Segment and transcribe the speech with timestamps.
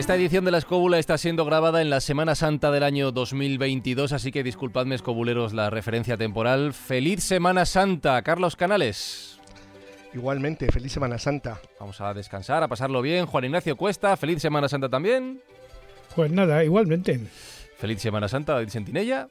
[0.00, 4.14] Esta edición de la Escóbula está siendo grabada en la Semana Santa del año 2022,
[4.14, 6.72] así que disculpadme, escobuleros, la referencia temporal.
[6.72, 9.38] ¡Feliz Semana Santa, Carlos Canales!
[10.14, 11.60] Igualmente, feliz Semana Santa.
[11.78, 13.26] Vamos a descansar, a pasarlo bien.
[13.26, 15.42] Juan Ignacio Cuesta, feliz Semana Santa también.
[16.16, 17.20] Pues nada, igualmente.
[17.76, 19.28] Feliz Semana Santa, David Sentinella.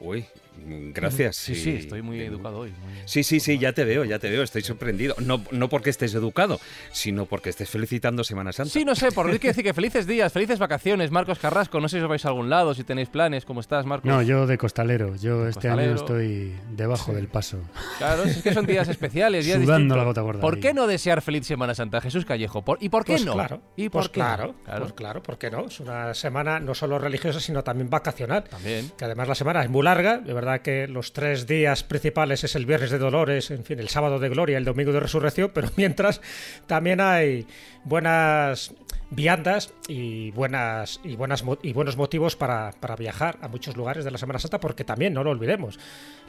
[0.00, 1.36] Uy, gracias.
[1.36, 2.70] Sí, sí, estoy muy educado hoy.
[2.70, 5.14] muy- Sí, sí, sí, ya te veo, ya te veo, estoy sorprendido.
[5.18, 6.60] No, no porque estés educado,
[6.92, 8.72] sino porque estés felicitando Semana Santa.
[8.72, 11.80] Sí, no sé, por quiero decir que felices días, felices vacaciones, Marcos Carrasco.
[11.80, 13.44] No sé si os vais a algún lado, si tenéis planes.
[13.44, 14.08] ¿Cómo estás, Marcos?
[14.08, 15.16] No, yo de costalero.
[15.16, 15.90] Yo este Costalero.
[15.92, 17.58] año estoy debajo del paso.
[17.98, 19.98] Claro, es que son días especiales, días Sudando distintos.
[19.98, 20.60] la gota gorda ¿Por ahí.
[20.60, 22.62] qué no desear feliz Semana Santa, Jesús Callejo?
[22.64, 23.32] ¿Por- ¿Y por qué Pues no?
[23.34, 24.26] claro, ¿Y por pues qué no?
[24.26, 25.66] claro, pues claro, ¿por qué no?
[25.66, 28.44] Es una semana no solo religiosa, sino también vacacional.
[28.44, 28.90] También.
[28.96, 32.56] Que además la semana es muy larga, de verdad que los tres días principales es
[32.56, 35.70] el viernes de Dolores, en fin, el sábado de Gloria, el domingo de Resurrección, pero
[35.76, 36.20] mientras
[36.66, 37.46] también hay
[37.84, 38.74] buenas
[39.14, 44.10] viandas y buenas y buenas y buenos motivos para, para viajar a muchos lugares de
[44.10, 45.78] la Semana Santa, porque también no lo olvidemos.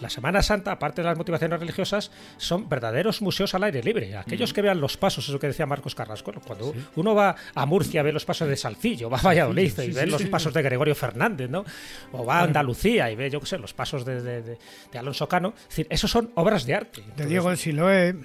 [0.02, 4.18] La Semana Santa, aparte de las motivaciones religiosas, son verdaderos museos al aire libre.
[4.18, 8.04] Aquellos que vean los pasos, eso que decía Marcos Carrasco, cuando uno va a Murcia,
[8.04, 11.50] ve los pasos de Salcillo, va a Valladolid y ve los pasos de Gregorio Fernández,
[11.50, 11.64] ¿no?
[12.12, 14.58] O va a Andalucía y ve, yo qué sé, los pasos de, de- de-
[14.92, 15.54] de Alonso Cano.
[15.58, 17.00] Es decir, esos son obras de arte.
[17.02, 18.16] De Entonces, Diego de Siloé.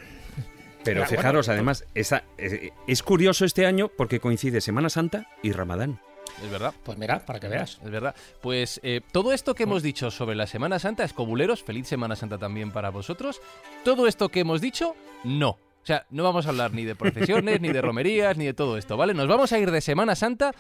[0.84, 5.26] Pero Bueno, fijaros, bueno, además, esa, es, es curioso este año porque coincide Semana Santa
[5.42, 6.00] y Ramadán.
[6.42, 6.74] Es verdad.
[6.84, 7.80] Pues mira, para que veas.
[7.84, 8.14] Es verdad.
[8.40, 12.38] Pues eh, todo esto que hemos dicho sobre la Semana Santa, escobuleros, feliz Semana Santa
[12.38, 13.40] también para vosotros.
[13.84, 14.94] Todo esto que hemos dicho,
[15.24, 15.50] no.
[15.50, 18.76] O sea, no vamos a hablar ni de procesiones, ni de romerías, ni de todo
[18.76, 19.14] esto, ¿vale?
[19.14, 20.52] Nos vamos a ir de Semana Santa,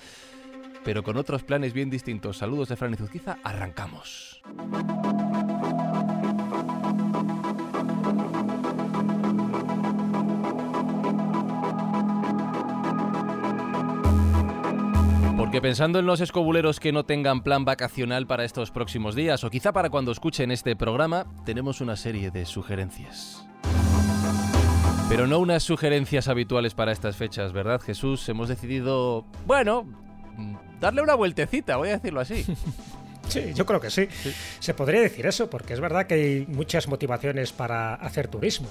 [0.84, 2.38] pero con otros planes bien distintos.
[2.38, 4.42] Saludos de Fran y Zuzquiza, arrancamos.
[15.48, 19.48] Porque pensando en los escobuleros que no tengan plan vacacional para estos próximos días, o
[19.48, 23.46] quizá para cuando escuchen este programa, tenemos una serie de sugerencias.
[25.08, 28.28] Pero no unas sugerencias habituales para estas fechas, ¿verdad, Jesús?
[28.28, 29.86] Hemos decidido, bueno,
[30.80, 32.44] darle una vueltecita, voy a decirlo así.
[33.28, 34.08] Sí, yo creo que sí.
[34.58, 38.68] Se podría decir eso, porque es verdad que hay muchas motivaciones para hacer turismo.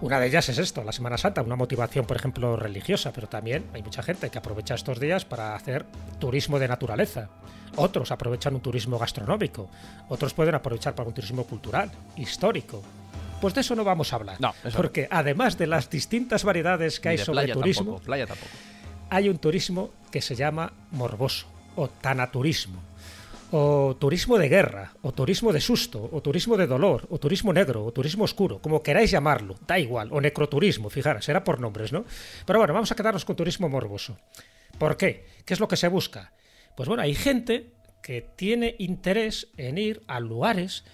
[0.00, 3.64] Una de ellas es esto, la Semana Santa, una motivación, por ejemplo, religiosa, pero también
[3.74, 5.86] hay mucha gente que aprovecha estos días para hacer
[6.20, 7.28] turismo de naturaleza.
[7.74, 9.68] Otros aprovechan un turismo gastronómico,
[10.08, 12.80] otros pueden aprovechar para un turismo cultural, histórico.
[13.40, 14.76] Pues de eso no vamos a hablar, No, eso no.
[14.76, 18.50] porque además de las distintas variedades que hay sobre playa turismo, tampoco, playa tampoco.
[19.10, 22.80] hay un turismo que se llama morboso o tanaturismo
[23.50, 27.84] o turismo de guerra o turismo de susto o turismo de dolor o turismo negro
[27.84, 32.04] o turismo oscuro como queráis llamarlo da igual o necroturismo fijaros será por nombres no
[32.44, 34.20] pero bueno vamos a quedarnos con turismo morboso
[34.76, 35.24] ¿por qué?
[35.44, 36.32] ¿qué es lo que se busca?
[36.76, 37.72] pues bueno hay gente
[38.02, 40.84] que tiene interés en ir a lugares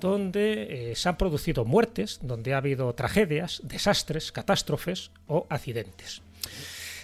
[0.00, 6.22] donde eh, se han producido muertes, donde ha habido tragedias, desastres, catástrofes o accidentes.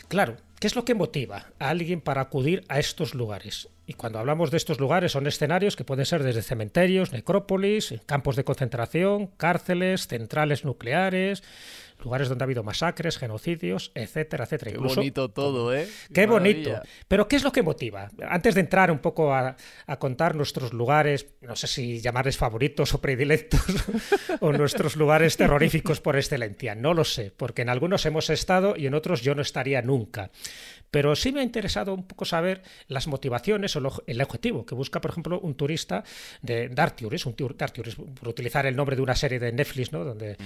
[0.08, 3.69] Claro, ¿qué es lo que motiva a alguien para acudir a estos lugares?
[3.88, 8.37] Y cuando hablamos de estos lugares son escenarios que pueden ser desde cementerios, necrópolis, campos
[8.37, 11.43] de concentración, cárceles, centrales nucleares,
[12.04, 14.72] lugares donde ha habido masacres, genocidios, etcétera, etcétera.
[14.72, 15.88] Qué Incluso- bonito todo, ¿eh?
[16.12, 16.81] Qué bonito.
[17.09, 18.10] Pero ¿qué es lo que motiva?
[18.28, 19.56] Antes de entrar un poco a,
[19.87, 23.62] a contar nuestros lugares, no sé si llamarles favoritos o predilectos,
[24.41, 28.87] o nuestros lugares terroríficos por excelencia, no lo sé, porque en algunos hemos estado y
[28.87, 30.31] en otros yo no estaría nunca.
[30.91, 34.75] Pero sí me ha interesado un poco saber las motivaciones o lo- el objetivo que
[34.75, 36.02] busca, por ejemplo, un turista
[36.43, 39.52] de Dark Tourist, un tour- Dark Tourist, por utilizar el nombre de una serie de
[39.52, 40.05] Netflix, ¿no?
[40.05, 40.37] Donde,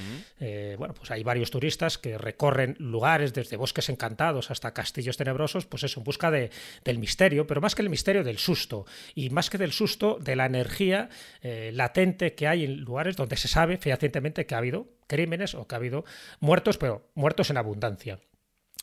[0.40, 5.66] eh, bueno, pues hay varios turistas que recorren lugares desde bosques encantados hasta castillos tenebrosos,
[5.66, 6.50] pues eso, en busca de,
[6.84, 8.84] del misterio, pero más que el misterio, del susto.
[9.14, 11.08] Y más que del susto, de la energía
[11.42, 15.66] eh, latente que hay en lugares donde se sabe fehacientemente que ha habido crímenes o
[15.66, 16.04] que ha habido
[16.40, 18.18] muertos, pero muertos en abundancia.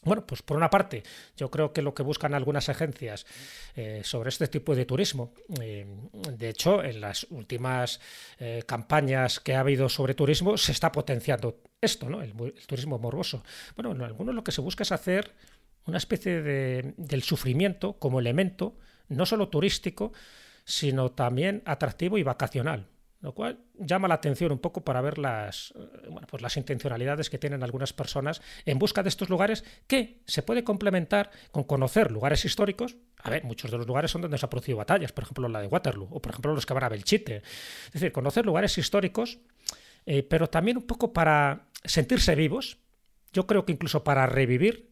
[0.02, 1.04] Bueno, pues por una parte,
[1.36, 3.26] yo creo que lo que buscan algunas agencias
[3.76, 5.86] eh, sobre este tipo de turismo, eh,
[6.38, 8.00] de hecho, en las últimas
[8.38, 12.22] eh, campañas que ha habido sobre turismo, se está potenciando esto, ¿no?
[12.22, 13.44] El, el turismo morboso.
[13.76, 15.34] Bueno, en algunos lo que se busca es hacer
[15.86, 18.78] una especie de, del sufrimiento como elemento
[19.10, 20.14] no solo turístico,
[20.64, 22.88] sino también atractivo y vacacional
[23.22, 27.30] lo cual llama la atención un poco para ver las, eh, bueno, pues las intencionalidades
[27.30, 32.12] que tienen algunas personas en busca de estos lugares que se puede complementar con conocer
[32.12, 32.96] lugares históricos.
[33.18, 35.62] A ver, muchos de los lugares son donde se han producido batallas, por ejemplo la
[35.62, 37.44] de Waterloo, o por ejemplo los que van a Belchite.
[37.88, 39.40] Es decir, conocer lugares históricos,
[40.06, 42.78] eh, pero también un poco para sentirse vivos,
[43.34, 44.89] yo creo que incluso para revivir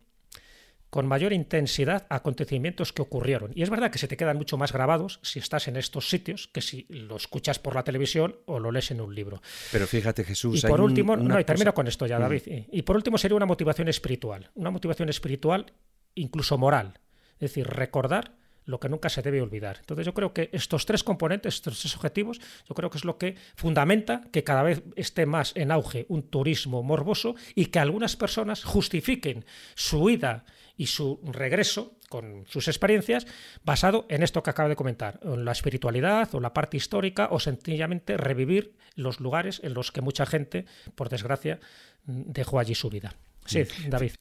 [0.89, 3.51] con mayor intensidad acontecimientos que ocurrieron.
[3.53, 6.47] Y es verdad que se te quedan mucho más grabados si estás en estos sitios
[6.47, 9.41] que si lo escuchas por la televisión o lo lees en un libro.
[9.71, 10.63] Pero fíjate, Jesús.
[10.63, 12.21] Y por último, no, y termino con esto ya, mm.
[12.21, 12.41] David.
[12.71, 14.49] Y por último sería una motivación espiritual.
[14.55, 15.73] Una motivación espiritual,
[16.15, 16.99] incluso moral.
[17.33, 18.35] Es decir, recordar
[18.67, 19.77] lo que nunca se debe olvidar.
[19.79, 23.17] Entonces yo creo que estos tres componentes, estos tres objetivos, yo creo que es lo
[23.17, 28.15] que fundamenta que cada vez esté más en auge un turismo morboso y que algunas
[28.17, 30.45] personas justifiquen su huida
[30.77, 33.25] y su regreso con sus experiencias
[33.63, 37.39] basado en esto que acabo de comentar, en la espiritualidad o la parte histórica o
[37.39, 40.65] sencillamente revivir los lugares en los que mucha gente,
[40.95, 41.59] por desgracia,
[42.05, 43.15] dejó allí su vida.
[43.45, 43.63] Sí.
[43.87, 44.11] David.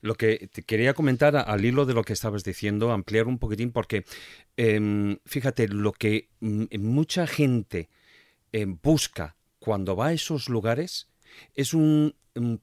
[0.00, 3.72] Lo que te quería comentar al hilo de lo que estabas diciendo, ampliar un poquitín,
[3.72, 4.04] porque
[4.56, 7.88] em, fíjate, lo que mm, mucha gente
[8.52, 11.08] em, busca cuando va a esos lugares
[11.54, 12.14] es un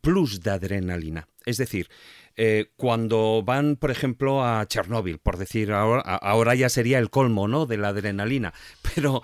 [0.02, 1.28] plus de adrenalina.
[1.46, 1.90] Es decir,
[2.38, 7.48] eh, cuando van, por ejemplo, a Chernóbil, por decir, ahora, ahora ya sería el colmo,
[7.48, 7.66] ¿no?
[7.66, 8.54] De la adrenalina.
[8.96, 9.22] Pero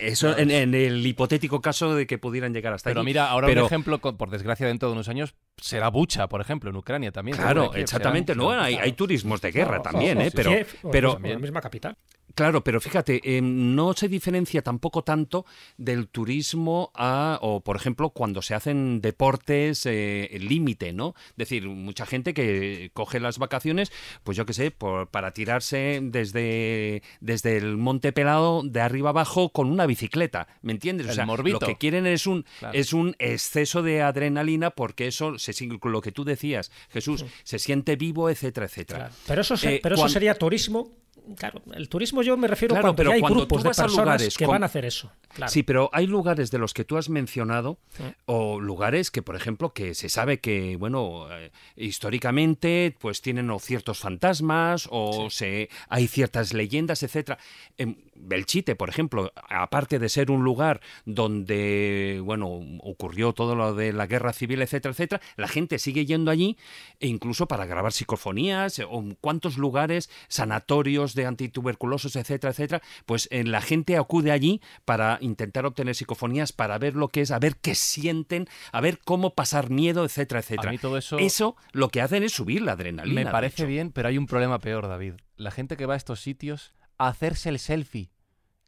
[0.00, 3.98] eso en, el hipotético caso de que pudieran llegar hasta Pero mira, ahora un ejemplo,
[3.98, 7.36] por desgracia, dentro de unos años será Bucha, por ejemplo, en Ucrania también.
[7.36, 8.34] Claro, exactamente.
[8.34, 10.30] No, hay, turismos de guerra también, ¿eh?
[10.32, 10.52] Pero,
[10.90, 11.96] pero la misma capital.
[12.34, 15.44] Claro, pero fíjate, em, no se diferencia tampoco tanto
[15.76, 21.14] del turismo a, o por ejemplo, cuando se hacen deportes eh, límite, ¿no?
[21.30, 23.92] Es decir, mucha gente que coge las vacaciones,
[24.24, 29.50] pues yo qué sé, por, para tirarse desde, desde el Monte Pelado de arriba abajo
[29.50, 31.08] con una bicicleta, ¿me entiendes?
[31.08, 35.52] O sea, lo que quieren es un, es un exceso de adrenalina porque eso, se,
[35.82, 39.10] lo que tú decías, Jesús, se siente vivo, etcétera, etcétera.
[39.26, 40.90] Pero, eso, eh, pero eso sería turismo
[41.36, 44.66] Claro, el turismo yo me refiero cuando pero hay grupos de personas que van a
[44.66, 45.12] hacer eso.
[45.46, 47.78] Sí, pero hay lugares de los que tú has mencionado
[48.26, 53.98] o lugares que, por ejemplo, que se sabe que, bueno, eh, históricamente, pues tienen ciertos
[53.98, 57.38] fantasmas o se hay ciertas leyendas, etcétera.
[57.78, 63.92] En Belchite, por ejemplo, aparte de ser un lugar donde, bueno, ocurrió todo lo de
[63.92, 66.56] la guerra civil, etcétera, etcétera, la gente sigue yendo allí
[67.00, 73.44] e incluso para grabar psicofonías o cuántos lugares, sanatorios de antituberculosos, etcétera, etcétera, pues eh,
[73.44, 77.56] la gente acude allí para intentar obtener psicofonías para ver lo que es, a ver
[77.56, 80.72] qué sienten, a ver cómo pasar miedo, etcétera, etcétera.
[80.78, 81.18] todo eso...
[81.18, 83.24] eso lo que hacen es subir la adrenalina.
[83.24, 85.14] Me parece bien, pero hay un problema peor, David.
[85.36, 88.10] La gente que va a estos sitios a hacerse el selfie,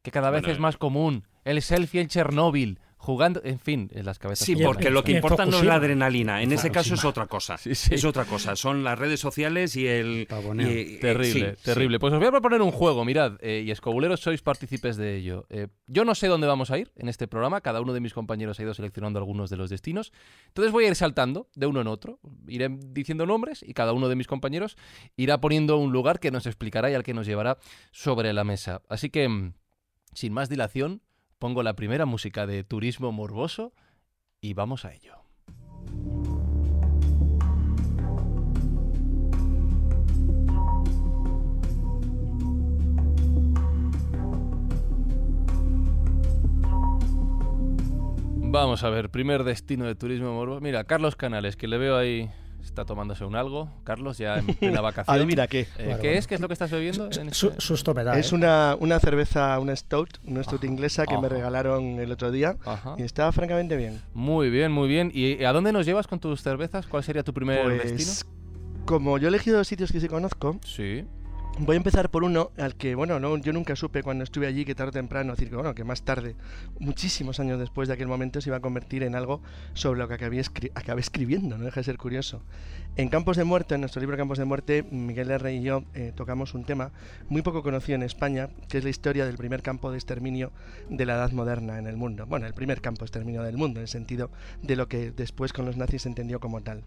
[0.03, 1.27] que cada vez es más común.
[1.45, 4.47] El selfie en Chernóbil, jugando, en fin, en las cabezas.
[4.47, 7.57] Sí, porque lo que importa no es la adrenalina, en ese caso es otra cosa.
[7.65, 10.27] Es otra cosa, son las redes sociales y el...
[10.27, 11.99] terrible, terrible.
[11.99, 15.47] Pues os voy a proponer un juego, mirad, eh, y escobuleros sois partícipes de ello.
[15.51, 18.15] Eh, yo no sé dónde vamos a ir en este programa, cada uno de mis
[18.15, 20.13] compañeros ha ido seleccionando algunos de los destinos,
[20.49, 22.19] entonces voy a ir saltando de uno en otro,
[22.49, 24.77] iré diciendo nombres y cada uno de mis compañeros
[25.17, 27.59] irá poniendo un lugar que nos explicará y al que nos llevará
[27.93, 28.81] sobre la mesa.
[28.89, 29.53] Así que, mm,
[30.15, 31.03] sin más dilación,
[31.45, 33.75] pongo la primera música de Turismo Morboso
[34.41, 35.13] y vamos a ello.
[48.37, 50.63] Vamos a ver, primer destino de turismo morboso.
[50.63, 52.31] Mira, Carlos Canales, que le veo ahí
[52.65, 53.71] está tomándose un algo.
[53.85, 55.27] Carlos, ya en plena vacación.
[55.27, 55.67] mira ¿qué?
[55.79, 56.27] Eh, ¿Qué es?
[56.27, 57.09] ¿Qué es lo que estás bebiendo?
[57.13, 58.35] En este Susto me da, Es ¿eh?
[58.35, 62.57] una, una cerveza, una stout, una stout inglesa que me regalaron el otro día
[62.97, 64.01] y está francamente bien.
[64.15, 65.11] Muy bien, muy bien.
[65.15, 66.87] ¿Y a dónde nos llevas con tus cervezas?
[66.87, 68.31] ¿Cuál sería tu primer pues, destino?
[68.87, 71.05] Como yo he elegido sitios que sí conozco, sí.
[71.57, 74.65] Voy a empezar por uno al que, bueno, no, yo nunca supe cuando estuve allí
[74.65, 76.35] que tarde o temprano, decir que, bueno, que más tarde,
[76.81, 79.41] muchísimos años después de aquel momento, se iba a convertir en algo
[79.73, 80.41] sobre lo que acabé,
[80.99, 82.43] escribiendo, no deja de ser curioso.
[82.97, 85.55] En Campos de Muerte, en nuestro libro Campos de Muerte, Miguel R.
[85.55, 86.91] y yo eh, tocamos un tema
[87.29, 90.51] muy poco conocido en España, que es la historia del primer campo de exterminio
[90.91, 92.27] de la Edad Moderna en el mundo.
[92.27, 94.29] Bueno, el primer campo de exterminio del mundo, en el sentido
[94.63, 96.83] de lo que después con los nazis se entendió como tal.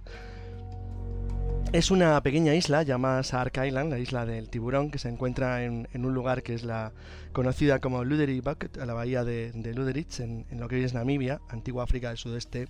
[1.74, 5.88] Es una pequeña isla llamada Shark Island, la isla del tiburón, que se encuentra en,
[5.94, 6.94] un lugar que es la
[7.34, 10.94] conocida como Luderitz Bucket, a la bahía de, de Luderitz, en, lo que hoy es
[10.94, 12.70] Namibia, antigua África del Sudeste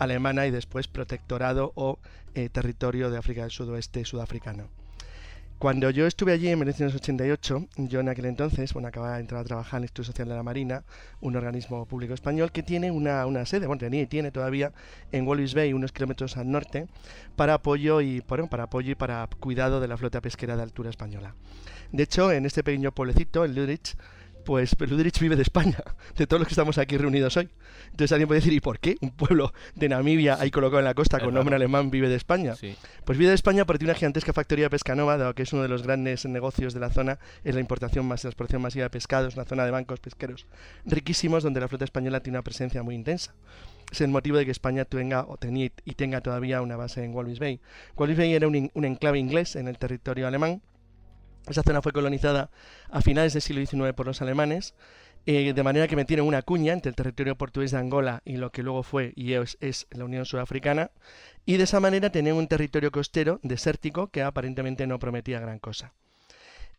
[0.00, 2.00] alemana y después protectorado o
[2.34, 4.81] eh, territorio de África del Sudoeste sudafricano.
[5.62, 9.44] Cuando yo estuve allí en 1988, yo en aquel entonces, bueno, acababa de entrar a
[9.44, 10.82] trabajar en el Instituto Social de la Marina,
[11.20, 14.72] un organismo público español que tiene una, una sede, bueno, tenía y tiene todavía
[15.12, 16.88] en Walvis Bay, unos kilómetros al norte,
[17.36, 20.90] para apoyo y bueno, para apoyo y para cuidado de la flota pesquera de altura
[20.90, 21.36] española.
[21.92, 23.96] De hecho, en este pequeño pueblecito, en Ludrich,
[24.44, 25.78] pues Ludrich vive de España,
[26.16, 27.48] de todos los que estamos aquí reunidos hoy.
[27.90, 30.94] Entonces alguien puede decir, ¿y por qué un pueblo de Namibia ahí colocado en la
[30.94, 32.54] costa con nombre alemán vive de España?
[32.56, 32.74] Sí.
[33.04, 35.62] Pues vive de España porque tiene una gigantesca factoría de pescanova, dado que es uno
[35.62, 38.90] de los grandes negocios de la zona, es la importación más la exportación masiva de
[38.90, 40.46] pescados, una zona de bancos pesqueros
[40.86, 43.34] riquísimos donde la flota española tiene una presencia muy intensa.
[43.90, 47.14] Es el motivo de que España tenga o tenía y tenga todavía una base en
[47.14, 47.60] Walvis Bay.
[47.96, 50.62] Walvis Bay era un, in- un enclave inglés en el territorio alemán.
[51.48, 52.50] Esa zona fue colonizada
[52.90, 54.74] a finales del siglo XIX por los alemanes,
[55.26, 58.50] eh, de manera que metieron una cuña entre el territorio portugués de Angola y lo
[58.50, 60.90] que luego fue y es, es la Unión Sudafricana,
[61.46, 65.94] y de esa manera tenían un territorio costero desértico que aparentemente no prometía gran cosa.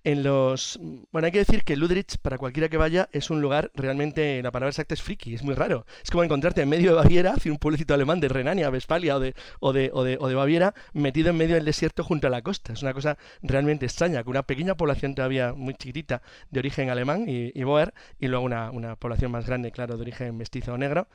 [0.05, 0.79] En los.
[1.13, 4.41] Bueno, hay que decir que Ludrich, para cualquiera que vaya, es un lugar realmente.
[4.43, 5.85] La palabra exacta es friki, es muy raro.
[6.03, 9.21] Es como encontrarte en medio de Baviera, hacia un pueblecito alemán de Renania, Westfalia o
[9.21, 12.29] de, o, de, o, de, o de Baviera, metido en medio del desierto junto a
[12.29, 12.73] la costa.
[12.73, 17.23] Es una cosa realmente extraña, con una pequeña población todavía muy chiquitita de origen alemán
[17.29, 20.77] y, y boer, y luego una, una población más grande, claro, de origen mestizo o
[20.77, 21.07] negro,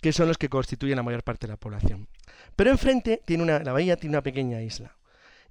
[0.00, 2.08] que son los que constituyen la mayor parte de la población.
[2.56, 4.96] Pero enfrente, tiene una, la bahía tiene una pequeña isla.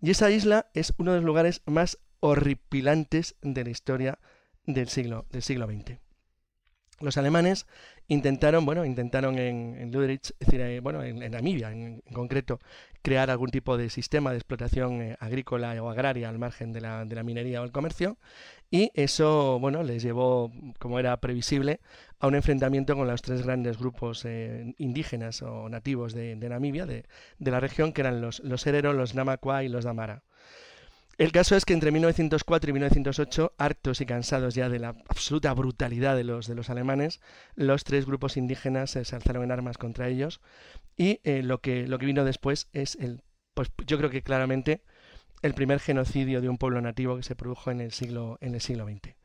[0.02, 4.20] Y esa isla es uno de los lugares más horripilantes de la historia
[4.66, 6.00] del siglo, del siglo XX.
[7.00, 7.66] Los alemanes
[8.08, 12.60] intentaron, bueno, intentaron en, en es decir, eh, bueno, en, Namibia en, concreto,
[13.02, 17.24] crear algún tipo de sistema de explotación eh, agrícola o agraria al margen de la,
[17.24, 18.18] minería o el comercio,
[18.72, 21.82] y eso, bueno, les llevó, como era previsible,
[22.20, 27.06] a un enfrentamiento con los tres grandes grupos eh, indígenas o nativos de, Namibia, de,
[27.38, 30.24] de, la región, que eran los, los Herero, los Namakwa y los Damara.
[31.18, 35.54] El caso es que entre 1904 y 1908, hartos y cansados ya de la absoluta
[35.54, 37.20] brutalidad de los, de los alemanes,
[37.56, 40.40] los tres grupos indígenas se alzaron en armas contra ellos
[40.96, 43.22] y eh, lo, que, lo que vino después es el,
[43.54, 44.82] pues yo creo que claramente
[45.42, 48.86] el primer genocidio de un pueblo nativo que se produjo en el siglo, el siglo
[48.86, 49.16] XX.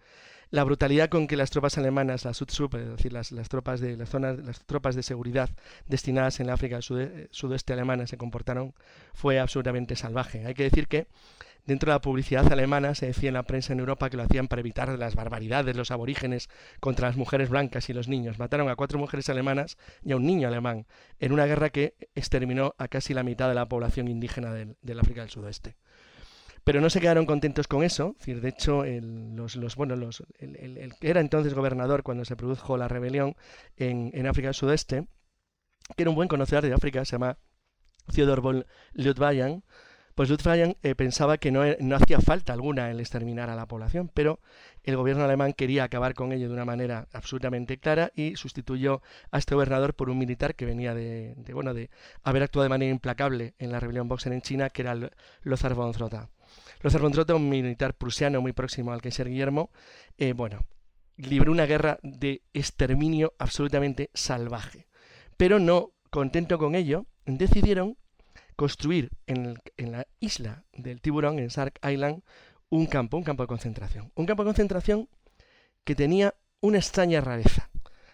[0.51, 4.09] La brutalidad con que las tropas alemanas, las Sudsup, es decir, las, tropas de las
[4.09, 5.51] zonas, las tropas de seguridad
[5.89, 8.73] destinadas en África sude, sudoeste alemana se comportaron
[9.13, 10.47] fue absolutamente salvaje.
[10.47, 11.09] Hay que decir que
[11.67, 14.47] Dentro de la publicidad alemana se decía en la prensa en Europa que lo hacían
[14.47, 18.39] para evitar las barbaridades de los aborígenes contra las mujeres blancas y los niños.
[18.39, 20.87] Mataron a cuatro mujeres alemanas y a un niño alemán
[21.19, 25.01] en una guerra que exterminó a casi la mitad de la población indígena del, del
[25.01, 25.75] África del Sudoeste.
[26.67, 28.17] Pero no se quedaron contentos con eso.
[28.27, 29.77] De hecho, el, los, los,
[31.01, 33.37] era entonces gobernador cuando se produjo la rebelión
[33.77, 35.07] en, África del Sudeste,
[35.97, 37.39] que era un buen conocedor de África, se llama
[38.13, 39.63] Theodor von Leutwayan,
[40.17, 44.11] pues Luftwaffe eh, pensaba que no, no, hacía falta alguna el exterminar a la población,
[44.13, 44.41] pero
[44.83, 49.39] el gobierno alemán quería acabar con ello de una manera absolutamente clara y sustituyó a
[49.39, 51.91] este gobernador por un militar que venía de, de bueno, de
[52.25, 54.97] haber actuado de manera implacable en la rebelión Boxer en China, que era
[55.43, 56.29] Lothar von Trotha.
[56.81, 59.71] Lothar von Trotha, un militar prusiano muy próximo al Kaiser Guillermo,
[60.19, 60.61] eh, bueno,
[61.17, 64.87] libró una guerra de exterminio absolutamente salvaje.
[65.37, 67.97] Pero no contento con ello, decidieron
[68.57, 72.23] construir en, en, la isla del tiburón, en Sark Island,
[72.69, 74.13] un campo, un campo de concentración.
[74.15, 75.09] Un campo de concentración
[75.85, 77.71] que tenía una extraña rareza.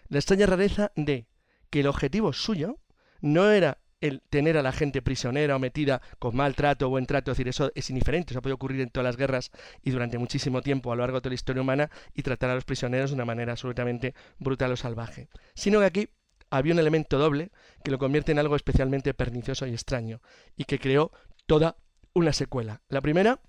[0.09, 1.27] La extraña rareza de
[1.71, 2.79] que el objetivo suyo
[3.21, 7.07] no era el tener a la gente prisionera o metida con mal trato o buen
[7.07, 9.51] trato, es decir, eso es indiferente, eso puede ocurrir en todas las guerras
[9.83, 12.55] y durante muchísimo tiempo a lo largo de toda la historia humana y tratar a
[12.57, 15.29] los prisioneros de una manera absolutamente brutal o salvaje.
[15.55, 16.09] Sino que aquí
[16.51, 17.53] había un elemento doble
[17.85, 20.21] que lo convierte en algo especialmente pernicioso y extraño
[20.57, 21.13] y que creó
[21.47, 21.77] toda
[22.13, 22.83] una secuela.
[22.89, 23.41] La primera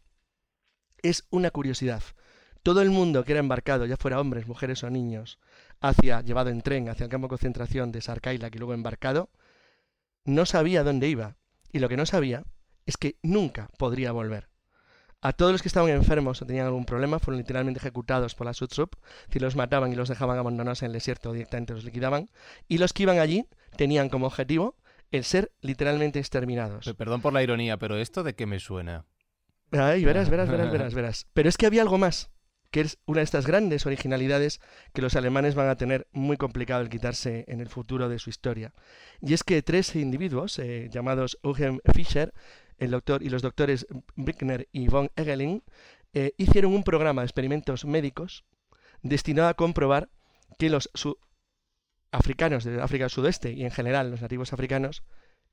[1.01, 2.03] es una curiosidad.
[2.61, 5.39] Todo el mundo que era embarcado, ya fuera hombres, mujeres o niños,
[5.81, 9.29] hacia, llevado en tren hacia el campo de concentración de Sarkaila, que luego embarcado,
[10.25, 11.37] no sabía dónde iba.
[11.71, 12.43] Y lo que no sabía
[12.85, 14.49] es que nunca podría volver.
[15.21, 18.53] A todos los que estaban enfermos o tenían algún problema fueron literalmente ejecutados por la
[18.53, 18.95] Sutsup,
[19.29, 22.29] si los mataban y los dejaban abandonados en el desierto o directamente los liquidaban,
[22.67, 24.75] y los que iban allí tenían como objetivo
[25.11, 26.93] el ser literalmente exterminados.
[26.97, 29.05] Perdón por la ironía, pero ¿esto de qué me suena?
[29.71, 31.27] Ay, verás, verás, verás, verás, verás.
[31.33, 32.29] Pero es que había algo más,
[32.73, 34.59] que es una de estas grandes originalidades
[34.93, 38.31] que los alemanes van a tener muy complicado el quitarse en el futuro de su
[38.31, 38.73] historia.
[39.21, 42.33] Y es que tres individuos, eh, llamados Eugen Fischer,
[42.79, 45.61] el doctor y los doctores Brickner y von Egeling
[46.13, 48.43] eh, hicieron un programa de experimentos médicos
[49.03, 50.09] destinado a comprobar
[50.57, 50.89] que los
[52.11, 55.03] africanos de África del Sudeste y en general los nativos africanos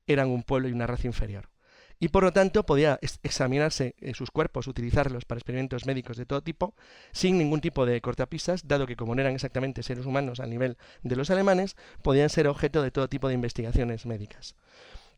[0.07, 1.51] eran un pueblo y una raza inferior.
[2.01, 6.41] Y por lo tanto podía examinarse eh, sus cuerpos, utilizarlos para experimentos médicos de todo
[6.41, 6.73] tipo,
[7.11, 10.77] sin ningún tipo de cortapisas, dado que como no eran exactamente seres humanos al nivel
[11.03, 14.55] de los alemanes, podían ser objeto de todo tipo de investigaciones médicas.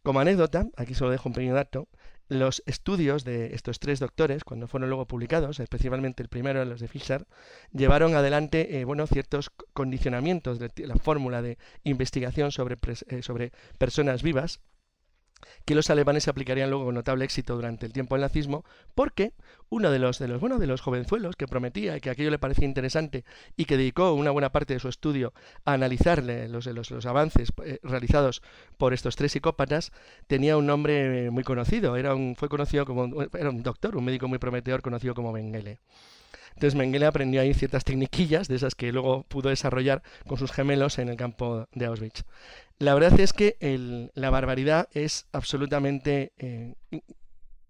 [0.04, 1.88] Como anécdota, aquí solo dejo un pequeño dato,
[2.28, 6.90] los estudios de estos tres doctores, cuando fueron luego publicados, especialmente el primero, los de
[6.90, 7.28] Fischer,
[7.72, 12.76] llevaron adelante eh, bueno, ciertos condicionamientos de la fórmula de investigación sobre,
[13.08, 14.60] eh, sobre personas vivas,
[15.66, 19.34] que los alemanes aplicarían luego con notable éxito durante el tiempo del nazismo, porque
[19.70, 22.66] uno de los, de los, bueno, de los jovenzuelos que prometía que aquello le parecía
[22.66, 23.26] interesante
[23.58, 25.34] y que dedicó una buena parte de su estudio
[25.66, 28.42] a analizar los, los, los avances eh, realizados
[28.78, 29.92] por estos tres psicópatas,
[30.28, 34.28] tenía un nombre muy conocido, era un, fue conocido como, era un doctor, un médico
[34.28, 35.80] muy prometedor conocido como Mengele.
[36.56, 41.00] Entonces Mengele aprendió ahí ciertas tecniquillas de esas que luego pudo desarrollar con sus gemelos
[41.00, 42.26] en el campo de Auschwitz.
[42.80, 43.56] La verdad es que
[44.14, 46.76] la barbaridad es absolutamente eh,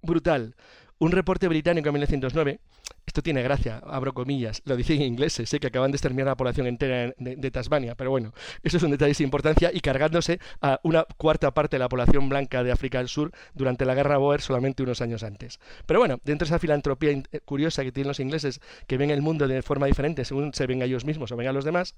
[0.01, 0.55] brutal.
[1.03, 2.59] Un reporte británico en 1909
[3.05, 6.67] esto tiene gracia, abro comillas, lo dicen ingleses, sé que acaban de exterminar la población
[6.67, 8.33] entera de, Tasmania, pero bueno,
[8.63, 12.29] eso es un detalle sin importancia y cargándose a una cuarta parte de la población
[12.29, 15.59] blanca de África del Sur durante la guerra Boer solamente unos años antes.
[15.85, 19.21] Pero bueno, dentro de esa filantropía eh, curiosa que tienen los ingleses, que ven el
[19.21, 21.95] mundo de forma diferente según se ven a ellos mismos o ven a los demás,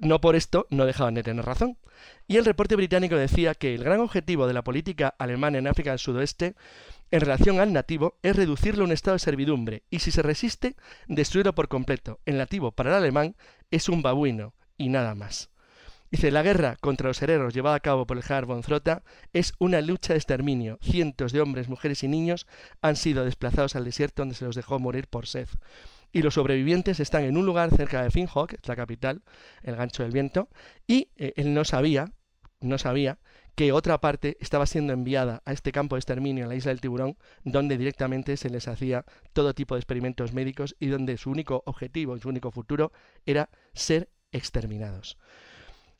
[0.00, 1.78] no por esto no dejaban de tener razón.
[2.28, 5.90] Y el reporte británico decía que el gran objetivo de la política alemana en África
[5.90, 6.54] del Sudoeste
[7.12, 10.76] en relación al nativo es reducirlo a un estado de servidumbre y si se resiste,
[11.06, 12.20] destruirlo por completo.
[12.24, 13.36] El nativo para el alemán
[13.70, 15.50] es un babuino y nada más.
[16.10, 18.62] Dice, la guerra contra los hereros llevada a cabo por el Herr von
[19.34, 20.78] es una lucha de exterminio.
[20.80, 22.46] Cientos de hombres, mujeres y niños
[22.80, 25.48] han sido desplazados al desierto donde se los dejó morir por sed.
[26.12, 29.22] Y los sobrevivientes están en un lugar cerca de Finhock, la capital,
[29.62, 30.48] el gancho del viento,
[30.86, 32.12] y eh, él no sabía,
[32.60, 33.18] no sabía
[33.54, 36.80] que otra parte estaba siendo enviada a este campo de exterminio en la isla del
[36.80, 41.62] tiburón, donde directamente se les hacía todo tipo de experimentos médicos y donde su único
[41.66, 42.92] objetivo y su único futuro
[43.26, 45.18] era ser exterminados.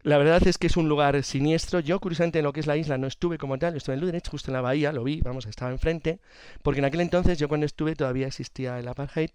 [0.03, 1.79] La verdad es que es un lugar siniestro.
[1.79, 4.29] Yo, curiosamente, en lo que es la isla no estuve como tal, estuve en Ludenech,
[4.29, 6.19] justo en la bahía, lo vi, vamos, estaba enfrente,
[6.63, 9.31] porque en aquel entonces, yo cuando estuve, todavía existía el apartheid,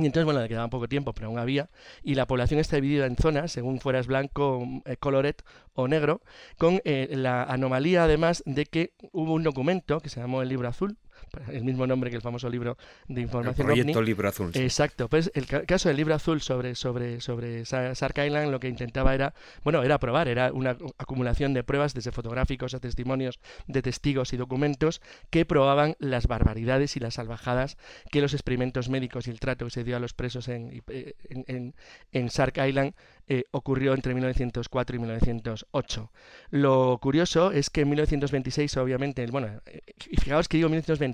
[0.00, 1.70] y entonces, bueno, le quedaba poco tiempo, pero aún había.
[2.02, 5.42] Y la población está dividida en zonas, según fueras blanco, eh, coloret
[5.74, 6.22] o negro,
[6.56, 10.68] con eh, la anomalía además de que hubo un documento que se llamó el Libro
[10.68, 10.96] Azul,
[11.52, 12.76] el mismo nombre que el famoso libro
[13.06, 13.68] de información.
[13.70, 14.50] El proyecto Libro Azul.
[14.54, 15.08] Exacto.
[15.08, 19.34] Pues el caso del Libro Azul sobre, sobre, sobre Sark Island lo que intentaba era,
[19.64, 24.36] bueno, era probar, era una acumulación de pruebas desde fotográficos a testimonios de testigos y
[24.36, 25.00] documentos
[25.30, 27.76] que probaban las barbaridades y las salvajadas
[28.10, 31.44] que los experimentos médicos y el trato que se dio a los presos en, en,
[31.46, 31.74] en,
[32.12, 32.94] en Sark Island
[33.30, 36.10] eh, ocurrió entre 1904 y 1908.
[36.50, 41.07] Lo curioso es que en 1926, obviamente, bueno, eh, y fijaos que digo 1926,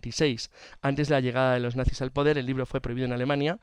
[0.83, 3.59] antes de la llegada de los nazis al poder, el libro fue prohibido en Alemania,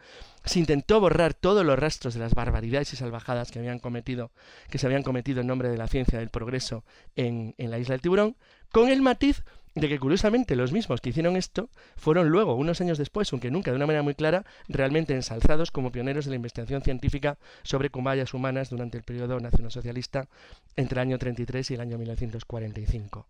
[0.45, 4.31] se intentó borrar todos los rastros de las barbaridades y salvajadas que habían cometido,
[4.69, 6.83] que se habían cometido en nombre de la ciencia del progreso
[7.15, 8.35] en, la isla del tiburón,
[8.71, 12.97] con el matiz de que curiosamente los mismos que hicieron esto fueron luego, unos años
[12.97, 16.81] después, aunque nunca de una manera muy clara, realmente ensalzados como pioneros de la investigación
[16.81, 20.27] científica sobre comayas humanas durante el periodo nacionalsocialista
[20.75, 23.27] entre el año 33 y el año 1945.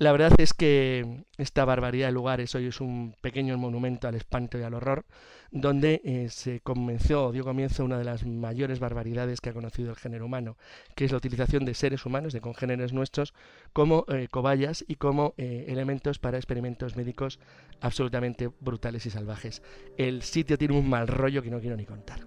[0.00, 4.58] La verdad es que esta barbaridad de lugares hoy es un pequeño monumento al espanto
[4.58, 5.04] y al horror,
[5.50, 9.96] donde eh, se comenzó, dio comienzo una de las mayores barbaridades que ha conocido el
[9.96, 10.56] género humano,
[10.94, 13.34] que es la utilización de seres humanos, de congéneres nuestros,
[13.74, 17.38] como eh, cobayas y como eh, elementos para experimentos médicos
[17.82, 19.62] absolutamente brutales y salvajes.
[19.98, 22.20] El sitio tiene un mal rollo que no quiero ni contar.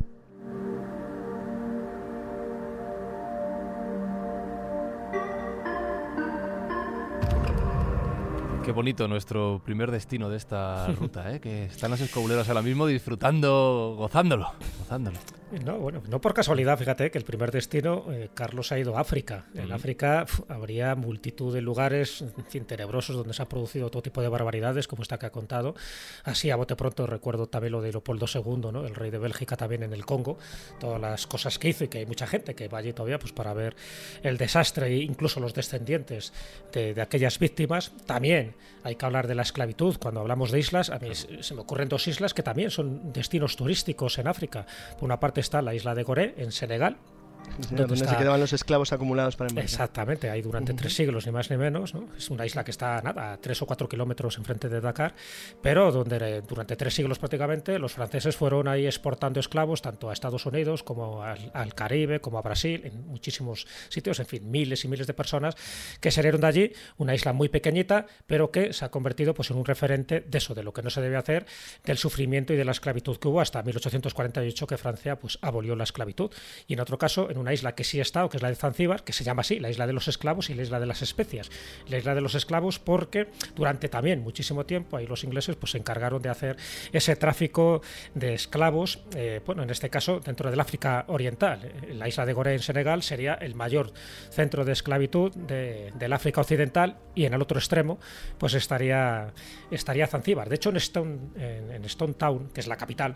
[8.63, 11.41] Qué bonito nuestro primer destino de esta ruta, ¿eh?
[11.41, 15.19] que están los escobuleros ahora mismo disfrutando, gozándolo, gozándolo.
[15.65, 19.02] No, bueno, no por casualidad, fíjate que el primer destino, eh, Carlos ha ido a
[19.02, 19.45] África.
[19.54, 24.30] En África habría multitud de lugares fin, tenebrosos donde se ha producido todo tipo de
[24.30, 25.76] barbaridades, como esta que ha contado.
[26.23, 28.88] Así, a bote pronto, recuerdo también lo de Leopoldo II, ¿no?
[28.88, 30.39] el rey de Bélgica también en el Congo,
[30.80, 33.32] todas las cosas que hizo y que hay mucha gente que va allí todavía pues,
[33.32, 33.76] para ver
[34.23, 36.34] el desastre e incluso los descendientes
[36.71, 37.91] de, de aquellas víctimas.
[38.08, 38.53] También
[38.84, 39.98] hay que hablar de la esclavitud.
[40.00, 43.56] Cuando hablamos de islas, a mí se me ocurren dos islas que también son destinos
[43.56, 44.66] turísticos en África.
[44.94, 46.98] Por una parte, está la isla de Gorée, en Senegal,
[47.68, 49.70] Sí, donde se quedaban los esclavos acumulados para embarcar.
[49.70, 50.82] Exactamente, ahí durante Ujú.
[50.82, 51.94] tres siglos, ni más ni menos.
[51.94, 52.10] ¿no?
[52.18, 55.14] Es una isla que está nada, a tres o cuatro kilómetros enfrente de Dakar,
[55.62, 60.14] pero donde eh, durante tres siglos prácticamente los franceses fueron ahí exportando esclavos tanto a
[60.14, 64.84] Estados Unidos como al, al Caribe, como a Brasil, en muchísimos sitios, en fin, miles
[64.86, 65.56] y miles de personas
[66.00, 69.58] que salieron de allí, una isla muy pequeñita, pero que se ha convertido pues, en
[69.58, 71.46] un referente de eso, de lo que no se debe hacer,
[71.86, 75.84] del sufrimiento y de la esclavitud que hubo hasta 1848 que Francia pues, abolió la
[75.84, 76.32] esclavitud.
[76.68, 78.56] Y en otro caso, en una isla que sí ha estado, que es la de
[78.56, 81.02] Zanzíbar, que se llama así, la isla de los esclavos y la isla de las
[81.02, 81.52] especias.
[81.88, 85.78] La isla de los esclavos porque durante también muchísimo tiempo ahí los ingleses pues, se
[85.78, 86.56] encargaron de hacer
[86.91, 87.82] ese tráfico
[88.15, 91.60] de esclavos, eh, bueno, en este caso dentro del África Oriental.
[91.63, 93.91] Eh, La isla de Gorée en Senegal sería el mayor
[94.30, 98.00] centro de esclavitud de- del África Occidental y en el otro extremo
[98.38, 99.34] pues estaría,
[99.72, 100.48] estaría Zanzíbar.
[100.50, 103.15] De hecho, en Stone, en Stone Town, que es la capital,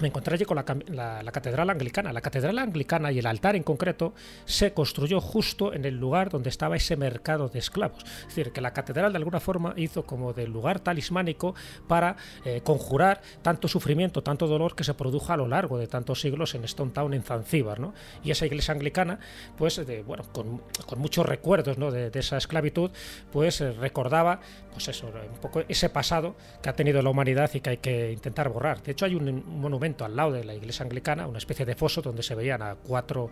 [0.00, 2.12] me encontré allí con la, catedral anglicana.
[2.12, 6.48] La catedral anglicana y el altar en concreto se construyó justo en el lugar donde
[6.48, 8.04] estaba ese mercado de esclavos.
[8.04, 11.54] Es decir, que la catedral de alguna forma hizo como del lugar talismánico
[11.86, 16.20] para eh, conjurar tanto sufrimiento, tanto dolor que se produjo a lo largo de tantos
[16.20, 17.80] siglos en Stone Town, en Zanzíbar.
[17.80, 17.94] ¿no?
[18.22, 19.18] Y esa iglesia anglicana,
[19.56, 20.60] pues, bueno, con,
[20.98, 21.90] muchos recuerdos ¿no?
[21.90, 22.90] de, esa esclavitud,
[23.32, 24.40] pues eh, recordaba
[24.72, 28.12] pues eso, un poco ese pasado que ha tenido la humanidad y que hay que
[28.12, 28.82] intentar borrar.
[28.82, 31.74] De hecho, hay un, un monumento al lado de la iglesia anglicana, una especie de
[31.74, 33.30] foso donde se veían a cuatro,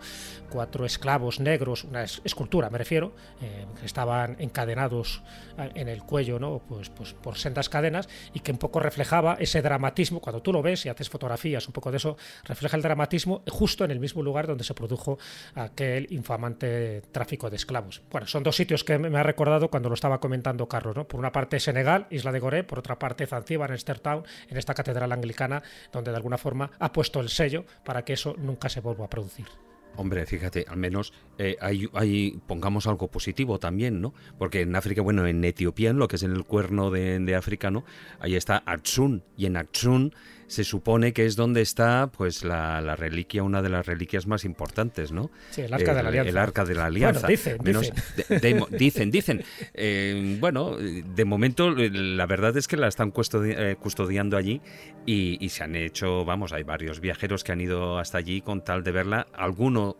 [0.49, 5.21] cuatro esclavos negros, una es- escultura me refiero, eh, que estaban encadenados
[5.57, 6.59] eh, en el cuello, ¿no?
[6.67, 10.19] Pues, pues por sendas cadenas y que un poco reflejaba ese dramatismo.
[10.19, 13.83] Cuando tú lo ves y haces fotografías, un poco de eso, refleja el dramatismo justo
[13.85, 15.17] en el mismo lugar donde se produjo
[15.55, 18.01] aquel infamante tráfico de esclavos.
[18.11, 21.07] Bueno, son dos sitios que me ha recordado cuando lo estaba comentando Carlos, ¿no?
[21.07, 24.73] Por una parte Senegal, Isla de Goré, por otra parte Zanzíbar, en Town, en esta
[24.73, 26.46] catedral anglicana, donde de alguna forma
[26.79, 29.45] ha puesto el sello para que eso nunca se vuelva a producir.
[29.95, 34.13] Hombre, fíjate, al menos eh, hay, pongamos algo positivo también, ¿no?
[34.37, 37.35] Porque en África, bueno, en Etiopía, en lo que es en el cuerno de, de
[37.35, 37.83] África, ¿no?
[38.19, 40.13] Ahí está Atsun, y en Atsun
[40.47, 44.45] se supone que es donde está, pues, la, la reliquia, una de las reliquias más
[44.45, 45.29] importantes, ¿no?
[45.51, 46.29] Sí, el Arca de la Alianza.
[46.29, 47.27] El Arca de la Alianza.
[47.27, 48.39] dicen, Menos- dicen.
[48.39, 49.43] de- de- dicen, dicen.
[49.73, 54.61] Eh, bueno, de momento, la verdad es que la están custodi- eh, custodiando allí
[55.05, 58.63] y, y se han hecho, vamos, hay varios viajeros que han ido hasta allí con
[58.63, 59.27] tal de verla.
[59.33, 59.97] Alguno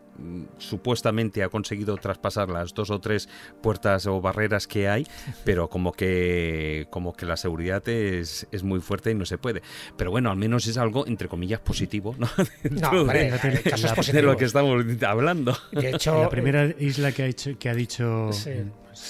[0.58, 3.28] supuestamente ha conseguido traspasar las dos o tres
[3.62, 5.06] puertas o barreras que hay,
[5.44, 9.62] pero como que como que la seguridad es, es muy fuerte y no se puede.
[9.96, 12.28] Pero bueno, al menos es algo entre comillas positivo, ¿no?
[12.70, 15.56] No, hombre, de, casos de lo que estamos hablando.
[15.72, 18.50] De hecho, la primera isla que ha, hecho, que ha dicho Sí.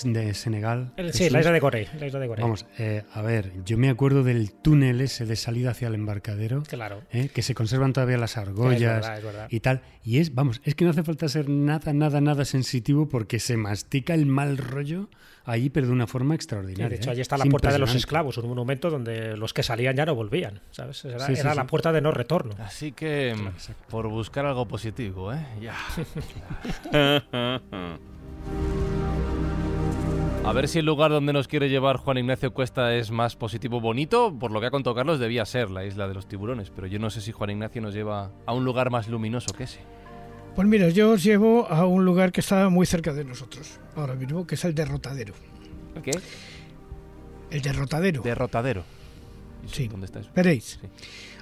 [0.04, 0.92] De Senegal.
[0.96, 1.88] el- sí, la isla de Goré.
[1.98, 2.28] La isla de.
[2.28, 6.62] Vamos, eh, a ver, yo me acuerdo del túnel ese de salida hacia el embarcadero,
[6.62, 7.02] Claro.
[7.12, 9.46] eh, que se conservan todavía las argollas verdad, es verdad.
[9.50, 9.82] y tal.
[10.04, 13.56] Y es, vamos, es que no hace falta ser nada, nada, nada sensitivo porque se
[13.56, 15.08] mastica el mal rollo
[15.44, 16.88] allí, pero de una forma Sí, extraordinaria.
[16.90, 17.12] de hecho, ¿eh?
[17.12, 20.04] allí está Es la puerta de los esclavos, un monumento donde los que salían ya
[20.04, 21.02] no volvían, ¿sabes?
[21.06, 21.56] Era, Sí, sí, era sí.
[21.56, 22.54] la puerta de no retorno.
[22.58, 23.34] Así que,
[23.88, 25.46] por buscar algo positivo, ¿eh?
[25.62, 25.74] Ya.
[30.48, 33.82] A ver si el lugar donde nos quiere llevar Juan Ignacio Cuesta es más positivo,
[33.82, 34.34] bonito.
[34.40, 36.70] Por lo que ha contado Carlos, debía ser la isla de los tiburones.
[36.70, 39.64] Pero yo no sé si Juan Ignacio nos lleva a un lugar más luminoso que
[39.64, 39.80] ese.
[40.56, 44.14] Pues mira, yo os llevo a un lugar que está muy cerca de nosotros, ahora
[44.14, 45.34] mismo, que es el derrotadero.
[46.02, 46.12] ¿Qué?
[47.50, 48.22] El derrotadero.
[48.22, 48.84] Derrotadero.
[49.64, 49.88] ¿Y eso Sí.
[49.88, 50.30] ¿Dónde está eso?
[50.34, 50.78] Veréis.
[50.80, 50.88] Sí.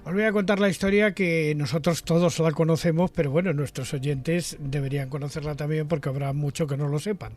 [0.05, 4.57] Os voy a contar la historia que nosotros todos la conocemos, pero bueno, nuestros oyentes
[4.59, 7.35] deberían conocerla también porque habrá mucho que no lo sepan.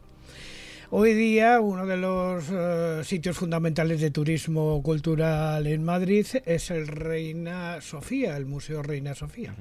[0.92, 6.88] Hoy día uno de los eh, sitios fundamentales de turismo cultural en Madrid es el
[6.88, 9.54] Reina Sofía, el Museo Reina Sofía.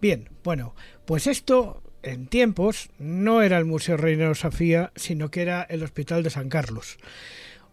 [0.00, 5.64] Bien, bueno, pues esto en tiempos no era el Museo Reina Sofía, sino que era
[5.64, 6.96] el Hospital de San Carlos,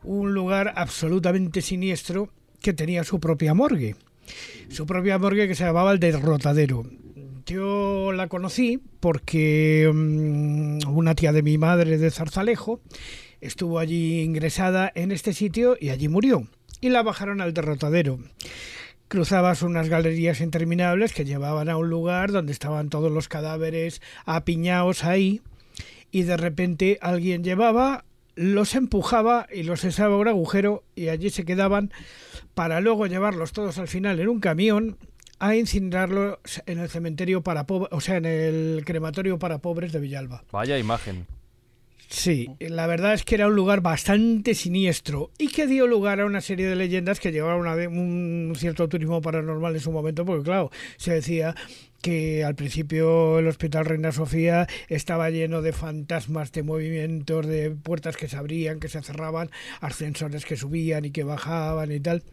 [0.04, 2.30] un lugar absolutamente siniestro
[2.62, 3.95] que tenía su propia morgue
[4.69, 6.86] su propia morgue que se llamaba el Derrotadero.
[7.49, 12.79] Yo la conocí porque mm, una tía de mi madre de Zarzalejo
[13.41, 16.47] estuvo allí ingresada en este sitio y allí murió.
[16.79, 18.19] Y la bajaron al Derrotadero.
[19.07, 25.03] Cruzabas unas galerías interminables que llevaban a un lugar donde estaban todos los cadáveres apiñados
[25.03, 25.41] ahí
[26.12, 31.31] y de repente alguien llevaba, los empujaba y los echaba a un agujero y allí
[31.31, 31.91] se quedaban
[32.53, 34.99] para luego llevarlos todos al final en un camión
[35.39, 39.99] a incinerarlos en el cementerio para pobres, o sea, en el crematorio para pobres de
[39.99, 40.43] Villalba.
[40.52, 41.25] Vaya imagen.
[42.10, 46.25] Sí, la verdad es que era un lugar bastante siniestro y que dio lugar a
[46.25, 50.43] una serie de leyendas que llevaron a un cierto turismo paranormal en su momento, porque
[50.43, 51.54] claro, se decía
[52.02, 58.17] que al principio el Hospital Reina Sofía estaba lleno de fantasmas, de movimientos, de puertas
[58.17, 62.23] que se abrían, que se cerraban, ascensores que subían y que bajaban y tal.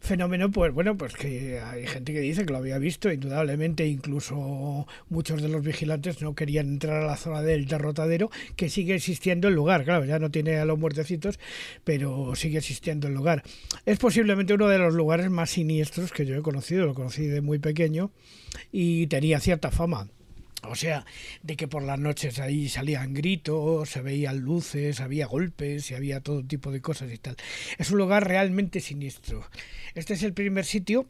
[0.00, 4.86] Fenómeno, pues bueno, pues que hay gente que dice que lo había visto, indudablemente, incluso
[5.08, 9.48] muchos de los vigilantes no querían entrar a la zona del derrotadero, que sigue existiendo
[9.48, 11.38] el lugar, claro, ya no tiene a los muertecitos,
[11.84, 13.42] pero sigue existiendo el lugar.
[13.84, 17.40] Es posiblemente uno de los lugares más siniestros que yo he conocido, lo conocí de
[17.40, 18.10] muy pequeño
[18.72, 20.08] y tenía cierta fama.
[20.68, 21.04] O sea,
[21.42, 26.20] de que por las noches ahí salían gritos, se veían luces, había golpes y había
[26.20, 27.36] todo tipo de cosas y tal.
[27.78, 29.48] Es un lugar realmente siniestro.
[29.94, 31.06] Este es el primer sitio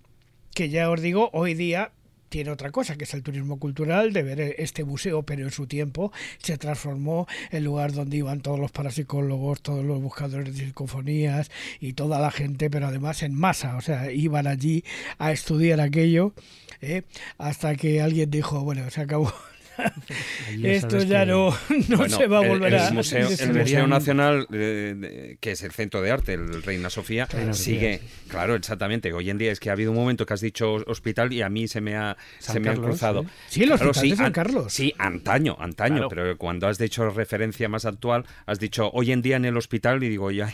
[0.54, 1.92] que ya os digo, hoy día
[2.28, 5.66] tiene otra cosa, que es el turismo cultural, de ver este museo, pero en su
[5.66, 11.50] tiempo se transformó en lugar donde iban todos los parapsicólogos, todos los buscadores de psicofonías
[11.80, 14.84] y toda la gente, pero además en masa, o sea, iban allí
[15.18, 16.34] a estudiar aquello,
[16.80, 17.02] ¿eh?
[17.38, 19.32] hasta que alguien dijo, bueno, se acabó
[20.62, 21.56] Esto ya no,
[21.88, 22.90] no se va a volver el, a...
[22.90, 27.52] Museo, el museo Nacional, eh, que es el Centro de Arte, el Reina Sofía, Reina
[27.52, 29.12] sigue, Sofía, claro, exactamente.
[29.12, 31.48] Hoy en día es que ha habido un momento que has dicho hospital y a
[31.48, 33.22] mí se me ha, San se me ha cruzado.
[33.22, 33.26] ¿eh?
[33.48, 34.72] Sí, el Claro, hospital de San an- Carlos.
[34.72, 36.08] Sí, antaño, antaño, Claro.
[36.08, 40.02] pero cuando has dicho referencia más actual, has dicho hoy en día en el hospital
[40.02, 40.52] y digo ya,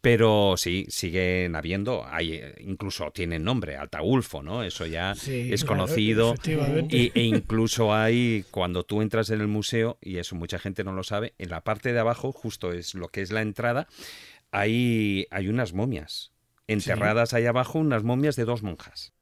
[0.00, 4.62] pero sí, siguen habiendo, hay, incluso tienen nombre, Ataulfo, ¿no?
[4.62, 6.34] Eso ya Sí, es claro, conocido
[6.90, 10.92] y, e incluso hay, cuando tú entras en el museo, y eso mucha gente no
[10.92, 13.86] lo sabe, en la parte de abajo, justo es lo que es la entrada,
[14.50, 16.32] hay, hay unas momias.
[16.66, 19.14] Enterradas ahí abajo, unas momias de dos monjas.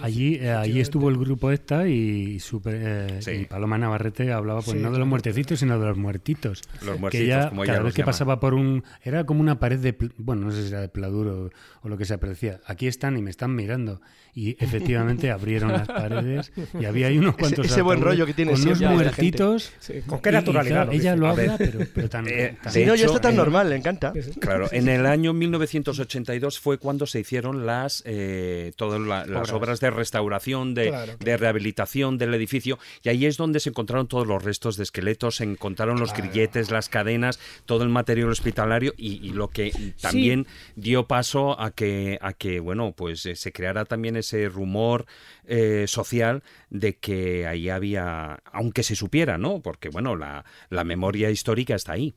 [0.00, 3.30] Allí, eh, allí estuvo el grupo esta y, super, eh, Sí.
[3.30, 6.60] y Paloma Navarrete hablaba pues Sí, no de los muertecitos, sino de los muertitos.
[6.82, 8.12] Los que ya, como ella cada los vez que llama.
[8.12, 8.84] pasaba por un...
[9.02, 9.96] Era como una pared de...
[10.18, 12.88] Bueno, no sé si era de pladur o, o lo que sea, pero decía, aquí
[12.88, 14.02] están y me están mirando.
[14.34, 17.66] Y efectivamente abrieron las paredes y había ahí unos cuantos...
[17.66, 19.72] ese buen ataúdes rollo que tiene Con unos muertitos...
[20.06, 20.86] Con qué naturalidad.
[20.86, 21.16] claro, lo ella dice.
[21.20, 22.28] lo habla, pero, pero tan...
[22.28, 24.12] eh, tan- Si no, ya está tan eh, normal, le encanta.
[24.40, 29.52] Claro, en el año 1982 fue cuando se hicieron las eh, todas la- las Obras.
[29.52, 34.06] obras de restauración, de, Claro, de rehabilitación del edificio, y ahí es donde se encontraron
[34.06, 38.94] todos los restos de esqueletos, se encontraron los grilletes, las cadenas, todo el material hospitalario
[38.96, 43.52] y, y lo que también dio paso a que, a que bueno, pues eh, se
[43.52, 45.06] creara también ese rumor
[45.44, 49.60] eh, social de que ahí había, aunque se supiera, ¿no?
[49.60, 52.14] Porque bueno, la, la memoria histórica está ahí.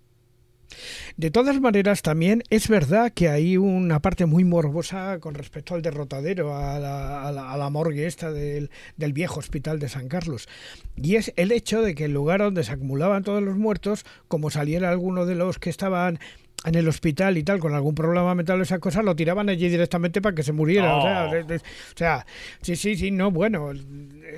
[1.18, 5.84] De todas maneras, también es verdad que hay una parte muy morbosa con respecto al
[5.84, 10.48] derrotadero, a la, a la- morgue esta del, del viejo hospital de San Carlos.
[10.96, 14.50] Y es el hecho de que el lugar donde se acumulaban todos los muertos, como
[14.50, 16.20] saliera alguno de los que estaban
[16.66, 19.68] en el hospital y tal, con algún problema mental o esas cosas, lo tiraban allí
[19.70, 20.96] directamente para que se muriera.
[20.98, 22.26] O, sea, de- de- o sea,
[22.62, 23.72] sí, sí, sí, no, bueno,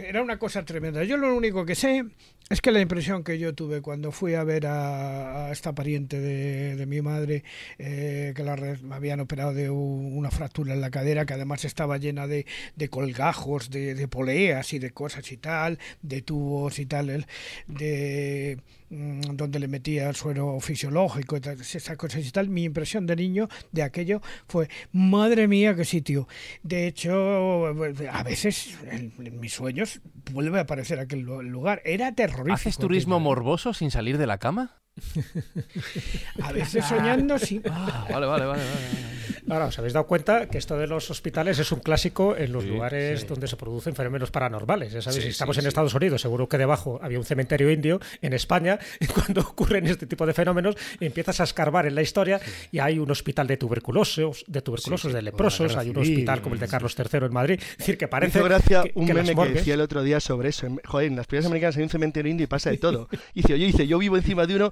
[0.08, 1.04] era una cosa tremenda.
[1.04, 2.04] Yo lo único que sé
[2.50, 6.20] es que la impresión que yo tuve cuando fui a ver a, a esta pariente
[6.20, 7.44] de, de mi madre,
[7.80, 8.56] eh, que la
[8.92, 12.90] habían operado de un- una fractura en la cadera, que además estaba llena de, de
[12.90, 17.26] colgajos, de, de poleas y de cosas y tal, de tubos y tal,
[17.68, 23.50] de donde le metía el suero fisiológico, esas cosas y tal, mi impresión de niño
[23.72, 26.28] de aquello fue, madre mía, qué sitio.
[26.64, 27.68] De hecho,
[28.12, 31.82] a veces en, en mis sueños vuelve a aparecer aquel lu- lugar.
[31.86, 32.54] Era terrorífico.
[32.54, 33.24] ¿Haces turismo aquello.
[33.30, 34.82] morboso sin salir de la cama?
[36.42, 37.62] A veces soñando, sí.
[37.70, 38.64] Ah, vale, vale, vale.
[38.64, 39.15] vale, vale.
[39.50, 42.64] Ahora, os habéis dado cuenta que esto de los hospitales es un clásico en los
[42.64, 43.28] Sí, lugares sí.
[43.28, 44.94] donde se producen fenómenos paranormales.
[44.94, 45.66] Ya sabéis, Sí, si estamos en.
[45.66, 48.00] Estados Unidos, seguro que debajo había un cementerio indio.
[48.22, 48.80] En España,
[49.14, 52.40] cuando ocurren este tipo de fenómenos, empiezas a escarbar en la historia
[52.72, 56.62] y hay un hospital de tuberculosos, de tuberculosos, de leprosos, hay un hospital como el
[56.62, 57.60] de Carlos III en Madrid.
[57.72, 60.04] Es decir, que Me parece hizo gracia que, un que meme que decía el otro
[60.04, 60.68] día sobre eso.
[60.86, 63.10] Joder, en las playas americanas hay un cementerio indio y pasa de todo.
[63.34, 64.72] Y dice, oye, dice, yo vivo encima de uno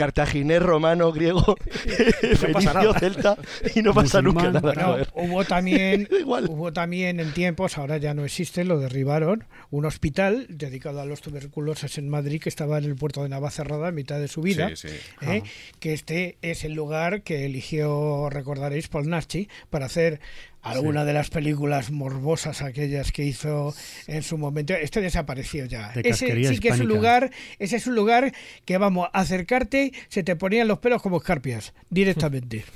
[0.00, 1.44] cartaginés, romano, griego,
[2.38, 3.36] fenicio, celta,
[3.74, 4.60] y no pasa nunca nada.
[4.60, 6.46] Bueno, hubo también, Igual.
[6.48, 11.20] hubo también en tiempos, ahora ya no existe, lo derribaron, un hospital dedicado a los
[11.20, 14.74] tuberculosos en Madrid que estaba en el puerto de Navacerrada a mitad de su vida.
[14.74, 14.96] Sí, sí.
[15.20, 15.42] ¿eh?
[15.80, 19.10] que este es el lugar que eligió, recordaréis, Paul
[19.68, 20.20] para hacer
[20.62, 23.74] alguna de las películas morbosas aquellas que hizo
[24.06, 24.74] en su momento.
[24.74, 25.90] Esto desapareció ya.
[25.92, 28.32] De Ese sí que es un lugar, ese es un lugar
[28.64, 32.64] que vamos a acercarte, se te ponían los pelos como escarpias directamente.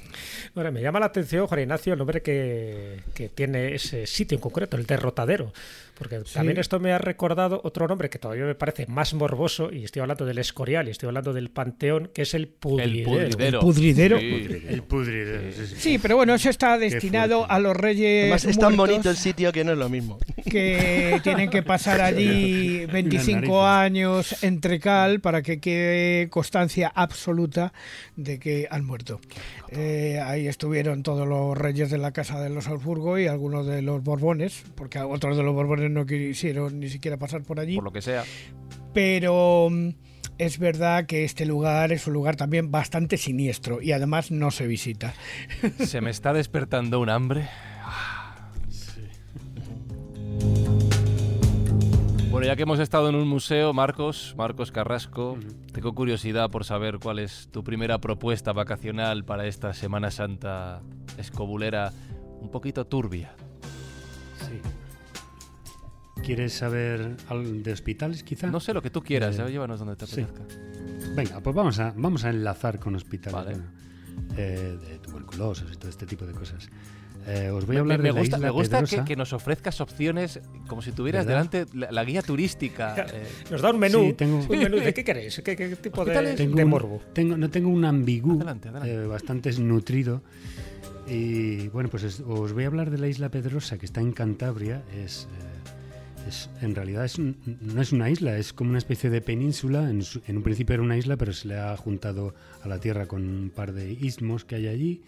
[0.55, 4.41] Bueno, me llama la atención, Juan Ignacio, el nombre que, que tiene ese sitio en
[4.41, 5.53] concreto, el derrotadero.
[5.97, 9.85] Porque también esto me ha recordado otro nombre que todavía me parece más morboso, y
[9.85, 13.39] estoy hablando del Escorial, y estoy hablando del Panteón, que es el El pudridero.
[13.39, 14.19] El pudridero.
[14.19, 14.63] Sí.
[14.69, 15.53] El pudridero.
[15.53, 15.75] sí, sí.
[15.77, 19.53] Sí, pero bueno, eso está destinado a los reyes Además, es tan bonito el sitio
[19.53, 20.19] que no es lo mismo.
[20.51, 23.65] que tienen que pasar allí 25 narices.
[23.65, 27.73] años entre cal para que quede constancia absoluta
[28.17, 29.21] de que han muerto.
[29.71, 33.83] Eh, ahí estuvieron todos los reyes de la casa de los Habsburgo y algunos de
[33.83, 37.75] los Borbones, porque otros de los Borbones no quisieron ni siquiera pasar por allí.
[37.77, 38.25] Por lo que sea.
[38.93, 39.91] Pero mm,
[40.39, 44.67] es verdad que este lugar es un lugar también bastante siniestro y además no se
[44.67, 45.15] visita.
[45.79, 47.49] Se me está despertando un hambre.
[52.31, 55.39] Bueno, ya que hemos estado en un museo, Marcos, Marcos Carrasco,
[55.73, 60.83] tengo curiosidad por saber cuál es tu primera propuesta vacacional para esta Semana Santa
[61.17, 61.93] escobulera
[62.41, 63.37] un poquito turbia.
[64.41, 64.61] Sí.
[66.25, 68.47] ¿Quieres saber al- de hospitales, quizá?
[68.47, 70.23] No sé lo que tú quieras, Eh, llévanos donde te sí.
[70.23, 70.55] apetezca.
[71.15, 73.51] Venga, pues vamos a, vamos a enlazar con hospitales Vale.
[73.57, 73.65] bueno,
[74.37, 76.69] eh, de tuberculosis y todo este tipo de cosas.
[77.27, 79.05] Eh, os voy a Me, hablar me de la gusta, isla me gusta que, Pedrosa.
[79.07, 81.49] que nos ofrezcas opciones como si tuvieras ¿Verdad?
[81.51, 82.95] delante la, la guía turística.
[83.13, 84.01] eh, Nos da un menú.
[84.09, 85.41] Sí, tengo- un menú ¿De qué queréis?
[85.45, 86.37] ¿Qué, qué tipo de, Hospitales.
[86.37, 87.01] Tengo de un- morbo?
[87.15, 88.95] Tengo, no tengo un ambigú Adelante, adelante.
[88.95, 90.23] eh, bastante nutrido.
[91.07, 94.13] Y bueno, pues es- os voy a hablar de la isla Pedrosa, que está en
[94.13, 94.83] Cantabria.
[94.95, 95.54] Es, eh,
[96.27, 99.89] es- en realidad es no es una isla, es como una especie de península.
[99.91, 102.81] En, su- en un principio era una isla, pero se le ha juntado a la
[102.81, 105.03] tierra con un par de istmos que hay allí.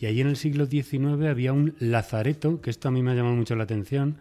[0.00, 3.14] Y allí en el siglo XIX había un lazareto, que esto a mí me ha
[3.14, 4.16] llamado mucho la atención,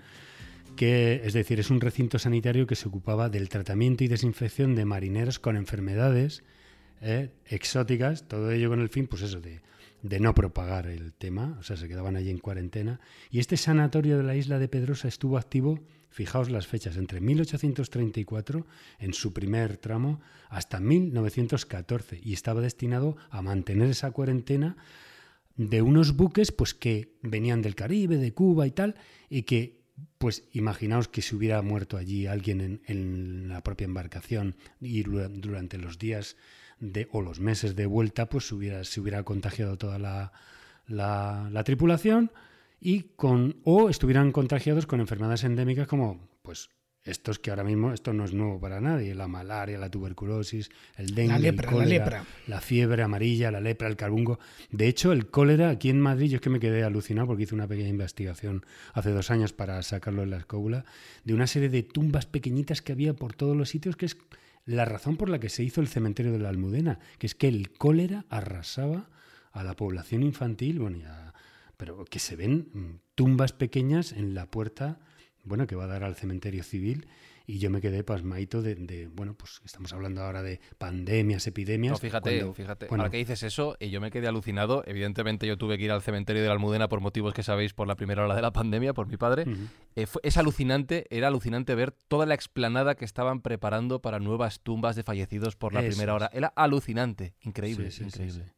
[0.76, 4.86] que es decir, es un recinto sanitario que se ocupaba del tratamiento y desinfección de
[4.86, 6.44] marineros con enfermedades
[7.02, 9.62] eh, exóticas, todo ello con el fin, pues eso, de,
[10.04, 13.00] de no propagar el tema, o sea, se quedaban allí en cuarentena.
[13.32, 18.66] Y este sanatorio de la isla de Pedrosa estuvo activo, fijaos las fechas, entre 1834,
[19.00, 20.20] en su primer tramo,
[20.50, 24.76] hasta 1914, y estaba destinado a mantener esa cuarentena
[25.56, 28.96] de unos buques pues que venían del Caribe, de Cuba y tal,
[29.30, 29.80] y que
[30.18, 35.28] pues imaginaos que si hubiera muerto allí alguien en, en la propia embarcación y dura-
[35.30, 36.38] durante los días
[36.80, 40.32] de, o los meses de vuelta, pues se hubiera, se hubiera contagiado toda la-
[40.88, 42.32] la tripulación
[42.80, 46.70] y con o estuvieran contagiados con enfermedades endémicas como pues
[47.04, 51.16] estos que ahora mismo esto no es nuevo para nadie, la malaria, la tuberculosis, el
[51.16, 52.26] dengue, el lepra, la cólera, lepra.
[52.48, 54.40] la fiebre amarilla, la lepra, el carbungo.
[54.70, 57.56] De hecho, el cólera aquí en Madrid, yo es que me quedé alucinado porque hice
[57.56, 60.86] una pequeña investigación hace dos años para sacarlo en la escóbula,
[61.24, 64.18] de una serie de tumbas pequeñitas que había por todos los sitios, que es
[64.66, 67.48] la razón por la que se hizo el cementerio de la Almudena, que es que
[67.48, 69.10] el cólera arrasaba
[69.52, 71.34] a la población infantil, bueno, ya,
[71.80, 75.00] pero que se ven mm, tumbas pequeñas en la puerta,
[75.46, 77.08] bueno, que va a dar al cementerio civil.
[77.48, 81.94] Y yo me quedé pasmadito de, de, bueno, pues estamos hablando ahora de pandemias, epidemias.
[81.94, 82.86] No, fíjate, cuando- fíjate.
[82.90, 84.84] bueno, Ahora que dices eso, y yo me quedé alucinado.
[84.86, 87.88] Evidentemente, yo tuve que ir al cementerio de la Almudena por motivos que sabéis por
[87.88, 89.46] la primera hora de la pandemia, por mi padre.
[89.96, 94.60] Eh, fue- es alucinante, era alucinante ver toda la explanada que estaban preparando para nuevas
[94.60, 96.30] tumbas de fallecidos por la Eso primera hora.
[96.34, 98.44] Era alucinante, increíble, Sí, sí, sí, increíble.
[98.46, 98.52] sí.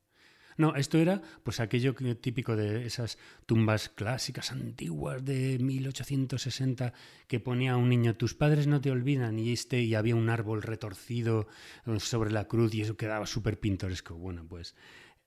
[0.58, 6.94] No, esto era pues aquello que- típico de esas tumbas clásicas antiguas de 1860
[7.28, 10.62] que ponía un niño, tus padres no te olvidan, y este y había un árbol
[10.62, 11.48] retorcido
[11.86, 14.16] eh, sobre la cruz y eso quedaba súper pintoresco.
[14.16, 14.76] Bueno, pues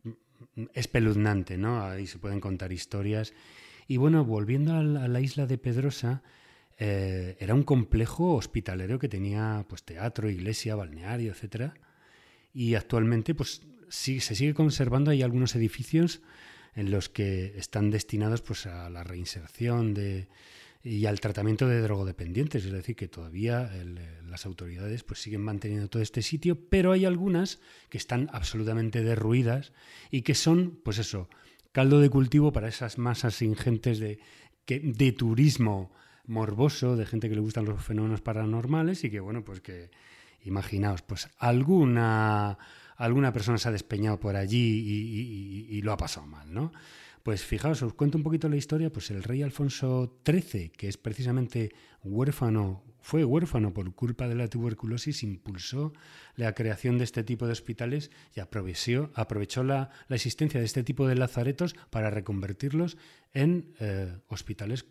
[0.04, 1.82] mm, espeluznante, ¿no?
[1.84, 3.32] Ahí se pueden contar historias.
[3.88, 6.22] Y bueno, volviendo a la, a la isla de Pedrosa,
[6.78, 11.74] eh, era un complejo hospitalero que tenía pues teatro, iglesia, balneario, etcétera
[12.52, 13.62] y actualmente pues
[13.94, 16.20] se sigue conservando hay algunos edificios
[16.74, 20.28] en los que están destinados pues a la reinserción de
[20.82, 23.70] y al tratamiento de drogodependientes, es decir, que todavía
[24.28, 29.72] las autoridades pues siguen manteniendo todo este sitio, pero hay algunas que están absolutamente derruidas
[30.10, 31.30] y que son, pues eso,
[31.72, 34.18] caldo de cultivo para esas masas ingentes de,
[34.66, 35.90] que, de turismo
[36.26, 39.90] morboso, de gente que le gustan los fenómenos paranormales y que, bueno, pues que,
[40.42, 42.58] imaginaos, pues alguna,
[42.96, 46.72] alguna persona se ha despeñado por allí y, lo ha pasado mal, ¿no?
[47.22, 50.98] Pues fijaos, os cuento un poquito la historia, pues el rey Alfonso XIII, que es
[50.98, 55.94] precisamente huérfano, fue huérfano por culpa de la tuberculosis, impulsó
[56.36, 60.84] la creación de este tipo de hospitales y aprovechó, aprovechó la, la existencia de este
[60.84, 62.98] tipo de lazaretos para reconvertirlos
[63.32, 64.84] en eh, hospitales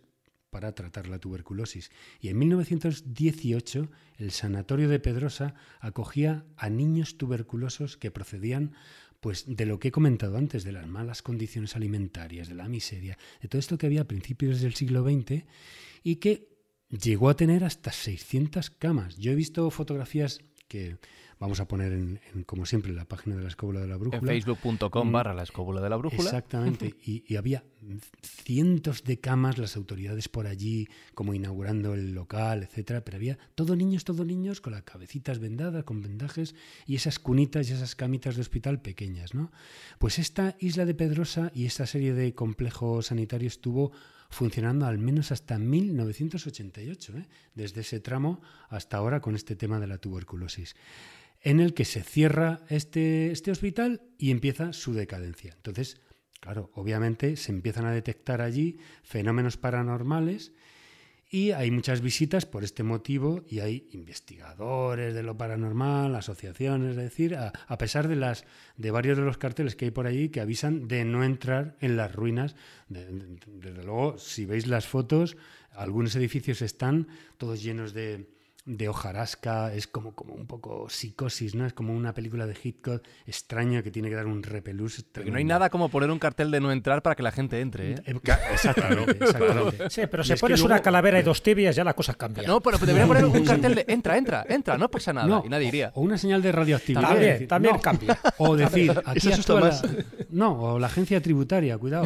[0.53, 1.91] para tratar la tuberculosis.
[2.21, 8.73] Y en 1918 el Sanatorio de Pedrosa acogía a niños tuberculosos que procedían
[9.19, 13.17] pues de lo que he comentado antes, de las malas condiciones alimentarias, de la miseria,
[13.41, 15.43] de todo esto que había a principios del siglo XX
[16.03, 16.49] y que
[16.89, 19.17] llegó a tener hasta 600 camas.
[19.17, 20.41] Yo he visto fotografías
[20.73, 20.97] que
[21.37, 24.17] vamos a poner, en, como siempre, en la página de la Escóbula de la Brújula.
[24.17, 26.23] En facebook.com barra la Escóbula de la Brújula.
[26.23, 26.95] Exactamente.
[27.05, 27.63] Y, había
[28.21, 33.03] cientos de camas, las autoridades por allí, como inaugurando el local, etcétera.
[33.03, 36.55] Pero había todos niños, todos niños, con las cabecitas vendadas, con vendajes,
[36.87, 39.51] y esas cunitas y esas camitas de hospital pequeñas, ¿no?
[39.99, 43.91] Pues esta isla de Pedrosa y esta serie de complejos sanitarios tuvo
[44.33, 47.27] funcionando al menos hasta 1988, ¿eh?
[47.55, 50.75] desde ese tramo hasta ahora con este tema de la tuberculosis
[51.43, 55.53] en el que se cierra este, este hospital y empieza su decadencia.
[55.55, 55.99] Entonces,
[56.39, 60.53] claro, obviamente se empiezan a detectar allí fenómenos paranormales
[61.33, 66.95] y hay muchas visitas por este motivo y hay investigadores de lo paranormal, asociaciones, es
[66.95, 68.45] decir, a, pesar de las
[68.77, 71.97] de varios de los carteles que hay por allí que avisan de no entrar en
[71.97, 72.55] las ruinas.
[72.87, 75.35] desde luego, si veis las fotos,
[75.71, 77.07] algunos edificios están
[77.39, 78.29] todos llenos de,
[78.65, 81.65] de hojarasca, es como, como un poco psicosis, ¿no?
[81.65, 85.03] Es como una película de Hitchcock extraña que tiene que dar un repelús.
[85.11, 87.59] Porque no hay nada como poner un cartel de no entrar para que la gente
[87.59, 87.95] entre, ¿eh?
[88.05, 88.15] eh
[88.53, 89.89] exactamente, exactamente.
[89.89, 92.47] Sí, pero si pones una calavera y dos tibias ya la cosa cambia.
[92.47, 95.67] No, pero debería poner un cartel de entra, entra, entra, no pasa nada y nadie
[95.67, 95.91] iría.
[95.95, 97.09] O una señal de radioactividad.
[97.09, 98.19] También, también cambia.
[98.37, 99.81] O decir, aquí actúa la,
[100.29, 102.05] No, o la agencia tributaria, cuidado.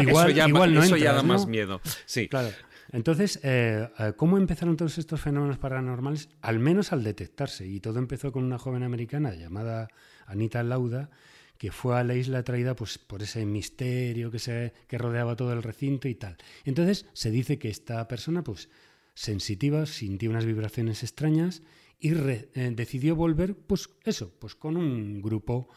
[0.00, 1.80] igual, igual no eso ya da más miedo.
[2.04, 2.28] Sí.
[2.28, 2.48] Claro.
[2.92, 6.28] Entonces, eh, eh, ¿cómo empezaron todos estos fenómenos paranormales?
[6.42, 7.66] Al menos al detectarse.
[7.66, 9.88] Y todo empezó con una joven americana llamada
[10.26, 11.10] Anita Lauda,
[11.58, 15.52] que fue a la isla atraída pues, por ese misterio que, se, que rodeaba todo
[15.52, 16.36] el recinto y tal.
[16.64, 18.70] Entonces, se dice que esta persona, pues,
[19.14, 21.62] sensitiva, sintió unas vibraciones extrañas
[21.98, 25.68] y eh, decidió volver, pues, eso, pues con un grupo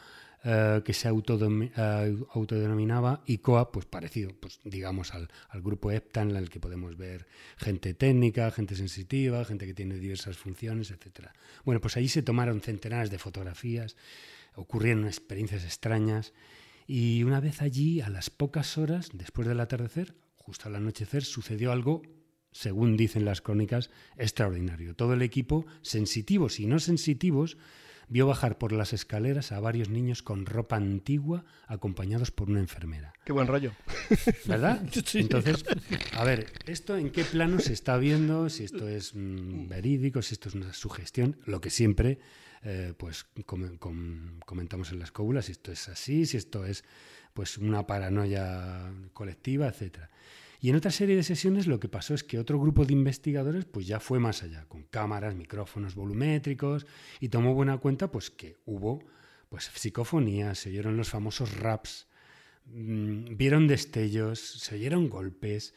[0.45, 5.29] eh, que se eh, autodenominaba ICOA, pues parecido, pues digamos al,
[5.61, 7.27] grupo EPTA en el que podemos ver
[7.57, 11.29] gente técnica, gente sensitiva, gente que tiene diversas funciones, etc.
[11.63, 13.95] Bueno, pues allí se tomaron centenares de fotografías,
[14.55, 16.33] ocurrieron experiencias extrañas
[16.87, 21.71] y una vez allí, a las pocas horas, después del atardecer, justo al anochecer, sucedió
[21.71, 22.01] algo
[22.53, 24.95] según dicen las crónicas, extraordinario.
[24.95, 27.57] Todo el equipo, sensitivos y no sensitivos,
[28.07, 33.13] vio bajar por las escaleras a varios niños con ropa antigua acompañados por una enfermera.
[33.25, 33.71] Qué buen rollo.
[34.45, 34.81] ¿Verdad?
[35.13, 35.63] Entonces,
[36.13, 38.49] a ver, ¿esto en qué plano se está viendo?
[38.49, 42.19] Si esto es mm, verídico, si esto es una sugestión, lo que siempre
[42.63, 43.25] eh, pues
[44.45, 46.83] comentamos en las cóbulas, si esto es así, si esto es
[47.33, 50.09] pues una paranoia colectiva, etcétera.
[50.63, 53.65] Y en otra serie de sesiones lo que pasó es que otro grupo de investigadores
[53.65, 56.85] pues ya fue más allá, con cámaras, micrófonos volumétricos
[57.19, 59.03] y tomó buena cuenta pues que hubo
[59.49, 62.07] pues psicofonías, se oyeron los famosos raps,
[62.67, 65.73] mm, vieron destellos, se oyeron golpes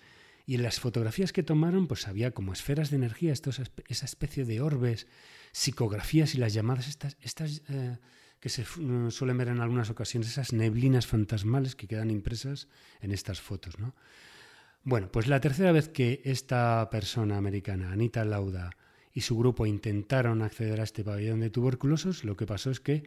[0.46, 4.44] y en las fotografías que tomaron pues había como esferas de energía, estos, esa especie
[4.44, 5.08] de orbes,
[5.50, 7.98] psicografías y las llamadas estas, estas eh,
[8.38, 12.68] que se mm, suelen ver en algunas ocasiones, esas neblinas fantasmales que quedan impresas
[13.00, 13.92] en estas fotos, ¿no?
[14.86, 18.70] Bueno, pues la tercera vez que esta persona americana, Anita Lauda,
[19.12, 23.02] y su grupo intentaron acceder a este pabellón de tuberculosos, lo que pasó es que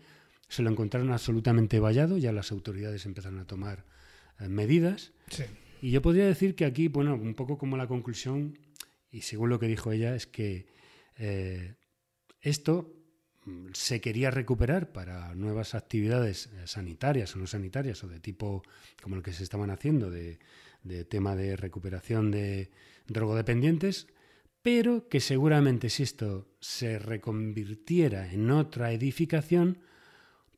[0.50, 3.86] se lo encontraron absolutamente vallado, ya las autoridades empezaron a tomar
[4.42, 5.14] eh, medidas.
[5.82, 8.60] Y yo podría decir que aquí, bueno, un poco como la conclusión,
[9.10, 10.68] y según lo que dijo ella, es que
[11.16, 11.76] eh,
[12.42, 12.94] esto
[13.46, 18.64] mm, se quería recuperar para nuevas actividades eh, sanitarias o no sanitarias o de tipo
[19.02, 20.40] como el que se estaban haciendo de
[20.84, 22.72] de tema de recuperación de
[23.08, 24.08] drogodependientes,
[24.62, 29.80] pero que seguramente si esto se reconvirtiera en otra edificación,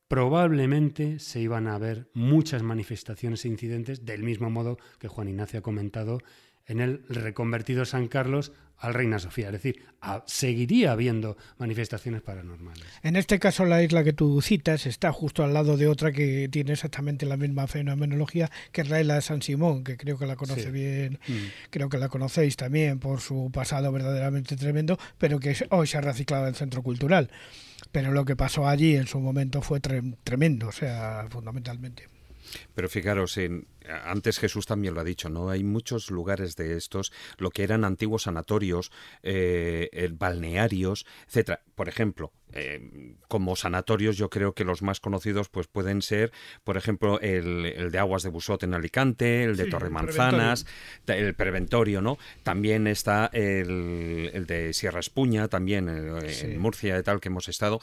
[0.08, 5.60] probablemente se iban a ver muchas manifestaciones e incidentes del mismo modo que Juan Ignacio
[5.60, 6.20] ha comentado
[6.66, 8.52] en el reconvertido San Carlos
[8.82, 9.48] al Reina Sofía.
[9.48, 9.86] Es decir,
[10.26, 12.84] seguiría habiendo manifestaciones paranormales.
[13.04, 16.50] En este caso, la isla que tú citas está justo al lado de otra que
[16.50, 20.26] tiene exactamente la misma fenomenología, que es la isla de San Simón, que creo que
[20.26, 21.70] la conoce bien, mm.
[21.70, 26.02] creo que la conocéis también por su pasado verdaderamente tremendo, pero que hoy se ha
[26.02, 27.30] reciclado en centro cultural.
[27.92, 32.08] Pero lo que pasó allí en su momento fue tremendo, o sea, fundamentalmente.
[32.74, 33.68] Pero fijaros, en,
[34.04, 35.50] antes Jesús también lo ha dicho, ¿no?
[35.50, 38.92] Hay muchos lugares de estos, lo que eran antiguos sanatorios,
[39.24, 41.64] eh, balnearios, etcétera.
[41.76, 46.32] Por ejemplo, eh, como sanatorios yo creo que los más conocidos pues pueden ser
[46.64, 50.66] por ejemplo el, de Aguas de Busot en Alicante el de Torremanzanas
[51.08, 57.30] el preventorio no también está el, de Sierra Espuña también en Murcia y tal que
[57.30, 57.80] hemos estado.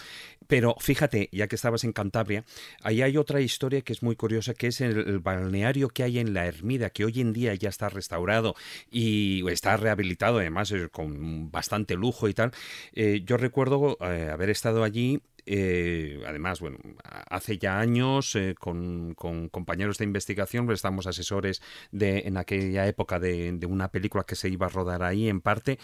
[0.46, 2.44] Pero fíjate ya que estabas en Cantabria
[2.82, 6.34] ahí hay otra historia que es muy curiosa que es el, balneario que hay en
[6.34, 8.54] la Ermida que hoy en día ya está restaurado
[8.90, 12.52] y está rehabilitado además eh, con bastante lujo y tal.
[12.92, 19.96] Eh, yo recuerdo haber estado allí eh, además, bueno, hace ya años eh, con, compañeros
[19.96, 24.66] de investigación, pues estamos asesores de, en aquella época de, una película que se iba
[24.66, 25.78] a rodar ahí en parte,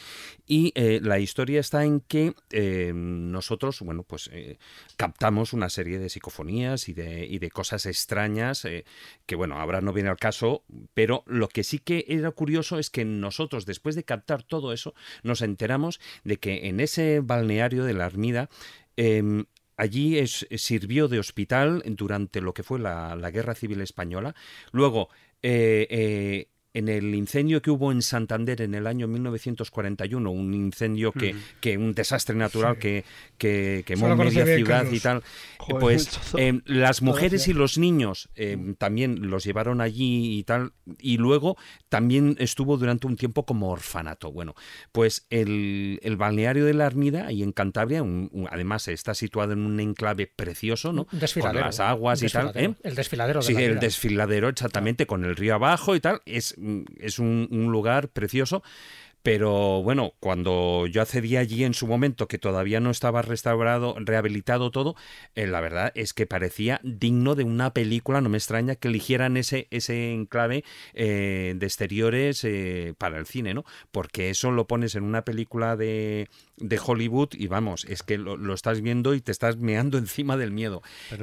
[0.46, 2.34] y eh, la historia está en que
[2.94, 4.30] nosotros, bueno, pues
[4.96, 8.66] captamos una serie de psicofonías y de, y de cosas extrañas,
[9.26, 10.62] que bueno, ahora no viene al caso,
[10.92, 14.94] pero lo que sí que era curioso es que nosotros, después de captar todo eso,
[15.22, 18.50] nos enteramos de que en ese balneario de la Armida,
[18.96, 19.46] em,
[19.76, 24.34] Allí es, sirvió de hospital durante lo que fue la, Guerra Civil Española.
[24.72, 25.08] Luego,
[25.42, 31.12] eh, eh, en el incendio que hubo en Santander en el año 1941, un incendio
[31.12, 33.04] que, que un desastre natural que,
[33.38, 35.22] que quemó media ciudad y tal,
[35.80, 41.16] pues em, las mujeres y los niños em, también los llevaron allí y tal, y
[41.16, 41.56] luego
[41.88, 44.32] también estuvo durante un tiempo como orfanato.
[44.32, 44.54] Bueno,
[44.90, 48.04] pues el, el balneario de la Armida, ahí en Cantabria,
[48.50, 51.06] además está situado en un enclave precioso, ¿no?
[51.06, 52.50] Con las aguas y tal.
[52.54, 52.74] ¿eh?
[52.82, 53.40] El desfiladero.
[53.40, 56.20] De sí, el desfiladero, exactamente, con el río abajo y tal.
[56.24, 56.56] Es
[56.98, 58.62] es un, lugar precioso.
[59.22, 64.70] Pero bueno, cuando yo accedí allí en su momento, que todavía no estaba restaurado, rehabilitado
[64.70, 64.96] todo,
[65.34, 68.20] eh, la verdad es que parecía digno de una película.
[68.20, 70.62] No me extraña que eligieran ese, ese enclave
[70.92, 73.64] eh, de exteriores eh, para el cine, ¿no?
[73.92, 78.52] Porque eso lo pones en una película de, de Hollywood y vamos, es que lo,
[78.52, 80.82] estás viendo y te estás meando encima del miedo.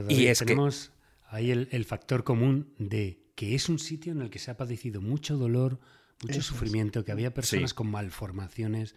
[0.09, 0.91] y es tenemos
[1.29, 5.01] ahí el factor común de que es un sitio en el que se ha padecido
[5.01, 5.79] mucho dolor,
[6.21, 8.93] mucho sufrimiento, que había personas con malformaciones,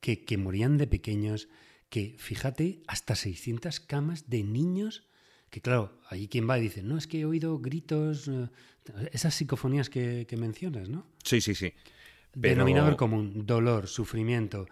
[0.00, 1.46] que, que morían de pequeños,
[1.90, 5.06] que fíjate, hasta 600 camas de niños
[5.48, 8.48] que claro, ahí quien va y dice, no, es que he oído gritos, eh,
[9.12, 11.06] esas psicofonías que, mencionas, ¿no?
[11.22, 11.72] Sí, sí, sí.
[12.34, 14.66] Denominador común, dolor, sufrimiento,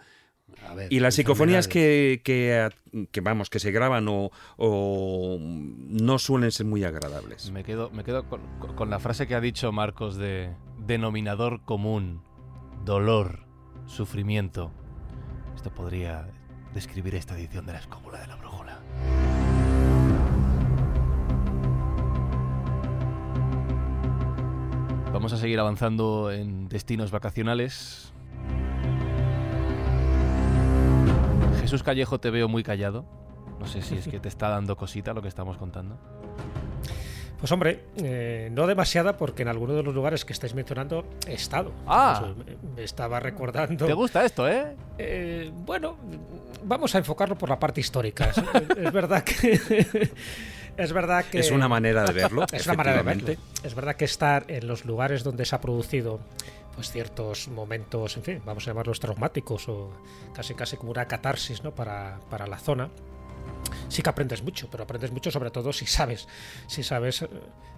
[0.90, 4.30] y las psicofonías que, que, vamos que se graban o,
[5.38, 7.50] no suelen ser muy agradables.
[7.50, 12.22] Me quedo, me quedo con, la frase que ha dicho Marcos de denominador común,
[12.84, 13.46] dolor,
[13.86, 14.72] sufrimiento.
[15.54, 16.28] Esto podría
[16.74, 18.80] describir esta edición de la escóbula de la brújula.
[25.12, 28.12] Vamos a seguir avanzando en destinos vacacionales.
[31.62, 33.04] Jesús Callejo te veo muy callado.
[33.60, 35.96] No sé si es que te está dando cosita lo que estamos contando.
[37.38, 41.34] Pues hombre, eh, no demasiada porque en alguno de los lugares que estáis mencionando he
[41.34, 41.72] estado.
[41.86, 42.34] Ah.
[42.76, 43.86] me estaba recordando.
[43.86, 44.74] ¿Te gusta esto, eh?
[44.98, 45.96] eh bueno,
[46.64, 48.30] vamos a enfocarlo por la parte histórica.
[48.76, 49.60] es, verdad que.
[50.76, 51.38] es verdad que.
[51.38, 52.44] Es una manera de verlo.
[52.52, 53.34] es una manera de verlo.
[53.62, 56.18] Es verdad que estar en los lugares donde se ha producido
[56.74, 59.90] pues ciertos momentos, en fin, vamos a llamarlos traumáticos o
[60.34, 61.74] casi casi como una catarsis ¿no?
[61.74, 62.90] para, para la zona
[63.88, 66.28] sí que aprendes mucho, pero aprendes mucho sobre todo si sabes,
[66.66, 67.22] si sabes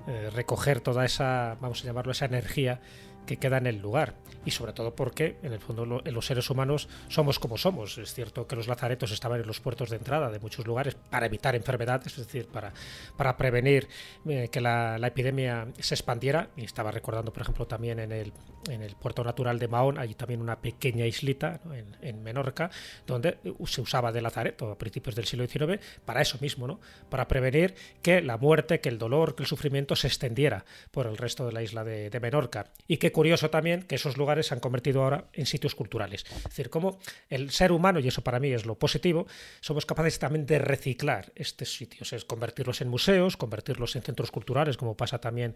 [0.07, 2.81] eh, recoger toda esa, vamos a llamarlo, esa energía
[3.27, 4.15] que queda en el lugar.
[4.45, 7.97] Y sobre todo porque, en el fondo, los seres humanos somos como somos.
[7.97, 11.25] Es cierto que los lazaretos estaban en los puertos de entrada de muchos lugares para
[11.25, 12.75] evitar enfermedades, es decir, para,
[13.17, 13.89] para prevenir
[14.29, 16.51] eh, que la, epidemia se expandiera.
[16.57, 18.35] Y estaba recordando, por ejemplo, también en el,
[18.69, 22.71] en el puerto natural de Mahón, hay también una pequeña islita en, en, Menorca,
[23.07, 26.81] donde se usaba de lazareto a principios del siglo XIX para eso mismo, ¿no?
[27.09, 31.17] para prevenir que la muerte, que el dolor, que el sufrimiento se extendiera por el
[31.17, 32.71] resto de la isla de, Menorca.
[32.89, 36.25] Y que curioso también que esos lugares se han convertido ahora en sitios culturales.
[36.37, 36.99] Es decir, como
[37.29, 39.27] el ser humano, y eso para mí es lo positivo,
[39.61, 44.77] somos capaces también de reciclar estos sitios, es convertirlos en museos, convertirlos en centros culturales,
[44.77, 45.55] como pasa también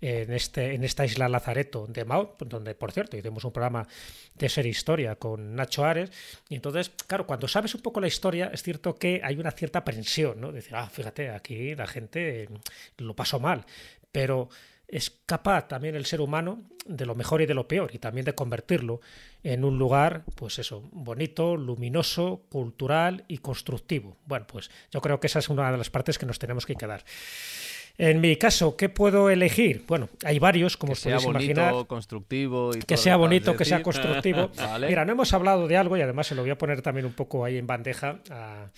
[0.00, 3.86] en, este, esta isla Lazareto de Mao, donde, por cierto, hicimos un programa
[4.34, 6.10] de ser historia con Nacho Ares.
[6.48, 9.80] Y entonces, claro, cuando sabes un poco la historia, es cierto que hay una cierta
[9.80, 10.52] aprensión, ¿no?
[10.52, 12.48] Decir, ah, fíjate, aquí la gente
[12.98, 13.64] lo pasó mal.
[14.12, 14.48] Pero
[14.90, 18.24] es capaz también el ser humano de lo mejor y de lo peor y también
[18.24, 19.00] de convertirlo
[19.44, 24.16] en un lugar, pues eso, bonito, luminoso, cultural y constructivo.
[24.26, 26.74] Bueno, pues yo creo que esa es una de las partes que nos tenemos que
[26.74, 27.04] quedar.
[27.98, 29.84] En mi caso, ¿qué puedo elegir?
[29.86, 31.86] Bueno, hay varios, como que os podéis bonito, imaginar.
[31.86, 32.70] constructivo.
[32.74, 34.50] Y Que sea bonito, que sea constructivo.
[34.56, 34.88] Vale.
[34.88, 37.12] Mira, no hemos hablado de algo y además se lo voy a poner también un
[37.12, 38.70] poco ahí en bandeja a,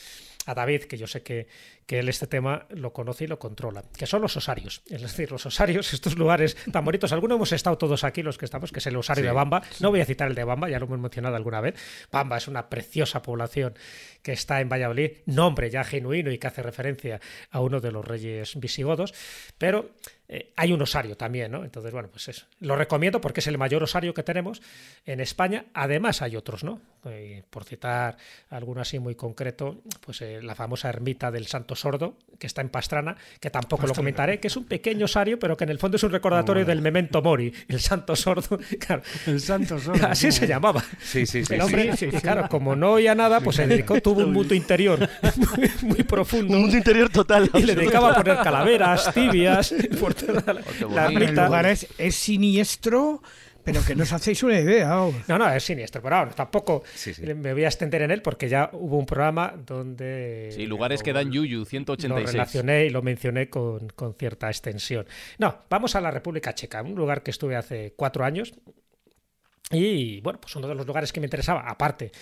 [0.46, 1.46] a David, que yo sé que,
[1.92, 4.80] que él este tema lo conoce y lo controla, que son los osarios.
[4.88, 7.12] Es decir, los osarios, estos lugares tan bonitos.
[7.12, 9.26] Algunos hemos estado todos aquí, los que estamos, que es el osario Sí.
[9.26, 9.60] de Bamba.
[9.80, 11.74] No voy a citar el de Bamba, ya lo hemos mencionado alguna vez.
[12.10, 13.74] Bamba es una preciosa población
[14.22, 17.20] que está en Valladolid, nombre ya genuino y que hace referencia
[17.50, 19.12] a uno de los reyes visigodos,
[19.58, 19.90] pero
[20.28, 21.62] eh, hay un osario también, ¿no?
[21.62, 22.46] Entonces, bueno, pues eso.
[22.60, 24.62] Lo recomiendo porque es el mayor osario que tenemos
[25.04, 25.66] en España.
[25.74, 26.80] Además, hay otros, ¿no?
[27.04, 28.16] Eh, por citar
[28.48, 32.68] alguno así muy concreto, pues eh, la famosa ermita del Santo Sordo, que está en
[32.68, 35.96] Pastrana, que tampoco lo comentaré, que es un pequeño osario, pero que en el fondo
[35.96, 38.58] es un recordatorio del memento mori, el Santo Sordo.
[38.78, 40.06] Claro, El santo sordo.
[40.08, 40.82] así se llamaba.
[41.02, 41.54] Sí, sí, sí.
[41.54, 45.08] El hombre, claro, como no oía nada, pues se dedicó, tuvo un mundo interior
[45.56, 46.54] muy, muy profundo.
[46.54, 47.50] Un mundo interior total.
[47.54, 51.18] Y le dedicaba a poner calaveras, tibias, por toda la, Oh, la bonito.
[51.18, 51.46] El ermita.
[51.46, 53.22] lugar es, es siniestro,
[53.64, 54.88] pero que no os hacéis una idea.
[54.88, 55.14] vamos.
[55.28, 57.22] No, no, es siniestro, pero ahora tampoco Sí, sí.
[57.34, 60.50] me voy a extender en él porque ya hubo un programa donde...
[60.54, 62.32] Sí, lugares lo- que dan yuyu, Lo 186.
[62.32, 65.06] relacioné y lo mencioné con, con cierta extensión.
[65.38, 68.52] No, vamos a la República Checa, un lugar que estuve hace cuatro años.
[69.70, 72.12] Y bueno, pues uno de los lugares que me interesaba, aparte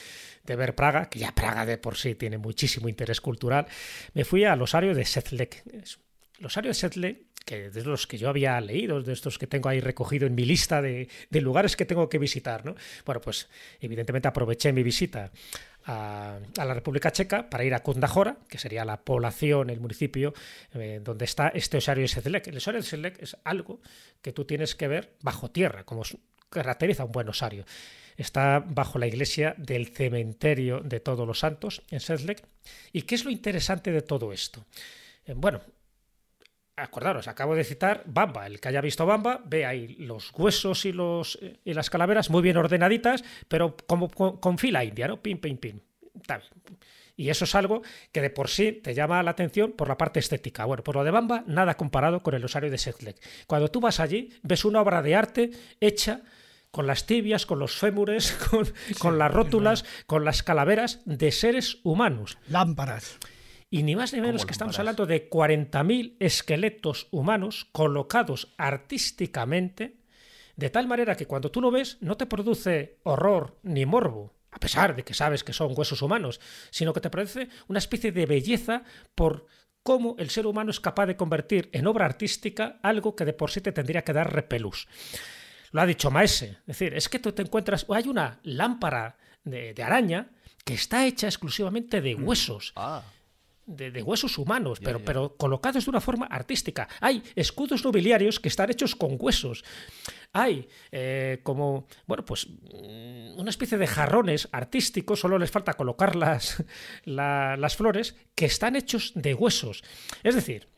[0.45, 3.67] de ver Praga, que ya Praga de por sí tiene muchísimo interés cultural,
[4.15, 5.63] me fui al osario de Sedlec.
[5.73, 5.99] Es-
[6.39, 9.69] El osario de Sedlec, que de los que yo había leído, de estos que tengo
[9.69, 12.75] ahí recogido en mi lista de, lugares que tengo que visitar, ¿no?
[13.05, 13.49] Bueno, pues
[13.81, 15.31] evidentemente aproveché mi visita
[15.87, 20.35] a, la República Checa para ir a Kundahora, que sería la población, el municipio
[20.75, 22.47] eh, donde está este osario de Sedlec.
[22.49, 23.81] El osario de Sedlec es algo
[24.23, 26.03] que tú tienes que ver bajo tierra, como
[26.49, 27.65] caracteriza un buen osario.
[28.17, 32.45] Está bajo la iglesia del cementerio de todos los santos en Sedlec.
[32.93, 34.67] ¿Y qué es lo interesante de todo esto?
[35.25, 35.63] Eh, bueno,
[36.83, 38.47] acordaros, acabo de citar Bamba.
[38.47, 42.31] El que haya visto Bamba ve ahí los huesos y, los, eh, y las calaveras
[42.31, 45.21] muy bien ordenaditas, pero como con, con fila india, ¿no?
[45.21, 45.81] Pim, pim, pim.
[46.15, 46.51] Está bien.
[47.17, 50.21] Y eso es algo que de por sí te llama la atención por la parte
[50.21, 50.65] estética.
[50.65, 53.17] Bueno, por lo de Bamba, nada comparado con el osario de Sedlec.
[53.47, 55.51] Cuando tú vas allí, ves una obra de arte
[55.81, 56.23] hecha
[56.71, 58.67] con las tibias, con los fémures, con,
[58.99, 62.39] con las rótulas, con las calaveras de seres humanos.
[62.49, 63.19] Lámparas.
[63.71, 70.01] Y ni más ni menos ¿Cómo que estamos hablando de 40.000 esqueletos humanos colocados artísticamente,
[70.57, 74.59] de tal manera que cuando tú lo ves no te produce horror ni morbo, a
[74.59, 76.41] pesar de que sabes que son huesos humanos,
[76.71, 78.83] sino que te produce una especie de belleza
[79.15, 79.47] por
[79.85, 83.53] cómo el ser humano es capaz de convertir en obra artística algo que de por
[83.53, 84.89] sí te tendría que dar repelús.
[85.71, 86.59] Lo ha dicho Maese.
[86.63, 87.87] Es decir, es que tú te encuentras.
[87.89, 90.33] Hay una lámpara de, de araña
[90.65, 92.73] que está hecha exclusivamente de huesos.
[92.75, 93.05] Ah,
[93.71, 95.05] De, de huesos humanos, Ya, pero, ya.
[95.05, 96.89] pero colocados de una forma artística.
[97.01, 99.65] Hay escudos nobiliarios que están hechos con huesos.
[100.33, 106.17] Hay eh, como, bueno, pues mm, una especie de jarrones artísticos, solo les falta colocar
[106.17, 106.63] las,
[107.05, 109.83] la- las flores, que están hechos de huesos.
[110.23, 110.69] Es decir,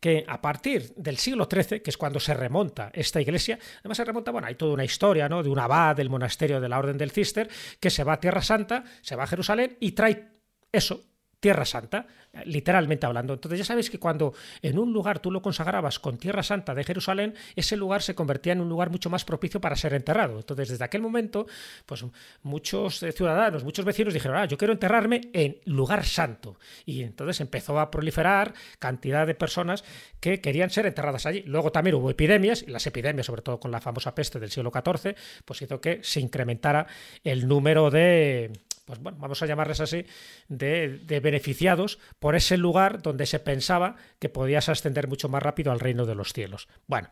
[0.00, 4.04] que a partir del siglo XIII, que es cuando se remonta esta iglesia, además se
[4.04, 5.42] remonta, bueno, hay toda una historia, ¿no?
[5.42, 7.48] De un abad del monasterio de la Orden del Cister,
[7.80, 10.28] que se va a Tierra Santa, se va a Jerusalén y trae
[10.70, 11.02] eso,
[11.46, 12.08] Tierra Santa,
[12.44, 13.34] literalmente hablando.
[13.34, 16.82] Entonces ya sabéis que cuando en un lugar tú lo consagrabas con Tierra Santa de
[16.82, 20.38] Jerusalén, ese lugar se convertía en un lugar mucho más propicio para ser enterrado.
[20.38, 21.46] Entonces desde aquel momento,
[21.86, 22.04] pues
[22.42, 26.58] muchos eh, ciudadanos, muchos vecinos dijeron, ah, yo quiero enterrarme en lugar santo.
[26.84, 29.84] Y entonces empezó a proliferar cantidad de personas
[30.18, 31.44] que querían ser enterradas allí.
[31.46, 34.72] Luego también hubo epidemias, y las epidemias, sobre todo con la famosa peste del siglo
[34.74, 36.88] XIV, pues hizo que se incrementara
[37.22, 38.50] el número de
[38.86, 40.06] pues bueno, vamos a llamarles así,
[40.48, 45.72] de, de beneficiados por ese lugar donde se pensaba que podías ascender mucho más rápido
[45.72, 46.68] al reino de los cielos.
[46.86, 47.10] Bueno,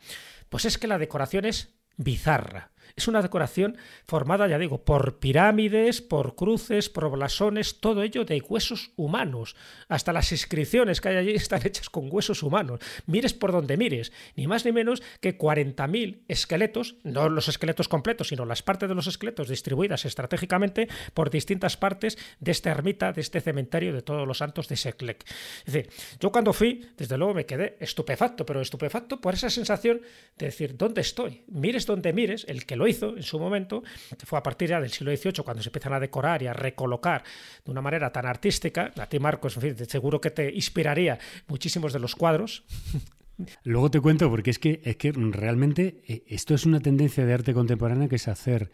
[0.49, 2.70] pues es que la decoración es bizarra.
[2.97, 3.76] Es una decoración
[4.07, 9.57] formada, ya digo, por pirámides, por cruces, por blasones, todo ello de huesos humanos.
[9.88, 12.80] Hasta las inscripciones que hay allí están hechas con huesos humanos.
[13.07, 18.28] Mires por donde mires, ni más ni menos que 40.000 esqueletos, no los esqueletos completos,
[18.28, 23.22] sino las partes de los esqueletos distribuidas estratégicamente por distintas partes de esta ermita, de
[23.22, 25.24] este cementerio de todos los santos de Seclec.
[25.66, 25.90] Es decir,
[26.20, 30.01] yo cuando fui, desde luego me quedé estupefacto, pero estupefacto por esa sensación
[30.38, 31.42] de decir, ¿dónde estoy?
[31.49, 33.82] Mires donde mires, el que lo hizo en su momento,
[34.24, 37.22] fue a partir ya del siglo XVIII, cuando se empiezan a decorar y a recolocar
[37.64, 41.18] de una manera tan artística, a ti Marcos, en fin, de- seguro que te inspiraría
[41.49, 42.64] muchísimos de los cuadros.
[43.64, 47.32] Luego te cuento, porque es que, es que realmente eh, esto es una tendencia de
[47.35, 48.70] arte contemporánea que es hacer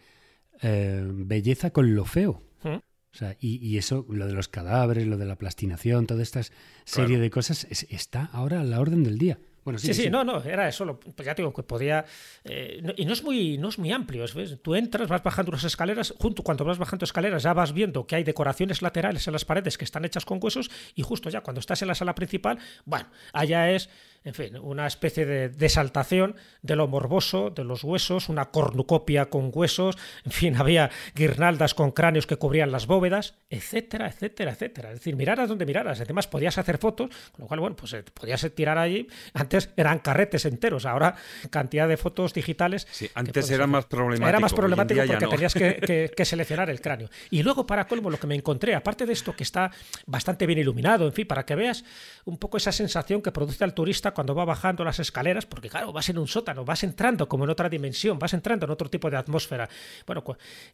[0.61, 2.43] eh, belleza con lo feo.
[2.63, 2.75] ¿Mm?
[2.75, 6.41] O sea, y, y eso, lo de los cadáveres, lo de la plastinación, toda esta
[6.85, 9.39] serie de cosas, es- está ahora a la orden del día.
[9.63, 10.99] Bueno, Sí, sí, no, no, era eso.
[10.99, 12.03] pues ya digo que podía.
[12.43, 14.25] eh, no- y no es muy, no es muy amplio.
[14.33, 14.57] ¿ves?
[14.61, 18.15] Tú entras, vas bajando unas escaleras, junto cuando vas bajando escaleras, ya vas viendo que
[18.15, 21.59] hay decoraciones laterales en las paredes que están hechas con huesos, y justo ya cuando
[21.59, 23.89] estás en la sala principal, bueno, allá es,
[24.23, 29.51] en fin, una especie de desaltación de lo morboso, de los huesos, una cornucopia con
[29.53, 34.89] huesos, en fin, había guirnaldas con cráneos que cubrían las bóvedas, etcétera, etcétera, etcétera.
[34.91, 35.99] Es decir, miraras donde miraras.
[36.01, 39.07] Además, podías hacer fotos, con lo cual, bueno, pues eh, podías tirar allí.
[39.33, 41.15] Antes eran carretes enteros, ahora
[41.49, 42.87] cantidad de fotos digitales.
[42.91, 43.67] Sí, antes era hacer.
[43.67, 45.29] más problemático, Era más problemático porque no.
[45.31, 47.09] tenías que, que- que seleccionar el cráneo.
[47.29, 49.71] Y luego, para colmo, lo que me encontré, aparte de esto que está
[50.05, 51.83] bastante bien iluminado, en fin, para que veas
[52.25, 55.91] un poco esa sensación que produce al turista cuando va bajando las escaleras, porque claro,
[55.91, 59.09] vas en un sótano, vas entrando como en otra dimensión, vas entrando en otro tipo
[59.09, 59.69] de atmósfera.
[60.05, 60.23] Bueno,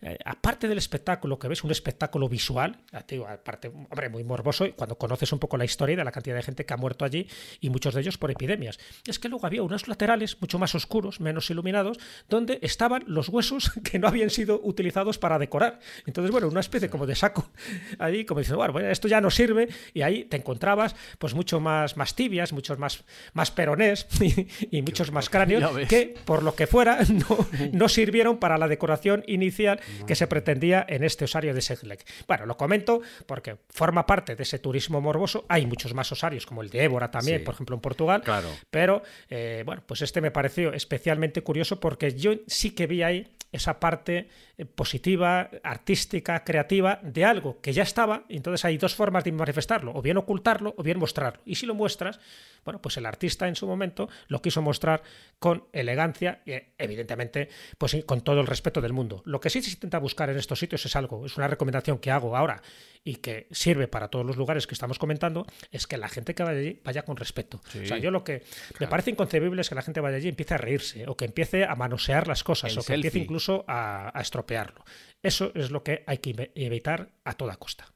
[0.01, 2.77] eh, aparte del espectáculo, que ves un espectáculo visual,
[3.07, 6.43] digo, aparte, hombre, muy morboso, cuando conoces un poco la historia de la cantidad de
[6.43, 7.27] gente que ha muerto allí
[7.61, 8.79] y muchos de ellos por epidemias.
[9.05, 11.97] Es que luego había unos laterales mucho más oscuros, menos iluminados,
[12.29, 15.79] donde estaban los huesos que no habían sido utilizados para decorar.
[16.05, 17.49] Entonces, bueno, una especie como de saco
[17.99, 21.59] allí, como diciendo, bueno, bueno, esto ya no sirve, y ahí te encontrabas pues mucho
[21.59, 23.03] más, más tibias, muchos más,
[23.33, 28.37] más peronés y, y muchos más cráneos que, por lo que fuera, no, no sirvieron
[28.37, 32.05] para la decoración inicial que se pretendía en este osario de Seglec.
[32.27, 35.45] Bueno, lo comento porque forma parte de ese turismo morboso.
[35.49, 37.43] Hay muchos más osarios, como el de Évora también, Sí.
[37.45, 38.21] por ejemplo, en Portugal.
[38.23, 38.49] Claro.
[38.69, 43.27] Pero, eh, bueno, pues este me pareció especialmente curioso porque yo sí que vi ahí
[43.51, 48.25] esa parte eh, positiva, artística, creativa de algo que ya estaba.
[48.29, 51.41] Entonces hay dos formas de manifestarlo, o bien ocultarlo o bien mostrarlo.
[51.45, 52.19] Y si lo muestras,
[52.65, 55.01] bueno, pues el artista en su momento lo quiso mostrar
[55.39, 59.21] con elegancia y evidentemente pues con todo el respeto del mundo.
[59.25, 62.11] Lo que sí se intenta buscar en estos sitios es algo, es una recomendación que
[62.11, 62.61] hago ahora
[63.03, 66.43] y que sirve para todos los lugares que estamos comentando, es que la gente que
[66.43, 67.61] vaya allí vaya con respeto.
[67.67, 68.43] O sea, yo lo que
[68.81, 71.23] me parece inconcebible es que la gente vaya allí y empiece a reírse o que
[71.23, 73.27] empiece a manosear las cosas El o que empiece selfie.
[73.37, 74.83] Incluso a, estropearlo.
[75.21, 77.93] Eso es lo que hay que evi- evitar a toda costa.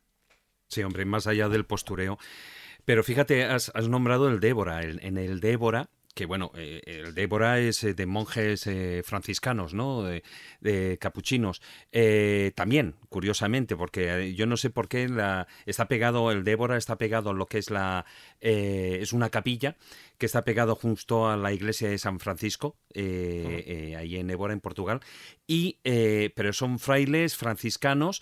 [0.67, 2.17] Sí, hombre, más allá del postureo.
[2.85, 4.83] Pero fíjate, has, has nombrado el Débora.
[4.83, 10.03] En el Débora, que bueno, eh, el Débora es eh, de monjes eh, franciscanos, ¿no?
[10.03, 10.23] De,
[10.59, 11.61] de capuchinos.
[12.55, 17.31] También, curiosamente, porque yo no sé por qué la, está pegado, el Débora está pegado
[17.31, 18.05] a lo que es la.
[18.39, 19.75] es una capilla
[20.21, 24.53] que está pegado justo a la iglesia de San Francisco, eh, eh, ahí en Évora,
[24.53, 24.99] en Portugal.
[25.47, 28.21] Y, eh, pero son frailes franciscanos,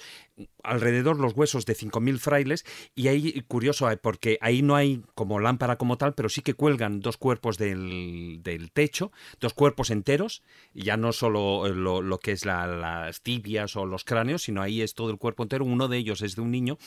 [0.64, 2.64] alrededor los huesos de 5.000 frailes,
[2.96, 7.02] y ahí, curioso, porque ahí no hay como lámpara como tal, pero sí que cuelgan
[7.02, 10.42] dos cuerpos del, del techo, dos cuerpos enteros,
[10.74, 14.82] ya no solo lo, lo que es la- las tibias o los cráneos, sino ahí
[14.82, 16.78] es todo el cuerpo entero, uno de ellos es de un niño,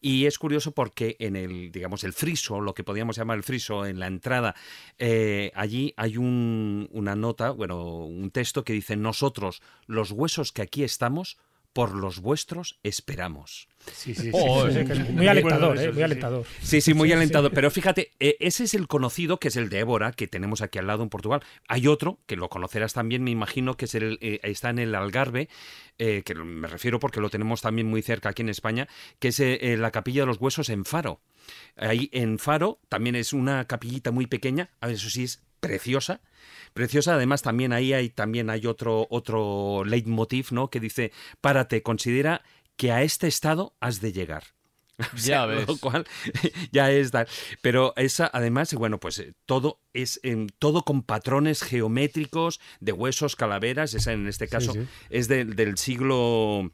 [0.00, 3.86] y es curioso porque en el, digamos, el friso, lo que podríamos llamar el friso,
[3.86, 4.55] en la entrada,
[4.98, 10.62] eh, allí hay un- una nota, bueno, un texto que dice, nosotros, los huesos que
[10.62, 11.36] aquí estamos,
[11.76, 13.68] por los vuestros esperamos.
[13.92, 14.30] Sí, sí, sí.
[14.32, 15.12] Oh, sí, sí, sí.
[15.12, 15.92] muy alentador, ¿eh?
[15.92, 16.46] muy alentador.
[16.62, 17.50] Sí, sí, muy alentado.
[17.50, 20.78] Pero fíjate, eh, ese es el conocido, que es el de Évora, que tenemos aquí
[20.78, 21.42] al lado en Portugal.
[21.68, 24.94] Hay otro, que lo conocerás también, me imagino, que es el, eh, está en el
[24.94, 25.50] Algarve,
[25.98, 29.38] eh, que me refiero porque lo tenemos también muy cerca aquí en España, que es
[29.78, 31.20] la Capilla de los Huesos en Faro.
[31.76, 36.20] Ahí en Faro también es una capillita muy pequeña, a ver, eso sí es preciosa,
[36.74, 37.14] preciosa.
[37.14, 40.68] Además también ahí hay también hay otro otro leitmotiv, ¿no?
[40.70, 42.42] Que dice párate, considera
[42.76, 44.44] que a este estado has de llegar.
[45.14, 45.68] O sea, Ya ves.
[45.68, 46.06] Lo cual
[46.72, 47.28] ya es tal.
[47.60, 53.36] Pero esa, además, bueno, pues eh, todo es em, todo con patrones geométricos de huesos,
[53.36, 53.92] calaveras.
[53.94, 54.80] Esa en este caso sí.
[55.10, 56.70] es de- del siglo.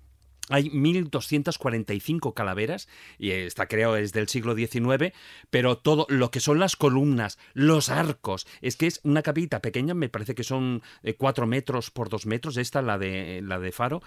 [0.48, 2.88] Hay 1245 calaveras
[3.18, 5.12] y está creado desde el siglo XIX,
[5.50, 9.94] pero todo lo que son las columnas, los arcos, es que es una capita pequeña,
[9.94, 10.82] me parece que son
[11.16, 14.02] 4 metros por 2 metros, esta la de la de Faro,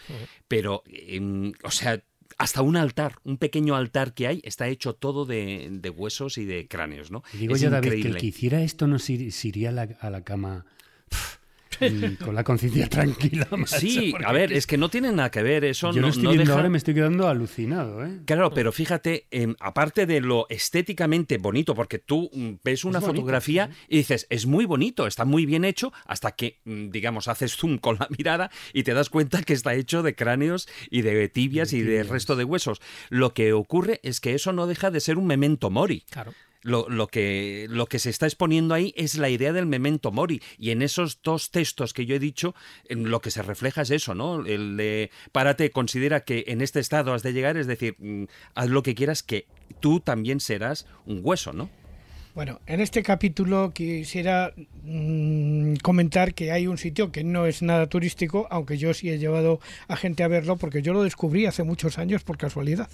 [0.48, 2.04] pero em, o sea,
[2.38, 6.44] hasta un altar, un pequeño altar que hay, está hecho todo de, de huesos y
[6.46, 7.24] de cráneos, ¿no?
[7.32, 8.20] Digo Es yo, David, que el increíble.
[8.20, 10.66] que hiciera esto no se, se iría a la, a la cama
[12.24, 13.48] con la conciencia tranquila.
[13.52, 16.08] macho, Sí, a ver, es que no tiene nada que ver, eso yo no, lo
[16.10, 18.20] estoy no viendo deja- ahora me estoy quedando alucinado, ¿eh?
[18.26, 23.14] Claro, pero fíjate, em, aparte de lo estéticamente bonito, porque tú mm, ves una bonito,
[23.16, 27.56] fotografía y dices, es muy bonito, está muy bien hecho, hasta que, mm, digamos, haces
[27.56, 31.28] zoom con la mirada y te das cuenta que está hecho de cráneos y de
[31.30, 32.08] tibias De y de tibias.
[32.10, 32.82] resto de huesos.
[33.10, 36.04] Lo que ocurre es que eso no deja de ser un memento mori.
[36.10, 36.34] Claro.
[36.66, 40.42] Lo, lo, que, lo que se está exponiendo ahí es la idea del memento mori.
[40.58, 42.56] Y en esos dos textos que yo he dicho,
[42.90, 44.44] en lo que se refleja es eso, ¿no?
[44.44, 48.24] El de párate, considera que en este estado has de llegar, es decir, mm,
[48.56, 49.46] haz lo que quieras, que
[49.80, 51.70] tú también serás un hueso, ¿no?
[52.34, 54.52] Bueno, en este capítulo quisiera
[54.84, 59.20] mm, comentar que hay un sitio que no es nada turístico, aunque yo sí he
[59.20, 62.90] llevado a gente a verlo porque yo lo descubrí hace muchos años por casualidad.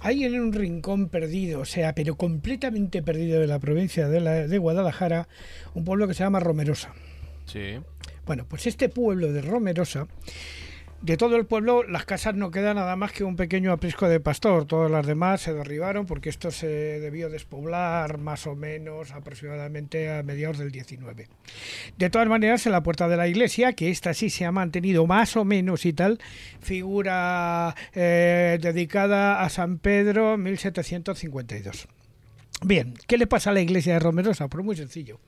[0.00, 4.46] Hay en un rincón perdido, o sea, pero completamente perdido de la provincia de, la-
[4.46, 5.28] de Guadalajara,
[5.74, 6.92] un pueblo que se llama Romerosa.
[7.46, 7.78] Sí.
[8.26, 10.06] Bueno, pues este pueblo de Romerosa,
[11.00, 14.18] de todo el pueblo, las casas no queda nada más que un pequeño aprisco de
[14.18, 14.64] pastor.
[14.66, 20.22] Todas las demás se derribaron porque esto se debió despoblar más o menos aproximadamente a
[20.24, 21.28] mediados del 19.
[21.96, 25.06] De todas maneras, en la puerta de la iglesia, que esta sí se ha mantenido
[25.06, 26.18] más o menos y tal,
[26.60, 31.88] figura eh, dedicada a San Pedro 1752.
[32.64, 34.48] Bien, ¿qué le pasa a la iglesia de Romerosa?
[34.48, 35.20] Pues muy sencillo.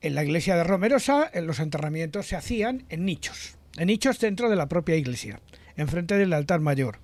[0.00, 4.50] En la iglesia de Romerosa, en los enterramientos se hacían en nichos, en nichos dentro
[4.50, 5.40] de la propia iglesia,
[5.76, 6.98] enfrente del altar mayor.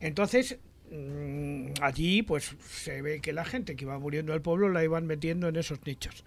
[0.00, 0.58] Entonces,
[0.90, 5.06] mm, allí pues se ve que la gente que iba muriendo del pueblo la iban
[5.06, 6.24] metiendo en esos nichos.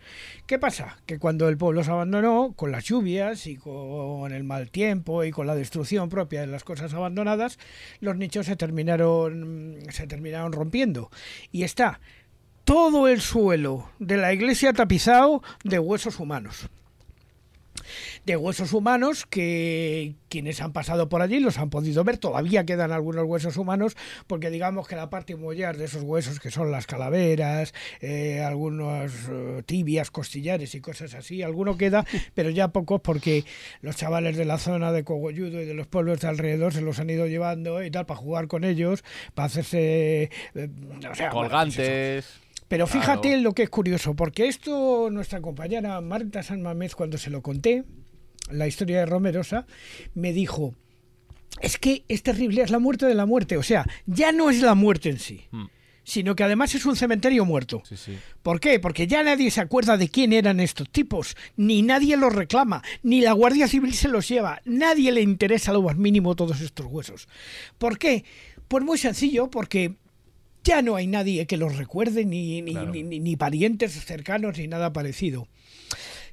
[0.48, 0.98] ¿Qué pasa?
[1.06, 5.32] Que cuando el pueblo se abandonó, con las lluvias y con el mal tiempo y
[5.32, 7.60] con la destrucción propia de las cosas abandonadas,
[8.00, 11.12] los nichos se terminaron, se terminaron rompiendo.
[11.52, 12.00] Y está
[12.64, 16.70] todo el suelo de la iglesia tapizado de huesos humanos.
[18.26, 22.18] De huesos humanos que quienes han pasado por allí los han podido ver.
[22.18, 23.96] Todavía quedan algunos huesos humanos,
[24.28, 29.12] porque digamos que la parte mollar de esos huesos, que son las calaveras, eh, algunos
[29.30, 33.46] eh, tibias, costillares y cosas así, alguno queda, pero ya pocos, porque
[33.82, 37.00] los chavales de la zona de Cogolludo y de los pueblos de alrededor se los
[37.00, 39.04] han ido llevando y tal, para jugar con ellos,
[39.34, 40.30] para hacerse.
[40.56, 40.70] eh,
[41.10, 41.50] o sea, bueno,
[42.68, 43.02] Pero Claro.
[43.02, 47.42] fíjate lo que es curioso, porque esto nuestra compañera Marta San Mamés, cuando se lo
[47.42, 47.84] conté,
[48.50, 49.66] la historia de Romerosa,
[50.16, 50.74] me dijo,
[51.62, 53.58] es que es terrible, es la muerte de la muerte.
[53.58, 55.66] O sea, ya no es la muerte en sí, Mm.
[56.04, 57.82] sino que además es un cementerio muerto.
[57.88, 58.18] Sí, sí.
[58.44, 58.80] ¿Por qué?
[58.80, 63.22] Porque ya nadie se acuerda de quién eran estos tipos, ni nadie los reclama, ni
[63.22, 67.28] la Guardia Civil se los lleva, nadie le interesa lo más mínimo todos estos huesos.
[67.78, 68.26] ¿Por qué?
[68.68, 69.96] Pues muy sencillo, porque
[70.66, 72.92] ya no hay nadie que los recuerde, ni, ni, Claro.
[72.92, 75.48] ni- ni- ni parientes cercanos, ni nada parecido.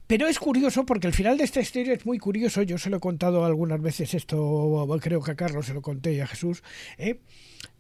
[0.08, 2.62] Pero es curioso porque el final de esta historia es muy curioso.
[2.62, 6.14] Yo se lo he contado algunas veces esto, creo que a Carlos se lo conté
[6.14, 6.62] y a Jesús.
[6.98, 7.20] ¿eh?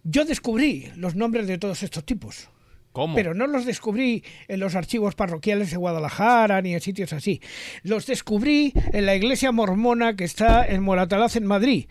[0.04, 2.48] Yo descubrí los nombres de todos estos tipos.
[2.92, 3.14] ¿Cómo?
[3.14, 7.40] Pero no los descubrí en los archivos parroquiales de Guadalajara ni en sitios así.
[7.82, 11.86] Los descubrí en la iglesia mormona que está en Moratalaz, en Madrid.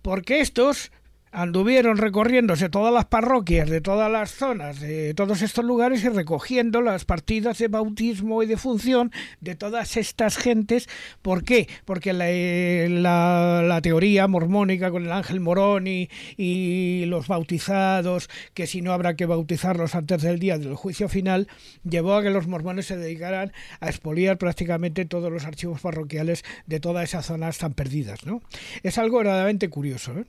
[0.00, 0.90] Porque estos
[1.30, 6.80] anduvieron recorriéndose todas las parroquias de todas las zonas, de todos estos lugares y recogiendo
[6.80, 10.88] las partidas de bautismo y de función de todas estas gentes.
[11.22, 11.68] ¿Por qué?
[11.84, 18.66] Porque la, eh, la- teoría mormónica con el ángel morón y, y los bautizados, que
[18.66, 21.46] si no habrá que bautizarlos antes del día del juicio final,
[21.88, 26.80] llevó a que los mormones se dedicaran a expoliar prácticamente todos los archivos parroquiales de
[26.80, 28.26] todas esas zonas tan perdidas.
[28.26, 28.42] ¿no?
[28.82, 30.12] Es algo verdaderamente curioso.
[30.18, 30.24] ¿eh?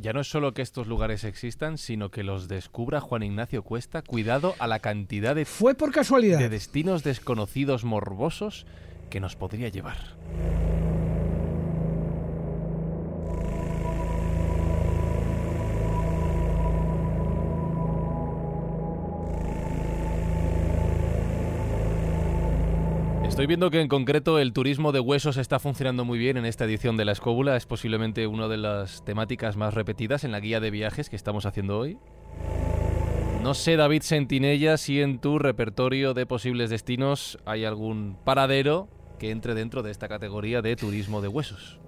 [0.00, 4.00] Ya no es solo que estos lugares existan, sino que los descubra Juan Ignacio Cuesta.
[4.02, 6.38] Cuidado a la cantidad de, Fue por casualidad.
[6.38, 8.64] de destinos desconocidos morbosos
[9.10, 9.96] que nos podría llevar.
[23.38, 26.64] Estoy viendo que en concreto el turismo de huesos está funcionando muy bien en esta
[26.64, 27.56] edición de La Escóbula.
[27.56, 31.46] Es posiblemente una de las temáticas más repetidas en la guía de viajes que estamos
[31.46, 32.00] haciendo hoy.
[33.40, 38.88] No sé, David Sentinella, si en tu repertorio de posibles destinos hay algún paradero
[39.20, 41.78] que entre dentro de esta categoría de turismo de huesos.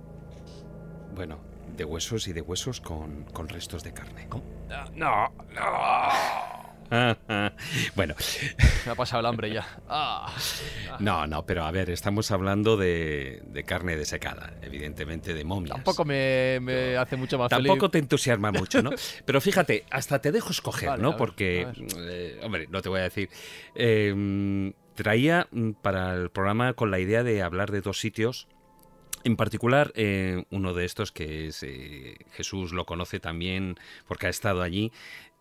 [1.16, 1.40] Bueno,
[1.76, 4.28] de huesos y de huesos con, con restos de carne.
[4.94, 6.69] No, no.
[7.94, 8.14] bueno,
[8.86, 9.66] Me ha pasado el hambre ya.
[9.88, 10.34] Ah.
[11.00, 15.76] no, no, pero a ver, estamos hablando de, de carne desecada, evidentemente de momias.
[15.76, 17.66] Tampoco me, me hace mucho más feliz.
[17.68, 18.90] Tampoco te entusiasma mucho, ¿no?
[19.24, 21.10] Pero fíjate, hasta te dejo escoger, Vale, ¿no?
[21.10, 21.68] ver, Porque,
[21.98, 23.28] eh, hombre, no te voy a decir.
[23.74, 28.48] eh, traía mm, para el programa con la idea de hablar de dos sitios
[29.22, 33.76] En particular, eh, uno de estos que es eh, Jesús lo conoce también
[34.08, 34.92] porque ha estado allí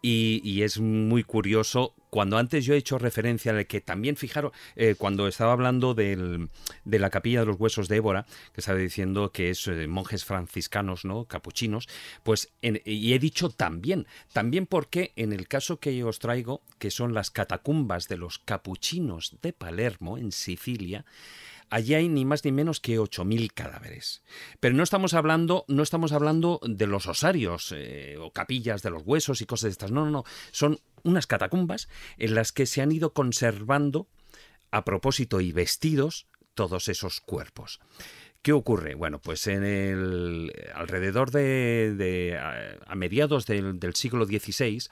[0.01, 4.95] y, es muy curioso cuando antes yo he hecho referencia a que también fijaron eh,
[4.97, 6.49] cuando estaba hablando del,
[6.85, 11.05] de la capilla de los huesos de Évora que estaba diciendo que es monjes franciscanos
[11.05, 11.87] no capuchinos
[12.23, 16.91] pues y he dicho también también porque en el caso que yo os traigo que
[16.91, 21.05] son las catacumbas de los capuchinos de Palermo en Sicilia
[21.69, 24.23] allí hay ni más ni menos que 8.000 cadáveres.
[24.59, 29.03] Pero no estamos hablando, no estamos hablando de los osarios eh, o capillas de los
[29.05, 29.91] huesos y cosas de estas.
[29.91, 30.23] No, no, no.
[30.51, 34.07] Son unas catacumbas en las que se han ido conservando
[34.71, 37.79] a propósito y vestidos todos esos cuerpos.
[38.41, 38.95] ¿Qué ocurre?
[38.95, 42.39] Bueno, pues en el alrededor de,
[42.85, 44.87] a, mediados del, del siglo XVI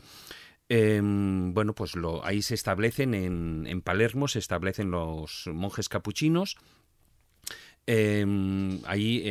[0.70, 6.58] Em, bueno, pues lo, ahí se establecen en, en Palermo, se establecen los monjes capuchinos
[7.88, 8.26] eh,
[8.86, 9.24] ahí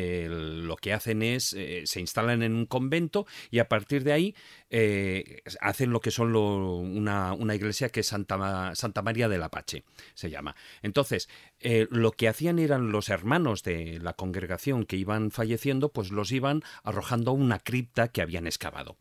[0.66, 4.34] lo que hacen es, eh, se instalan en un convento y a partir de ahí
[4.70, 9.84] eh, hacen lo que son una, una, iglesia que es Santa, Santa María del Apache,
[10.14, 10.56] se llama.
[10.82, 11.28] Entonces,
[11.60, 16.32] eh, lo que hacían eran los hermanos de la congregación que iban falleciendo, pues los
[16.32, 18.96] iban arrojando a una cripta que habían excavado.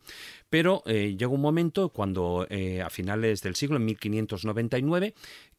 [0.48, 2.46] Pero llegó un momento cuando
[2.84, 5.14] a finales del siglo, en 1599,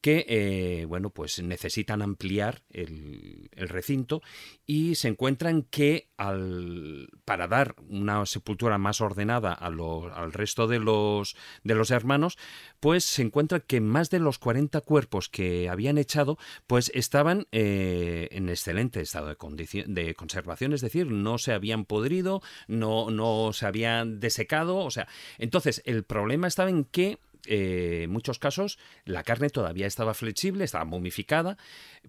[0.08, 4.22] que eh, bueno pues necesitan ampliar el, recinto
[4.66, 10.80] y se encuentran que al, para dar una sepultura más ordenada a al resto de
[10.80, 11.36] los,
[11.66, 12.38] de los hermanos
[12.80, 16.38] pues se encuentra que más de los 40 cuerpos que habían echado
[16.68, 22.42] pues estaban eh, en excelente estado de, de conservación es decir no se habían podrido
[22.70, 28.10] no, no se habían desecado o sea entonces el problema estaba en que eh, en
[28.10, 31.58] muchos casos la carne todavía estaba flexible, estaba momificada,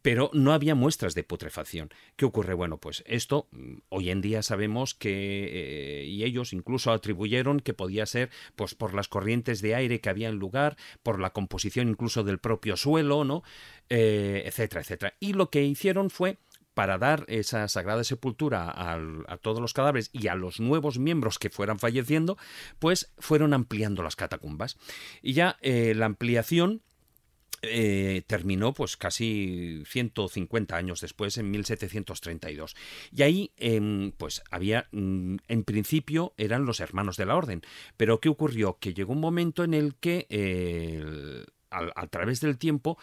[0.03, 1.91] pero no había muestras de putrefacción.
[2.17, 2.55] ¿Qué ocurre?
[2.55, 7.75] Bueno, pues esto mm, hoy en día sabemos que, eh, y ellos incluso atribuyeron que
[7.75, 11.89] podía ser pues, por las corrientes de aire que había en lugar, por la composición
[11.89, 13.43] incluso del propio suelo, ¿no?
[13.91, 15.15] Eh, etcétera, etcétera.
[15.21, 16.39] Y lo que hicieron fue
[16.79, 21.51] para dar esa sagrada sepultura a, todos los cadáveres y a los nuevos miembros que
[21.51, 22.39] fueran falleciendo,
[22.79, 24.77] pues fueron ampliando las catacumbas.
[25.21, 26.83] Y ya eh, la ampliación
[27.63, 32.77] eh, terminó pues casi 150 años después, en 1732.
[33.11, 37.63] Y ahí em, pues había, mm, en principio eran los hermanos de la orden,
[37.97, 38.79] pero ¿qué ocurrió?
[38.79, 42.99] Que llegó un momento en el que eh, a través del tiempo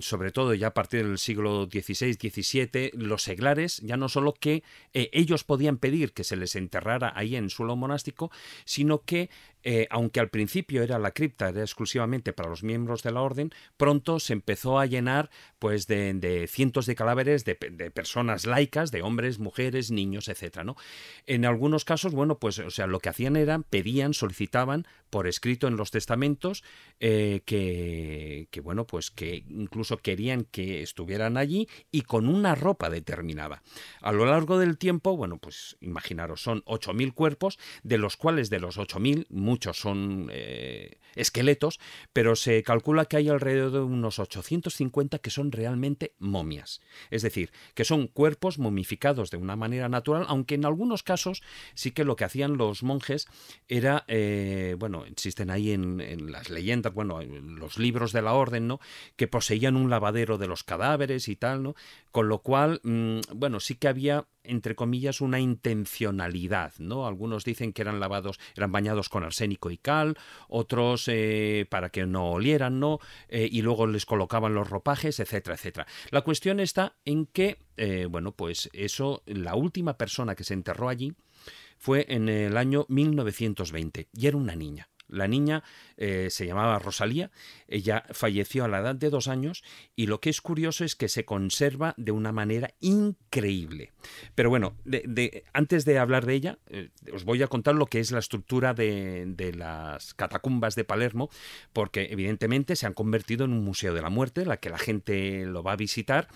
[0.00, 4.64] sobre todo ya a partir del siglo XVI, XVII, los seglares ya no solo que
[4.92, 8.30] eh, ellos podían pedir que se les enterrara ahí en suelo monástico,
[8.64, 9.30] sino que
[9.62, 13.50] eh, aunque al principio era la cripta era exclusivamente para los miembros de la orden,
[13.76, 19.38] pronto se empezó a llenar pues de, cientos de cadáveres de, personas laicas, de hombres,
[19.38, 20.76] mujeres, niños, etcétera, ¿no?
[21.26, 25.66] En algunos casos, bueno, pues o sea, lo que hacían era pedían, solicitaban por escrito
[25.66, 26.62] en los testamentos
[27.00, 32.90] eh, que, que, bueno, pues que incluso querían que estuvieran allí y con una ropa
[32.90, 33.62] determinada.
[34.00, 38.60] A lo largo del tiempo, bueno, pues imaginaros, son 8.000 cuerpos, de los cuales de
[38.60, 41.80] los 8.000 muchos son eh, esqueletos,
[42.12, 46.80] pero se calcula que hay alrededor de unos 850 que son realmente momias.
[47.10, 51.42] Es decir, que son cuerpos momificados de una manera natural, aunque en algunos casos
[51.74, 53.26] sí que lo que hacían los monjes
[53.66, 58.34] era, eh, bueno, existen ahí en, en, las leyendas, bueno, en los libros de la
[58.34, 58.78] orden, ¿no?
[59.16, 61.74] Que poseían un lavadero de los cadáveres y tal, ¿no?
[62.12, 67.06] Con lo cual, mm, bueno, sí que había entre comillas, una intencionalidad, ¿no?
[67.06, 70.16] Algunos dicen que eran lavados, eran bañados con arsénico y cal,
[70.48, 72.98] otros eh, para que no olieran, ¿no?
[73.28, 75.86] Eh, y luego les colocaban los ropajes, etcétera, etcétera.
[76.10, 80.88] La cuestión está en que, eh, bueno, pues eso, la última persona que se enterró
[80.88, 81.14] allí
[81.78, 84.89] fue en el año 1920 y era una niña.
[85.10, 85.62] La niña
[85.96, 87.30] eh, se llamaba Rosalía,
[87.68, 89.62] ella falleció a la edad de dos años
[89.96, 93.92] y lo que es curioso es que se conserva de una manera increíble.
[94.34, 94.76] Pero bueno,
[95.52, 98.74] antes de hablar de ella, eh, os voy a contar lo que es la estructura
[98.74, 101.30] de, de, las catacumbas de Palermo,
[101.72, 105.44] porque evidentemente se han convertido en un museo de la muerte, la que la gente
[105.44, 106.28] lo va a visitar.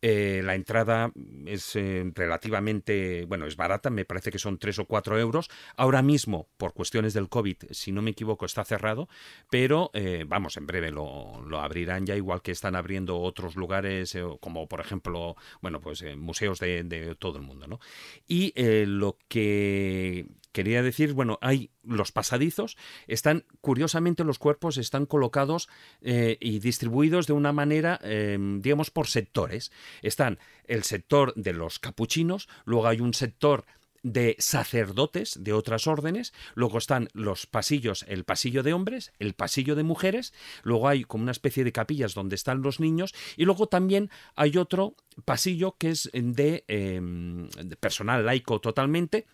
[0.00, 1.12] Eh, la entrada
[1.46, 5.50] es eh, relativamente, bueno, es barata, me parece que son 3 o 4 euros.
[5.76, 9.08] Ahora mismo, por cuestiones del COVID, si no me equivoco, está cerrado,
[9.50, 14.16] pero eh, vamos, en breve lo, lo, abrirán ya, igual que están abriendo otros lugares,
[14.40, 17.80] como por ejemplo, bueno, pues museos de, de, todo el mundo, ¿no?
[18.26, 18.52] Y
[18.86, 22.76] lo que quería decir, bueno, hay los pasadizos,
[23.06, 25.68] están, curiosamente, los cuerpos están colocados
[26.00, 29.70] eh, y distribuidos de una manera, em, digamos, por sectores.
[30.02, 33.64] Están el sector de los capuchinos, luego hay un sector
[34.02, 39.74] de sacerdotes de otras órdenes, luego están los pasillos, el pasillo de hombres, el pasillo
[39.74, 40.32] de mujeres,
[40.62, 44.56] luego hay como una especie de capillas donde están los niños y luego también hay
[44.56, 44.94] otro
[45.24, 49.26] pasillo que es de, em, de personal laico totalmente,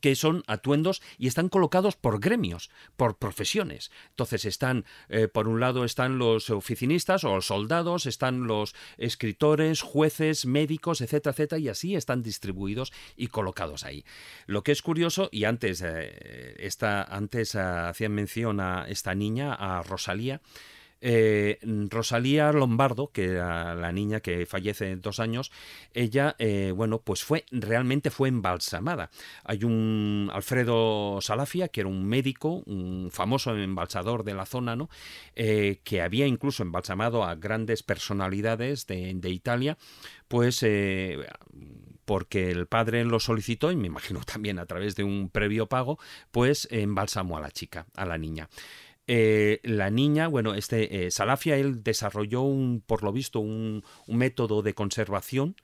[0.00, 3.90] que son atuendos y están colocados por gremios, por profesiones.
[4.10, 10.46] Entonces están, eh, por un lado están los oficinistas o soldados, están los escritores, jueces,
[10.46, 14.04] médicos, etcétera, etcétera, y así están distribuidos y colocados ahí.
[14.46, 19.82] Lo que es curioso, y antes, eh, esta, antes hacían mención a esta niña, a
[19.82, 20.40] Rosalía,
[21.00, 21.58] eh,
[21.90, 25.50] Rosalía Lombardo, que era la niña que fallece en dos años,
[25.94, 29.10] ella, eh, bueno, pues fue, realmente fue embalsamada.
[29.44, 34.88] Hay un Alfredo Salafia, que era un médico, un famoso embalsador de la zona, ¿no?
[35.34, 39.78] Eh, que había incluso embalsamado a grandes personalidades de, de Italia,
[40.26, 40.64] pues
[42.08, 45.98] porque el padre lo solicitó y me imagino también a través de un previo pago,
[46.30, 48.48] pues embalsamó a la chica, a la niña.
[49.10, 54.60] Eh, la niña, bueno, este eh, Salafia, él desarrolló un, por lo visto, un, método
[54.60, 55.56] de conservación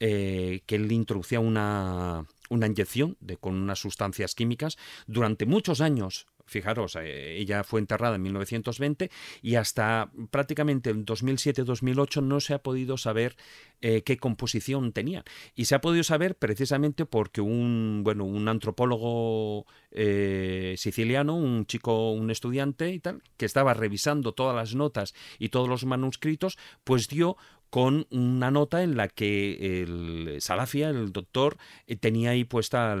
[0.00, 4.78] eh, que él introducía una, una inyección de, con unas sustancias químicas.
[5.06, 9.10] Durante muchos años Fijaros, eh, ella fue enterrada en 1920
[9.42, 13.36] y hasta prácticamente en 2007-2008 no se ha podido saber
[13.80, 15.24] eh, qué composición tenía.
[15.56, 22.12] Y se ha podido saber precisamente porque un, bueno, un antropólogo eh, siciliano, un chico,
[22.12, 27.08] un estudiante y tal, que estaba revisando todas las notas y todos los manuscritos, pues
[27.08, 27.36] dio
[27.70, 31.56] con una nota en la que el Salafia, el doctor,
[31.86, 32.96] eh, tenía ahí puesta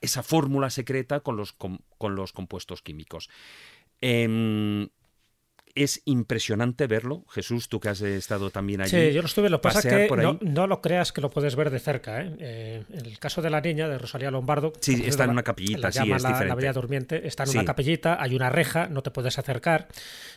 [0.00, 3.28] esa fórmula secreta con los, con, los compuestos químicos.
[4.00, 4.88] Em,
[5.76, 7.24] es impresionante verlo.
[7.30, 8.90] Jesús, tú que has estado también allí.
[8.90, 9.48] Sí, yo lo estuve.
[9.48, 10.08] Lo que pasa que
[10.42, 12.20] no, lo creas que lo puedes ver de cerca.
[12.20, 12.36] ¿eh?
[12.38, 14.72] Eh, en el caso de la niña, de Rosalía Lombardo.
[14.80, 17.26] Sí, está en una capillita, sí, es la, Bella Durmiente.
[17.26, 19.88] Está en una capillita, hay una reja, no te puedes acercar.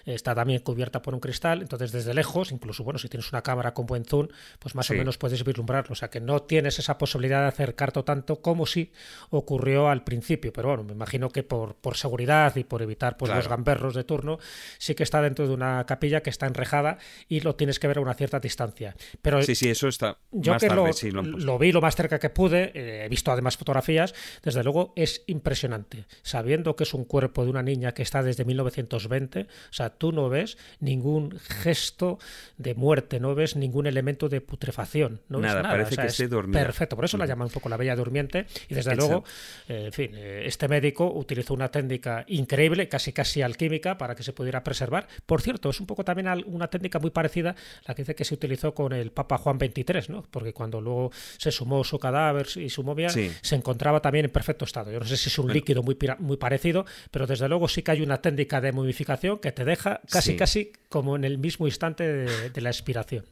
[0.06, 1.62] Está también cubierta por un cristal.
[1.62, 4.28] Entonces, desde lejos, incluso, bueno, si tienes una cámara con buen zoom,
[4.60, 5.94] pues más o menos puedes vislumbrarlo.
[5.94, 8.92] O sea, que no tienes esa posibilidad de acercarte tanto como si
[9.30, 10.54] ocurrió al principio.
[10.54, 14.04] Pero bueno, me imagino que por, por seguridad y por evitar pues, los gamberros de
[14.04, 14.40] turno,
[14.78, 18.00] sí que está dentro de una capilla que está enrejada y lo tienes que ver
[18.00, 18.96] a una cierta distancia.
[19.22, 20.18] Pero sí, sí, eso está.
[20.32, 24.14] Yo que lo, vi lo más cerca que pude, eh, he visto además fotografías,
[24.44, 26.06] desde luego es impresionante.
[26.24, 30.12] Sabiendo que es un cuerpo de una niña que está desde 1920, o sea, tú
[30.12, 32.20] no ves ningún gesto
[32.58, 35.22] de muerte, no ves ningún elemento de putrefacción.
[35.30, 35.76] No nada, nada.
[35.76, 36.60] parece que esté dormida.
[36.60, 39.24] Perfecto, por eso la llaman un poco la bella durmiente y desde luego,
[39.68, 44.24] eh, en fin, eh, este médico utilizó una técnica increíble, casi casi alquímica, para que
[44.24, 45.08] se pudiera preservar.
[45.26, 47.56] Por cierto, es un poco también una técnica muy parecida a
[47.90, 50.24] la que dice que se utilizó con el Papa Juan XXIII, ¿no?
[50.30, 54.66] Porque cuando luego se sumó su cadáver y su momia, se encontraba también en perfecto
[54.66, 54.92] estado.
[54.92, 57.92] Yo no sé si es un líquido muy, muy parecido, pero desde luego sí que
[57.92, 62.04] hay una técnica de momificación que te deja casi casi como en el mismo instante
[62.04, 63.26] de, la expiración.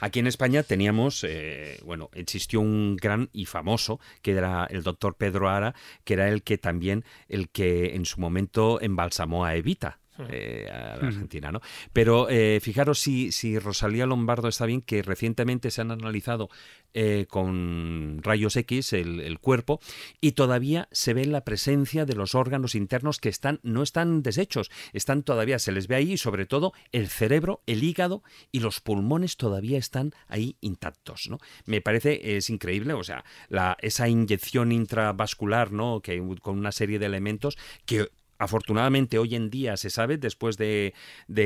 [0.00, 5.16] Aquí en España teníamos, eh, bueno, existió un gran y famoso, que era el doctor
[5.16, 5.74] Pedro Ara,
[6.04, 10.00] que era el que también, el que en su momento embalsamó a Evita,
[10.30, 11.60] eh, a la Argentina, ¿no?
[11.92, 16.48] Pero eh, fijaros si, si Rosalía Lombardo está bien, que recientemente se han analizado
[16.94, 19.80] eh, con rayos X el, cuerpo
[20.20, 24.70] y todavía se ve la presencia de los órganos internos que están no están deshechos,
[24.92, 28.80] están todavía, se les ve ahí y sobre todo el cerebro, el hígado y los
[28.80, 31.38] pulmones todavía están ahí intactos, ¿no?
[31.64, 36.00] Me parece es increíble, o sea, la, esa inyección intravascular, ¿no?
[36.02, 37.56] Que con una serie de elementos
[37.86, 38.10] que
[38.42, 40.94] afortunadamente hoy en día se sabe, después de,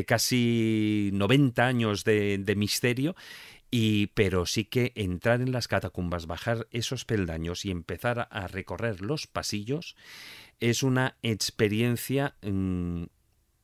[0.07, 3.15] casi 90 años de, misterio,
[3.71, 9.03] y, pero sí que entrar en las catacumbas, bajar esos peldaños y empezar a recorrer
[9.03, 9.95] los pasillos
[10.59, 13.05] es una experiencia, mm,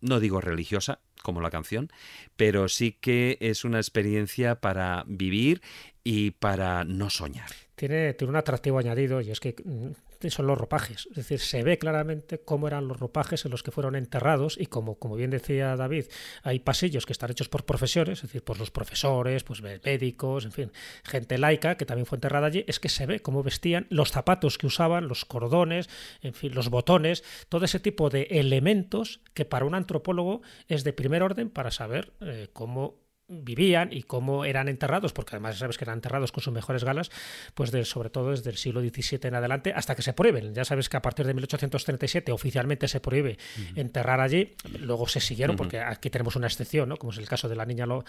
[0.03, 1.91] no digo religiosa, como la canción,
[2.37, 5.63] pero sí que es una experiencia para vivir
[6.05, 7.49] y para no soñar.
[7.77, 9.93] Tiene, tiene un atractivo añadido y es que mm,
[10.31, 11.09] son los ropajes.
[11.11, 14.67] Es decir, se ve claramente cómo eran los ropajes en los que fueron enterrados y
[14.67, 16.07] como, como bien decía David,
[16.43, 20.53] hay pasillos que están hechos por profesores, es decir, por los profesores, pues médicos, en
[20.53, 20.73] fin,
[21.05, 24.59] gente laica que también fue enterrada allí, es que se ve cómo vestían, los zapatos
[24.59, 25.89] que usaban, los cordones,
[26.21, 30.93] en fin, los botones, todo ese tipo de elementos que para un antropólogo es de
[30.93, 33.02] primer orden para saber eh, cómo
[33.33, 37.11] vivían y cómo eran enterrados, porque además sabes que eran enterrados con sus mejores galas,
[37.55, 40.55] pues de, sobre todo desde el siglo XVII en adelante hasta que se prohíben.
[40.55, 43.39] Ya sabes que a partir de 1837 oficialmente se prohíbe
[43.75, 46.97] enterrar allí, luego se siguieron, porque aquí tenemos una excepción, ¿no?
[46.97, 48.05] como es el caso de la niña Lo,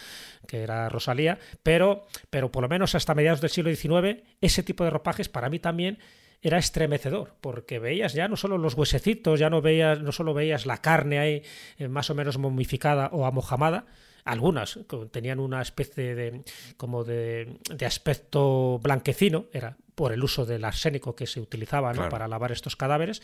[0.47, 4.83] que era Rosalía, pero, pero por lo menos hasta mediados del siglo XIX ese tipo
[4.83, 5.99] de ropajes para mí también
[6.41, 10.65] era estremecedor, porque veías ya no solo los huesecitos, ya no veías, no solo veías
[10.65, 11.43] la carne ahí
[11.77, 13.85] eh, más o menos momificada o amojamada,
[14.25, 14.79] algunas
[15.11, 16.43] tenían una especie de
[16.77, 22.51] como de, aspecto blanquecino, era por el uso del arsénico que se utilizaba para lavar
[22.51, 23.21] estos cadáveres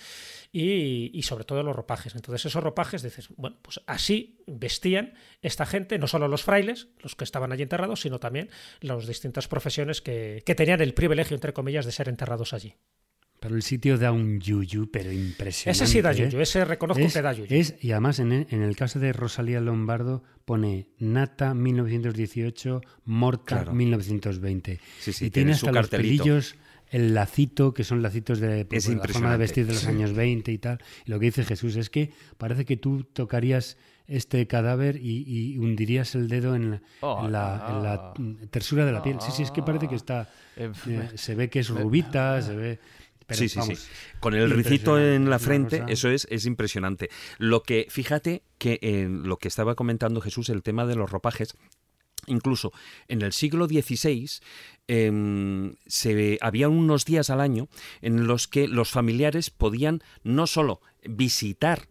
[0.51, 2.13] y, y, sobre todo los ropajes.
[2.15, 7.15] Entonces esos ropajes, dices, bueno, pues así vestían esta gente, no solo los frailes, los
[7.15, 8.49] que estaban allí enterrados, sino también
[8.81, 12.75] las distintas profesiones que, que tenían el privilegio, entre comillas, de ser enterrados allí.
[13.39, 15.83] Pero el sitio da un yuyu, pero impresionante.
[15.83, 16.43] Ese sí da yuyu, ¿eh?
[16.43, 17.47] ese reconozco que da yuyu.
[17.49, 23.65] Es, y además en el, en el, caso de Rosalía Lombardo pone Nata 1918, Morta
[23.71, 24.79] 1920.
[24.99, 26.55] Sí, sí, y tiene hasta los pelillos,
[26.89, 30.51] el lacito, que son lacitos de es la forma de vestir de los años 20
[30.51, 30.79] y tal.
[31.05, 33.77] Y lo que dice Jesús es que parece que tú tocarías
[34.09, 38.13] este cadáver y, hundirías el dedo en la, oh, en, la,
[38.49, 39.17] tersura de la piel.
[39.21, 40.27] Sí, sí, es que parece que está...
[40.57, 40.71] Eh,
[41.13, 42.79] se ve que es rubita, se ve
[43.31, 43.73] sí, sí, sí.
[44.19, 47.09] Con el ricito en la frente, eso es, es impresionante.
[47.37, 51.55] Lo que, fíjate que en lo que estaba comentando Jesús, el tema de los ropajes,
[52.27, 52.71] Incluso
[53.07, 54.29] en el siglo XVI
[54.87, 57.69] em, se, había unos días al año
[58.01, 61.87] en los que los familiares podían no solo visitar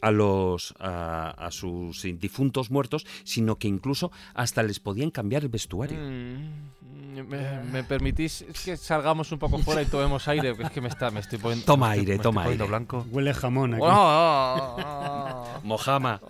[0.00, 5.98] a los a, sus difuntos muertos, sino que incluso hasta les podían cambiar el vestuario.
[5.98, 6.66] Mm,
[7.72, 10.54] me, permitís que salgamos un poco fuera y tomemos aire?
[10.58, 11.64] es que me está, me estoy poniendo.
[11.64, 12.66] Toma aire, toma aire.
[12.66, 13.06] Blanco.
[13.10, 13.82] Huele jamón aquí.
[15.62, 16.20] Mojama.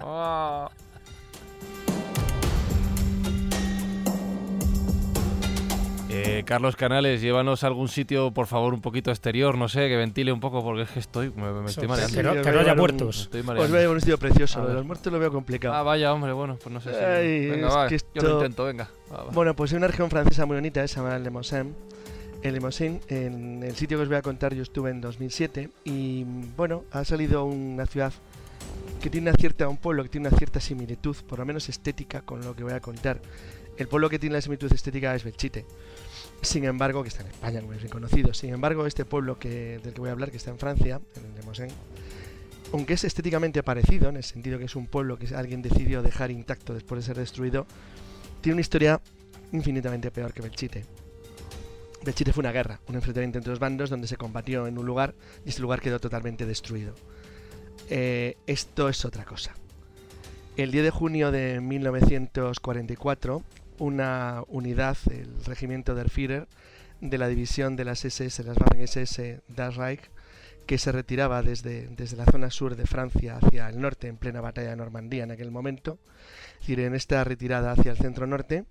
[6.08, 9.96] Eh, Carlos Canales, llévanos a algún sitio, por favor, un poquito exterior, no sé, que
[9.96, 12.42] ventile un poco, porque es que estoy, me, estoy mareando.
[12.42, 13.28] Que no, haya muertos.
[13.58, 15.74] Os veo un sitio precioso, de los muertos lo veo complicado.
[15.74, 17.50] Ah, vaya, hombre, bueno, pues no sé si...
[17.50, 18.88] venga, va, yo lo intento, venga.
[19.32, 21.74] Bueno, pues hay una región francesa muy bonita, se llama Limousin.
[22.42, 26.24] En Limousin, en el sitio que os voy a contar, yo estuve en 2007 y,
[26.56, 28.12] bueno, ha salido una ciudad
[29.00, 32.22] que tiene una cierta, un pueblo que tiene una cierta similitud, por lo menos estética,
[32.22, 33.20] con lo que voy a contar.
[33.76, 35.66] El pueblo que tiene la similitud estética es Belchite.
[36.42, 38.32] Sin embargo, que está en España, es bien conocido.
[38.34, 41.24] Sin embargo, este pueblo que, del que voy a hablar, que está en Francia, en
[41.24, 41.72] el
[42.72, 46.30] aunque es estéticamente parecido, en el sentido que es un pueblo que alguien decidió dejar
[46.30, 47.66] intacto después de ser destruido,
[48.40, 49.00] tiene una historia
[49.52, 50.84] infinitamente peor que Belchite.
[52.04, 55.14] Belchite fue una guerra, un enfrentamiento entre dos bandos donde se combatió en un lugar
[55.44, 56.94] y ese lugar quedó totalmente destruido.
[57.88, 59.54] Eh, esto es otra cosa.
[60.56, 63.42] El 10 de junio de 1944,
[63.78, 66.48] una unidad, el regimiento der Führer,
[67.00, 70.10] de la división de las SS, las Waffen-SS Das Reich,
[70.66, 74.40] que se retiraba desde, desde la zona sur de Francia hacia el norte en plena
[74.40, 75.98] batalla de Normandía en aquel momento.
[76.54, 78.64] Es decir, en esta retirada hacia el centro norte,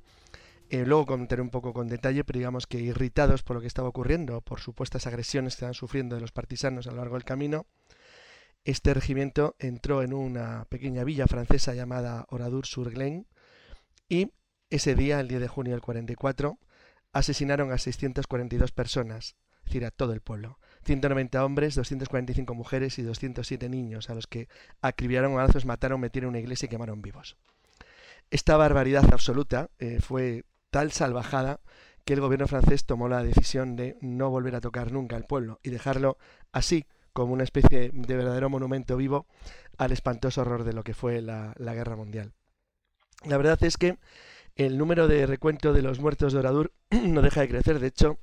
[0.69, 3.87] eh, luego comentaré un poco con detalle, pero digamos que irritados por lo que estaba
[3.87, 7.67] ocurriendo, por supuestas agresiones que estaban sufriendo de los partisanos a lo largo del camino,
[8.63, 13.25] este regimiento entró en una pequeña villa francesa llamada Oradour-sur-Glane
[14.09, 14.31] y
[14.69, 16.57] ese día, el 10 de junio del 44,
[17.13, 20.59] asesinaron a 642 personas, es decir, a todo el pueblo.
[20.83, 24.47] 190 hombres, 245 mujeres y 207 niños, a los que
[24.81, 27.37] acribillaron a balazos, mataron, metieron en una iglesia y quemaron vivos.
[28.31, 31.59] Esta barbaridad absoluta eh, fue tal salvajada
[32.03, 35.59] que el gobierno francés tomó la decisión de no volver a tocar nunca al pueblo
[35.63, 36.17] y dejarlo
[36.51, 39.25] así, como una especie de verdadero monumento vivo
[39.77, 42.33] al espantoso horror de lo que fue la guerra mundial.
[43.23, 43.97] La verdad es que
[44.55, 47.79] el número de recuento de los muertos de Oradur no deja de crecer.
[47.79, 48.19] De hecho,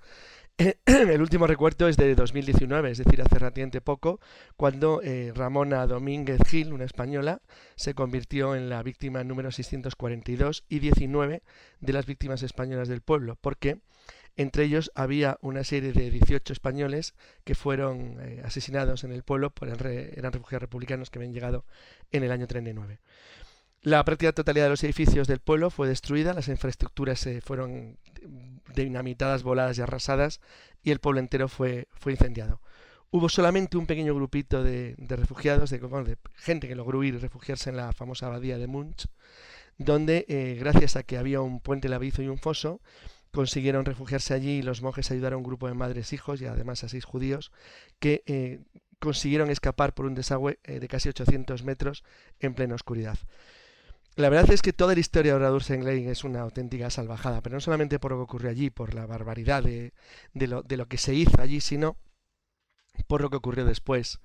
[0.87, 4.21] el último recuento es de 2019, es decir, hace relativamente poco,
[4.57, 7.43] cuando eh, Ramona Domínguez Gil, una española,
[7.75, 11.43] se convirtió en la víctima número 642 y 19
[11.81, 13.81] de las víctimas españolas del pueblo, porque
[14.37, 17.15] entre ellos había una serie de 18 españoles
[17.45, 21.67] que fueron eh, asesinados en el pueblo, por eran refugiados republicanos que habían llegado
[22.11, 22.99] en el año 39.
[23.85, 27.99] La práctica totalidad de los edificios del pueblo fue destruida, las infraestructuras se fueron
[28.77, 30.41] dinamitadas, voladas y arrasadas
[30.85, 32.61] y el pueblo entero fue, fue incendiado.
[33.11, 37.77] Hubo solamente un pequeño grupito de, refugiados, de, gente que logró ir y refugiarse en
[37.77, 39.09] la famosa abadía de Munch,
[39.79, 42.81] donde eh, gracias a que había un puente labrizo y un foso,
[43.33, 46.47] consiguieron refugiarse allí y los monjes ayudaron a un grupo de madres e hijos y
[46.47, 47.51] además a seis judíos
[47.99, 48.61] que eh,
[49.01, 52.05] consiguieron escapar por un desagüe eh, de casi 800 metros
[52.39, 53.19] en plena oscuridad.
[54.17, 57.55] La verdad es que toda la historia de Oradour Senglein es una auténtica salvajada, pero
[57.55, 59.93] no solamente por lo que ocurrió allí, por la barbaridad de,
[60.35, 61.97] lo, de lo, que se hizo allí, sino
[63.07, 64.21] por lo que ocurrió después.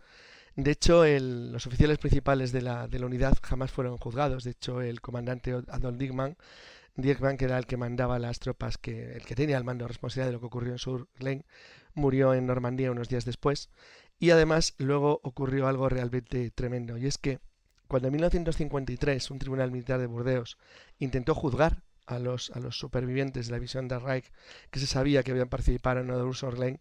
[0.57, 4.43] De hecho, los oficiales principales de la, de la, unidad jamás fueron juzgados.
[4.43, 6.35] De hecho, el comandante Adolf Dickmann,
[6.95, 9.89] Dickmann, que era el que mandaba las tropas, que, el que tenía el mando de
[9.89, 11.45] responsabilidad de lo que ocurrió en Surlane,
[11.93, 13.69] murió en Normandía unos días después.
[14.19, 17.39] Y además, luego ocurrió algo realmente tremendo, y es que
[17.87, 20.57] cuando en 1953 un tribunal militar de Burdeos
[20.99, 24.31] intentó juzgar a los, a los supervivientes de la visión de Reich
[24.71, 26.79] que se sabía que habían participado en Odeur Sorlein,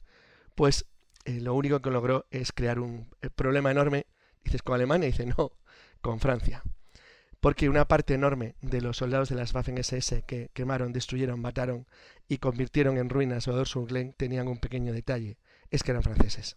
[0.55, 0.87] pues
[1.25, 4.07] eh, lo único que logró es crear un eh, problema enorme.
[4.45, 5.53] Dices con Alemania, dice no,
[6.01, 6.63] con Francia.
[7.41, 11.87] Porque una parte enorme de los soldados de las Waffen SS que quemaron, destruyeron, mataron
[12.29, 15.39] y convirtieron en ruinas Odeur Sorlein tenían un pequeño detalle,
[15.71, 16.57] es que eran franceses.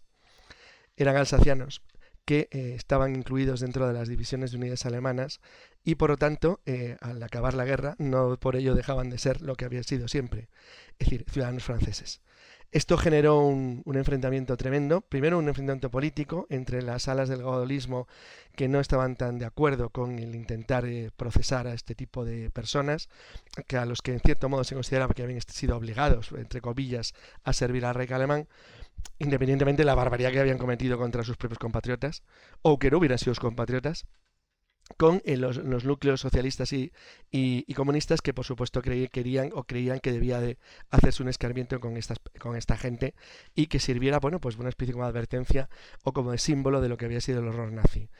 [0.96, 1.82] Eran alsacianos,
[2.30, 5.40] que eh, estaban incluidos dentro de las divisiones de unidades alemanas
[5.82, 9.42] y por lo tanto, eh, al acabar la guerra, no por ello dejaban de ser
[9.42, 10.48] lo que había sido siempre,
[11.00, 12.20] es decir, ciudadanos franceses.
[12.70, 18.06] Esto generó un, enfrentamiento tremendo, primero un enfrentamiento político entre las alas del gaudolismo
[18.54, 22.48] que no estaban tan de acuerdo con el intentar eh, procesar a este tipo de
[22.52, 23.08] personas,
[23.66, 27.12] que a los que en cierto modo se consideraba que habían sido obligados, entre comillas,
[27.42, 28.46] a servir al rey alemán,
[29.18, 32.22] independientemente de la barbaridad que habían cometido contra sus propios compatriotas,
[32.62, 34.06] o que no hubieran sido sus compatriotas,
[34.96, 36.92] con eh, los, núcleos socialistas y,
[37.74, 40.58] comunistas que por supuesto querían o creían que debía de
[40.90, 43.14] hacerse un escarmiento con, estas, con esta gente
[43.54, 45.68] y que sirviera, bueno, pues una especie como de advertencia
[46.04, 48.10] o como de símbolo de lo que había sido el horror nazi.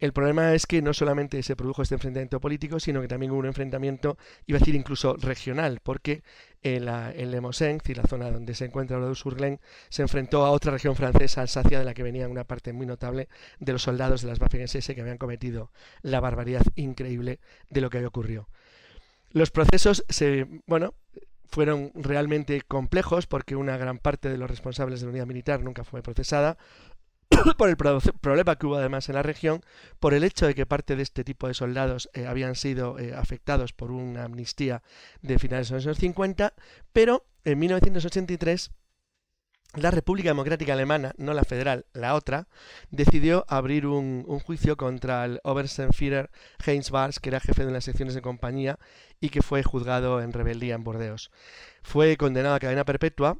[0.00, 3.40] El problema es que no solamente se produjo este enfrentamiento político, sino que también hubo
[3.40, 4.16] un enfrentamiento,
[4.46, 6.22] iba a decir incluso regional, porque
[6.62, 9.60] en, la, en Le la zona donde se encuentra de Surglen,
[9.90, 13.28] se enfrentó a otra región francesa, Alsacia, de la que venía una parte muy notable
[13.58, 15.70] de los soldados de las Waffen-SS que habían cometido
[16.00, 18.48] la barbaridad increíble de lo que había ocurrido.
[19.32, 20.94] Los procesos se, bueno,
[21.50, 25.84] fueron realmente complejos porque una gran parte de los responsables de la unidad militar nunca
[25.84, 26.56] fue procesada.
[27.56, 29.62] por el problema que hubo además en la región,
[29.98, 33.14] por el hecho de que parte de este tipo de soldados eh, habían sido eh,
[33.14, 34.82] afectados por una amnistía
[35.22, 36.54] de finales de los años 50,
[36.92, 38.72] pero en 1983
[39.74, 42.48] la República Democrática Alemana, no la federal, la otra,
[42.90, 46.30] decidió abrir un, juicio contra el Obersenführer
[46.66, 48.80] Heinz Bars, que era jefe de las secciones de compañía
[49.20, 51.30] y que fue juzgado en rebeldía en Burdeos.
[51.84, 53.38] Fue condenado a cadena perpetua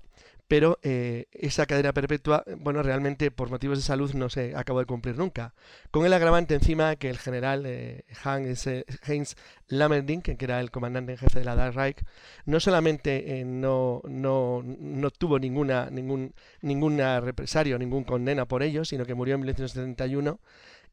[0.51, 4.85] pero eh, esa cadena perpetua, bueno, realmente por motivos de salud no se acabó de
[4.85, 5.55] cumplir nunca.
[5.93, 9.36] Con el agravante encima que el general eh, Hans, eh, Heinz
[9.68, 11.98] Lammerding, que era el comandante en jefe de la Dark Reich,
[12.47, 19.06] no solamente no, no, no, tuvo ninguna, ningún, ninguna represario, ningún condena por ello, sino
[19.06, 20.40] que murió en 1971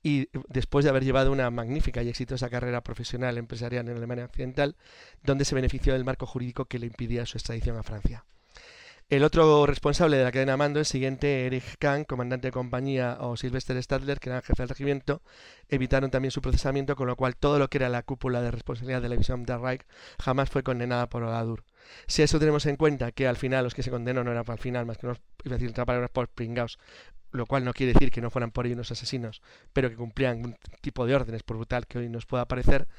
[0.04, 4.76] y después de haber llevado una magnífica y exitosa carrera profesional empresarial en Alemania Occidental,
[5.24, 8.24] donde se benefició del marco jurídico que le impidía su extradición a Francia.
[9.10, 13.16] El otro responsable de la cadena de mando, el siguiente, Erich Kahn, comandante de compañía,
[13.22, 15.22] o Sylvester Stadler, que era jefe del regimiento,
[15.70, 19.02] evitaron también su procesamiento, con lo cual todo lo que era la cúpula de responsabilidad
[19.02, 19.86] de la división de Reich
[20.20, 21.64] jamás fue condenada por Oladur.
[22.06, 24.60] Si eso tenemos en cuenta que al final los que se condenaron no eran el
[24.60, 25.14] final, más que no,
[25.46, 25.74] iba a decir
[26.12, 26.78] por pringaos,
[27.32, 30.44] lo cual no quiere decir que no fueran por ellos unos asesinos, pero que cumplían
[30.44, 32.90] un tipo de órdenes, por brutal que hoy nos pueda parecer,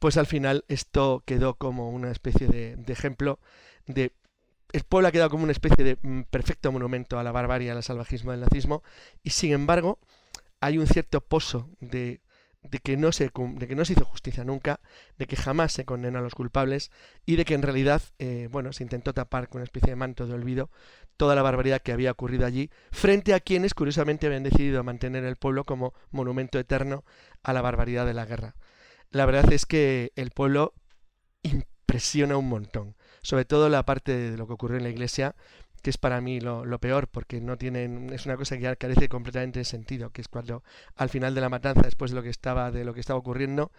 [0.00, 3.38] pues al final esto quedó como una especie de ejemplo
[3.86, 4.12] de
[4.72, 7.82] el pueblo ha quedado como una especie de mm, perfecto monumento a la barbarie, al
[7.82, 8.82] salvajismo del nazismo,
[9.22, 9.98] y sin embargo
[10.60, 12.20] hay un cierto pozo de,
[12.82, 14.80] que no se, de que no se hizo justicia nunca,
[15.18, 16.90] de que jamás se condenó a los culpables
[17.24, 20.26] y de que en realidad eh, bueno, se intentó tapar con una especie de manto
[20.26, 20.70] de olvido
[21.16, 25.36] toda la barbaridad que había ocurrido allí, frente a quienes curiosamente habían decidido mantener el
[25.36, 27.04] pueblo como monumento eterno
[27.42, 28.54] a la barbaridad de la guerra.
[29.10, 30.72] La verdad es que el pueblo
[31.42, 35.34] impresiona un montón sobre todo la parte de lo que ocurrió en la iglesia,
[35.82, 39.08] que es para mí lo, peor, porque no tienen, es una cosa que ya carece
[39.08, 40.62] completamente de sentido, que es cuando
[40.96, 43.70] al final de la matanza, después de lo que estaba, de lo que estaba ocurriendo,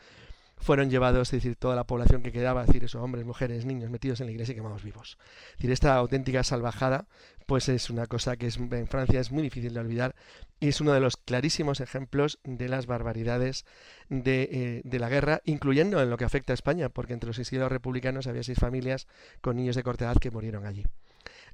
[0.57, 3.89] fueron llevados, es decir, toda la población que quedaba, es decir, esos hombres, mujeres, niños
[3.89, 5.17] metidos en la iglesia y quemados vivos.
[5.57, 7.07] Decir, esta auténtica salvajada,
[7.51, 10.15] pues es una cosa que es, en Francia es muy difícil de olvidar
[10.61, 13.65] y es uno de los clarísimos ejemplos de las barbaridades
[14.07, 17.69] de, eh, la guerra, incluyendo en lo que afecta a España, porque entre los exiliados
[17.69, 19.05] republicanos había seis familias
[19.41, 20.85] con niños de corta edad que murieron allí.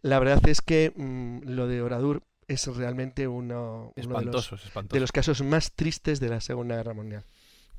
[0.03, 5.71] La verdad es que mm, lo de Oradur es realmente uno, de los casos más
[5.71, 7.23] tristes de la Segunda Guerra Mundial.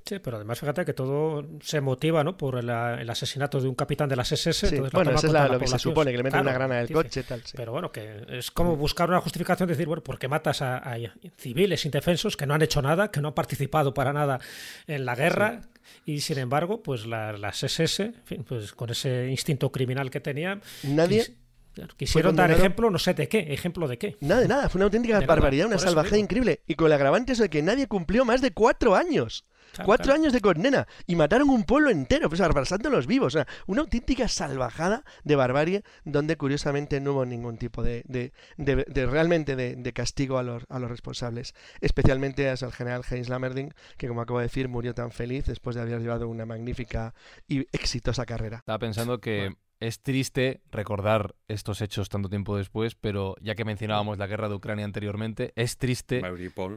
[0.09, 2.36] Sí, pero además fíjate que todo se motiva ¿no?
[2.36, 4.68] por el, el asesinato de un capitán de las SS.
[4.68, 6.52] Sí, entonces bueno, eso es la- la lo que se supone, que le meten una
[6.52, 7.43] grana del coche, tal.
[7.44, 7.52] sí.
[7.56, 10.78] Pero bueno, que es como buscar una justificación de decir, bueno, ¿por qué matas a,
[10.78, 10.97] a
[11.36, 14.40] civiles indefensos que no han hecho nada, que no han participado para nada
[14.86, 15.60] en la guerra?
[16.06, 20.20] Y sin embargo, pues la- las SS, en fin, pues con ese instinto criminal que
[20.20, 21.35] tenían, Nadie quis-
[21.74, 24.16] claro, quisieron dar ejemplo, no sé de qué, ejemplo de qué.
[24.20, 26.60] Nada de nada, fue una auténtica De nada, barbaridad, una salvajada increíble.
[26.66, 29.44] Y con el agravante eso de que nadie cumplió más de cuatro años.
[29.73, 30.20] Claro, cuatro claro.
[30.20, 30.86] años de condena.
[31.07, 33.35] Y mataron un pueblo entero, pues arrasándolos vivos.
[33.35, 38.32] O sea, una auténtica salvajada de barbarie donde curiosamente no hubo ningún tipo de, de,
[38.57, 41.55] de- de- realmente de, de castigo a los, a los responsables.
[41.81, 45.82] Especialmente al general Heinz Lammerding, que como acabo de decir, murió tan feliz después de
[45.82, 47.15] haber llevado una magnífica
[47.47, 48.59] y exitosa carrera.
[48.59, 54.19] Estaba pensando que es triste recordar estos hechos tanto tiempo después, pero ya que mencionábamos
[54.19, 56.20] la guerra de Ucrania anteriormente, es triste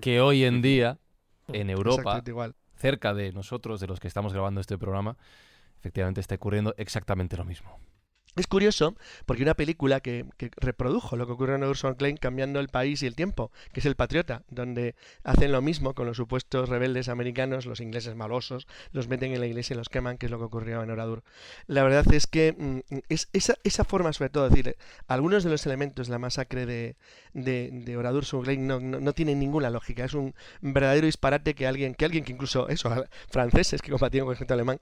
[0.01, 0.99] que hoy en día
[1.47, 2.55] en Europa, igual.
[2.81, 5.15] Cerca de nosotros, de los que estamos grabando este programa,
[5.79, 7.79] efectivamente está ocurriendo exactamente lo mismo.
[8.37, 8.95] Es curioso
[9.25, 13.03] porque una película que, que reprodujo lo que ocurrió en Urson Klein cambiando el país
[13.03, 14.95] y el tiempo, que es El Patriota, donde
[15.25, 19.47] hacen lo mismo con los supuestos rebeldes americanos, los ingleses malosos, los meten en la
[19.47, 21.23] iglesia y los queman, que es lo que ocurrió en Oradur.
[21.67, 24.77] La verdad es que mm, es, esa, esa forma, sobre todo, es decir,
[25.07, 26.95] algunos de los elementos de la masacre de,
[27.33, 30.05] de, de Oradur Klein no, no, no tienen ninguna lógica.
[30.05, 34.31] Es un verdadero disparate que alguien, que alguien que incluso eso, franceses que combatían con
[34.31, 34.79] el ejército alemán,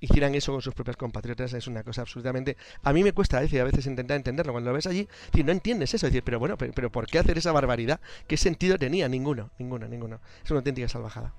[0.00, 2.56] hicieran eso con sus propios compatriotas, es una cosa absolutamente
[2.86, 4.52] a mí me cuesta veces, a veces intentar entenderlo.
[4.52, 6.06] Cuando lo ves allí, decir, no entiendes eso.
[6.06, 8.00] Es decir, pero bueno, pero, pero ¿por qué hacer esa barbaridad?
[8.28, 9.08] ¿Qué sentido tenía?
[9.08, 10.20] Ninguno, ninguno, ninguno.
[10.44, 11.34] Es una auténtica salvajada.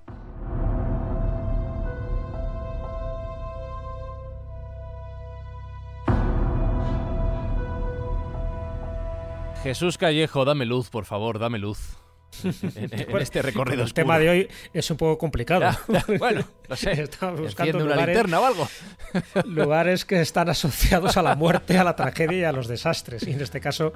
[9.63, 11.97] Jesús Callejo, dame luz, por favor, dame luz.
[12.43, 13.93] En, en- Bueno, este recorrido El oscuro.
[14.03, 15.61] tema de hoy es un poco complicado.
[15.61, 16.91] Ya, ya, bueno, lo sé.
[17.03, 18.69] Estamos buscando Enciende una lugares, linterna o algo.
[19.45, 23.23] lugares que están asociados a la muerte, a la tragedia y a los desastres.
[23.27, 23.93] Y en este caso,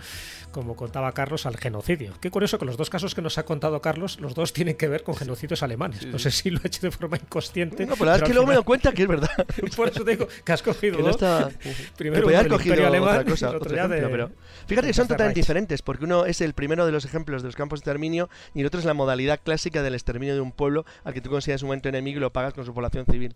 [0.51, 2.13] como contaba Carlos, al genocidio.
[2.19, 4.87] Qué curioso que los dos casos que nos ha contado Carlos, los dos tienen que
[4.87, 6.05] ver con genocidios alemanes.
[6.05, 7.85] No sé si lo ha hecho de forma inconsciente.
[7.85, 9.29] No, pero es que luego me al doy cuenta que es verdad.
[9.53, 11.15] final- Por eso te digo que has cogido que no dos.
[11.21, 11.49] está...
[11.97, 14.31] Primero que cogido Imperio Alemán otra cosa, y el otro otro ejemplo, de- pero
[14.67, 17.55] fíjate que son totalmente diferentes, porque uno es el primero de los ejemplos de los
[17.55, 20.85] campos de exterminio y el otro es la modalidad clásica del exterminio de un pueblo
[21.03, 23.35] al que tú consideras un momento enemigo y lo pagas con su población civil.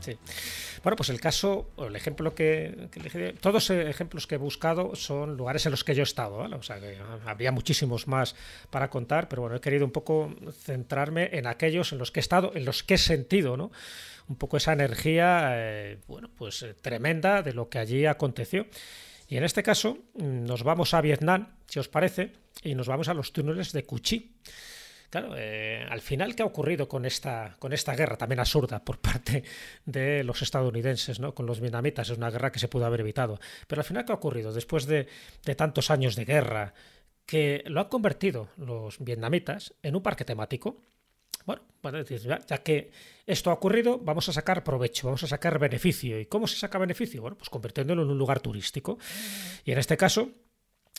[0.00, 0.18] Sí.
[0.82, 5.36] Bueno, pues el caso, el ejemplo que, que todos los ejemplos que he buscado son
[5.36, 6.56] lugares en los que yo he estado, ¿vale?
[6.56, 8.36] O sea, que habría muchísimos más
[8.70, 12.22] para contar, pero bueno, he querido un poco centrarme en aquellos en los que he
[12.22, 13.72] estado, en los que he sentido, ¿no?
[14.28, 18.66] Un poco esa energía, eh, bueno, pues eh, tremenda de lo que allí aconteció.
[19.28, 22.32] Y en este caso mm, nos vamos a Vietnam, si os parece,
[22.62, 24.36] y nos vamos a los túneles de Cuchí.
[25.10, 28.98] Claro, eh, al final, ¿qué ha ocurrido con esta, con esta guerra también absurda por
[29.00, 29.44] parte
[29.84, 31.34] de los estadounidenses, ¿no?
[31.34, 32.10] con los vietnamitas?
[32.10, 33.38] Es una guerra que se pudo haber evitado.
[33.66, 34.52] Pero al final, ¿qué ha ocurrido?
[34.52, 35.06] Después de,
[35.44, 36.74] de tantos años de guerra,
[37.24, 40.82] que lo han convertido los vietnamitas en un parque temático.
[41.46, 42.90] Bueno, bueno, ya que
[43.24, 46.18] esto ha ocurrido, vamos a sacar provecho, vamos a sacar beneficio.
[46.20, 47.22] ¿Y cómo se saca beneficio?
[47.22, 48.98] Bueno, pues convirtiéndolo en un lugar turístico.
[49.64, 50.28] Y en este caso,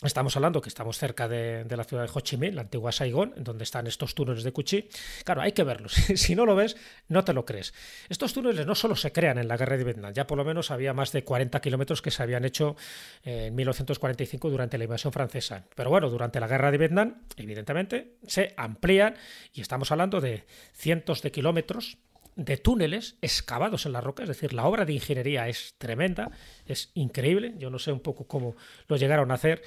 [0.04, 3.34] Estamos hablando que estamos cerca de, la ciudad de Ho Chi Minh, la antigua Saigón,
[3.36, 4.88] donde están estos túneles de Cuchí.
[5.24, 5.92] Claro, hay que verlos.
[6.14, 6.76] si no lo ves,
[7.08, 7.74] no te lo crees.
[8.08, 10.70] Estos túneles no solo se crean en la guerra de Vietnam, ya por lo menos
[10.70, 12.76] había más de 40 kilómetros que se habían hecho
[13.24, 15.64] en 1945 durante la invasión francesa.
[15.74, 19.16] Pero bueno, durante la guerra de Vietnam, evidentemente, se amplían
[19.52, 20.44] y estamos hablando de
[20.74, 21.98] cientos de kilómetros
[22.38, 26.30] de túneles excavados en la roca, es decir, la obra de ingeniería es tremenda,
[26.66, 28.54] es increíble, yo no sé un poco cómo
[28.86, 29.62] lo llegaron a hacer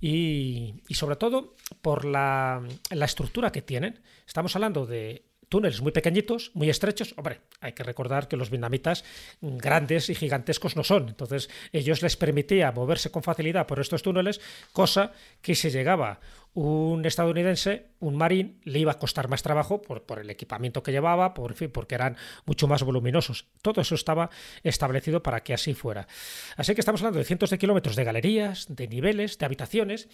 [0.00, 4.02] y, sobre todo por la, la estructura que tienen.
[4.26, 7.14] Estamos hablando de túneles muy pequeñitos, muy estrechos.
[7.16, 9.04] Hombre, hay que recordar que los vietnamitas
[9.40, 11.08] grandes y gigantescos no son.
[11.08, 14.40] Entonces, ellos les permitía moverse con facilidad por estos túneles,
[14.72, 16.20] cosa que si llegaba
[16.56, 21.34] un estadounidense, un marín, le iba a costar más trabajo por, el equipamiento que llevaba,
[21.34, 22.16] por fin, porque eran
[22.46, 23.46] mucho más voluminosos.
[23.60, 24.30] Todo eso estaba
[24.62, 26.08] establecido para que así fuera.
[26.56, 30.08] Así que estamos hablando de cientos de kilómetros de galerías, de niveles, de habitaciones.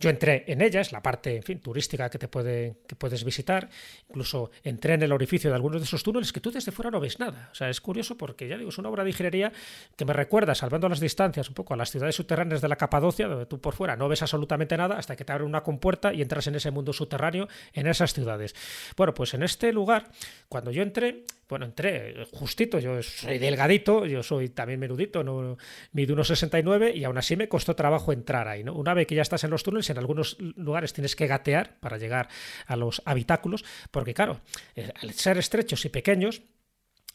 [0.00, 3.70] Yo entré en ellas, la parte, en fin, turística que te puede, que puedes visitar.
[4.08, 6.98] Incluso entré en el orificio de algunos de esos túneles que tú desde fuera no
[6.98, 7.50] ves nada.
[7.52, 9.52] O sea, es curioso porque ya digo, es una obra de ingeniería
[9.94, 13.28] que me recuerda, salvando las distancias, un poco a las ciudades subterráneas de la Capadocia,
[13.28, 16.22] donde tú por fuera no ves absolutamente nada hasta que te abren una compuerta y
[16.22, 18.54] entras en ese mundo subterráneo, en esas ciudades.
[18.96, 20.08] Bueno, pues en este lugar,
[20.48, 25.58] cuando yo entré, bueno, entré justito, yo soy delgadito, yo soy también menudito, no
[25.92, 28.72] mido unos 69 y aún así me costó trabajo entrar ahí, ¿no?
[28.72, 31.98] Una vez que ya estás en los túneles, en algunos lugares tienes que gatear para
[31.98, 32.28] llegar
[32.66, 34.40] a los habitáculos, porque claro,
[34.76, 36.40] eh, al ser estrechos y pequeños,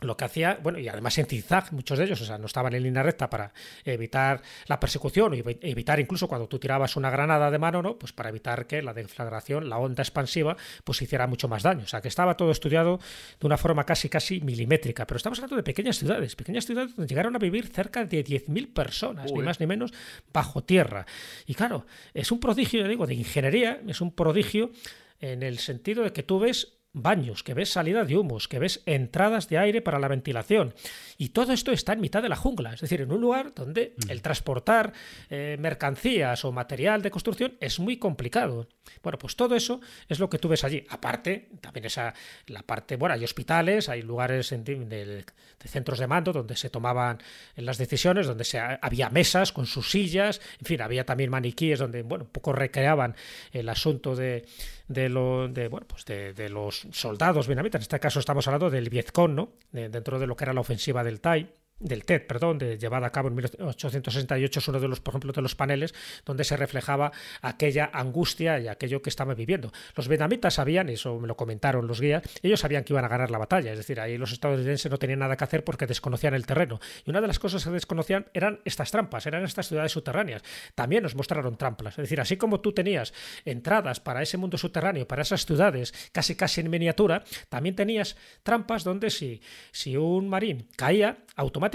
[0.02, 2.74] lo que hacía, bueno, y además en zigzag, muchos de ellos, o sea, no estaban
[2.74, 3.52] en línea recta para
[3.84, 7.98] evitar la persecución y evitar incluso cuando tú tirabas una granada de mano, ¿no?
[7.98, 11.84] Pues para evitar que la deflagración, la onda expansiva, pues hiciera mucho más daño.
[11.84, 13.00] O sea, que estaba todo estudiado
[13.40, 15.06] de una forma casi, casi milimétrica.
[15.06, 18.74] Pero estamos hablando de pequeñas ciudades, pequeñas ciudades donde llegaron a vivir cerca de 10.000
[18.74, 19.94] personas, ni más ni menos,
[20.32, 21.06] bajo tierra.
[21.46, 24.72] Y claro, es un prodigio, digo, de ingeniería, es un prodigio
[25.20, 28.82] en el sentido de que tú ves baños, que ves salida de humos, que ves
[28.86, 30.74] entradas de aire para la ventilación.
[31.18, 33.94] Y todo esto está en mitad de la jungla, es decir, en un lugar donde
[33.98, 34.10] mm.
[34.10, 34.94] el transportar
[35.30, 38.68] eh, mercancías o material de construcción es muy complicado.
[39.04, 40.86] Bueno, pues todo eso es lo que tú ves allí.
[40.90, 42.14] Aparte, también esa
[42.48, 45.26] la parte, bueno, hay hospitales, hay lugares de,
[45.66, 47.20] centros de mando donde se tomaban
[47.56, 52.02] las decisiones, donde se, había mesas con sus sillas, en fin, había también maniquíes donde,
[52.02, 53.16] bueno, un poco recreaban
[53.52, 54.46] el asunto de
[54.90, 57.80] de, lo, de, bueno, pues de, los soldados vietnamitas.
[57.80, 59.54] En este caso estamos hablando del Vietcong, ¿no?
[59.72, 61.50] dentro de lo que era la ofensiva del Tai
[61.80, 65.32] del TED, perdón, de, llevada a cabo en 1868, es uno de los, por ejemplo,
[65.32, 65.94] de los paneles
[66.26, 67.12] donde se reflejaba
[67.42, 69.72] aquella angustia y aquello que estaban viviendo.
[69.96, 73.08] Los vietnamitas sabían, y eso me lo comentaron los guías, ellos sabían que iban a
[73.08, 76.34] ganar la batalla, es decir, ahí los estadounidenses no tenían nada que hacer porque desconocían
[76.34, 76.80] el terreno.
[77.06, 80.44] Y una de las cosas que desconocían eran estas trampas, eran estas ciudades subterráneas.
[80.76, 83.14] También nos mostraron trampas, es decir, así como tú tenías
[83.46, 88.84] entradas para ese mundo subterráneo, para esas ciudades casi casi en miniatura, también tenías trampas
[88.84, 89.42] donde si,
[89.72, 91.69] si un marín caía, automáticamente,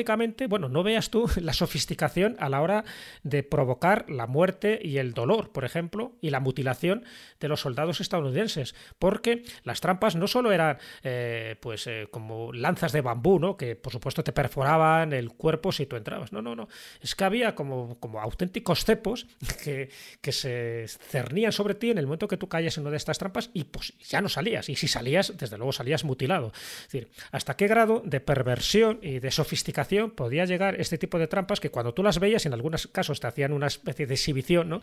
[0.48, 2.84] bueno, no veas tú la sofisticación a la hora
[3.22, 7.04] de provocar la muerte y el dolor, por ejemplo, y la mutilación
[7.40, 12.92] de los soldados estadounidenses, porque las trampas no solo eran eh, pues eh, como lanzas
[12.92, 13.56] de bambú, ¿no?
[13.56, 16.68] que por supuesto te perforaban el cuerpo si tú entrabas, no, no, no,
[17.00, 19.26] es que había como, como auténticos cepos
[19.62, 19.90] que,
[20.20, 23.18] que se cernían sobre ti en el momento que tú caías en una de estas
[23.18, 26.52] trampas y pues ya no salías, y si salías, desde luego salías mutilado.
[26.54, 29.83] Es decir, hasta qué grado de perversión y de sofisticación
[30.14, 33.26] podía llegar este tipo de trampas que cuando tú las veías, en algunos casos te
[33.26, 34.82] hacían una especie de exhibición, ¿no?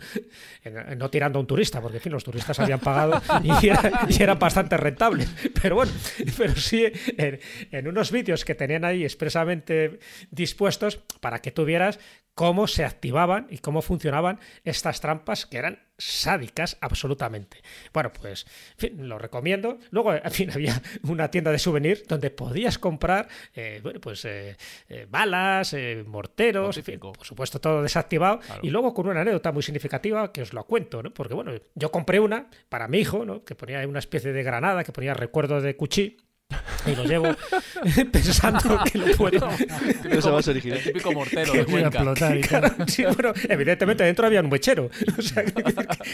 [0.97, 3.69] no tirando a un turista, porque en fin, los turistas habían pagado y,
[4.21, 5.29] eran bastante rentables.
[5.61, 5.91] Pero bueno,
[6.37, 6.85] pero sí
[7.71, 9.99] en unos vídeos que tenían ahí expresamente
[10.29, 11.99] dispuestos para que tuvieras
[12.33, 17.61] cómo se activaban y cómo funcionaban estas trampas que eran sádicas absolutamente.
[17.93, 19.77] Bueno, pues en fin, lo recomiendo.
[19.91, 24.57] Luego, en fin, había una tienda de souvenir donde podías comprar eh, bueno, pues, eh,
[24.89, 25.75] eh, balas,
[26.05, 28.39] morteros, en fin, por supuesto todo desactivado.
[28.61, 31.13] Y luego con una anécdota muy significativa que os lo cuento, ¿no?
[31.13, 33.43] porque bueno, yo compré una para mi hijo, ¿no?
[33.43, 36.17] que ponía una especie de granada, que ponía recuerdo de Cuchí
[36.85, 37.35] y lo llevo
[38.11, 39.49] pensando que lo puedo.
[40.09, 40.77] Eso va a ser original.
[40.77, 42.43] El típico mortero de explotar y
[42.87, 44.89] sí, bueno, evidentemente dentro había un mechero.
[45.17, 45.43] O sea,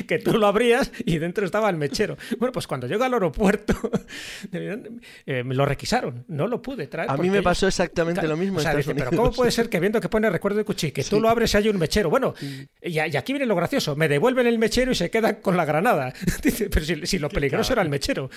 [0.08, 2.18] que, tú lo abrías y dentro estaba el mechero.
[2.40, 3.74] Bueno, pues cuando llego al aeropuerto,
[4.52, 6.26] eh, me lo requisaron.
[6.28, 7.10] No lo pude traer.
[7.10, 8.58] A mí me pasó exactamente lo mismo.
[8.58, 11.22] O sea, pero ¿cómo puede ser que viendo que pone recuerdo de cuchillo, que tú
[11.22, 12.10] lo abres y hay un mechero?
[12.10, 12.34] Bueno,
[12.82, 13.96] y, aquí viene lo gracioso.
[13.96, 16.14] Me devuelven el mechero y se quedan con la granada.
[16.44, 18.30] Dice, pero si, si lo peligroso era el mechero.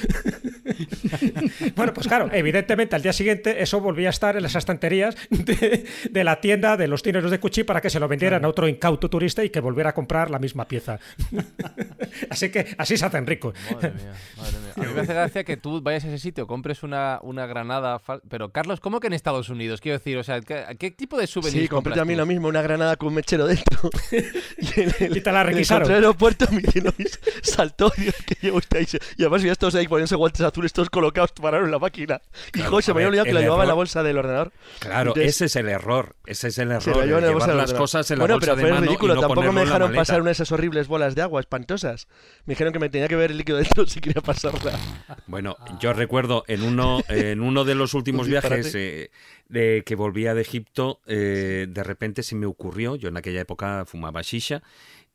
[1.74, 6.24] bueno, pues claro, evidentemente al día siguiente eso volvía a estar en las estanterías de,
[6.24, 9.08] la tienda de los tineros de Cuchi para que se lo vendieran a otro incauto
[9.08, 10.98] turista y que volviera a comprar la misma pieza.
[12.30, 13.54] así que así se hacen ricos.
[13.72, 14.72] Madre mía, madre mía.
[14.76, 18.00] A mí me hace gracia que tú vayas a ese sitio, compres una, una granada.
[18.28, 19.80] Pero Carlos, ¿cómo que en Estados Unidos?
[19.80, 22.62] Quiero decir, o sea, ¿qué, tipo de souvenirs Sí, compré a mí lo mismo, una
[22.62, 23.90] granada con un mechero dentro.
[24.60, 25.88] y, te la requisaron.
[25.90, 26.92] En el aeropuerto me diciendo,
[27.42, 28.86] saltó que llevo usted ahí.
[29.16, 32.20] Y además vi a estos ahí poniéndose guantes azules todos colocados, pararon la máquina.
[32.54, 34.52] y José me había olvidado que la llevaba en la bolsa del ordenador.
[34.78, 36.16] Claro, ese es el error.
[36.26, 37.04] Ese es el error.
[37.04, 39.18] llevar las cosas en la bueno, bolsa pero fue ridículo.
[39.18, 42.06] Tampoco me dejaron pasar una de esas horribles bolas de agua espantosas.
[42.44, 44.78] Me dijeron que me tenía que ver el líquido dentro si quería pasarla.
[45.26, 49.10] Bueno, yo recuerdo en uno, en uno de los últimos viajes eh,
[49.48, 53.84] de que volvía de Egipto, eh, de repente se me ocurrió, yo en aquella época
[53.86, 54.62] fumaba shisha,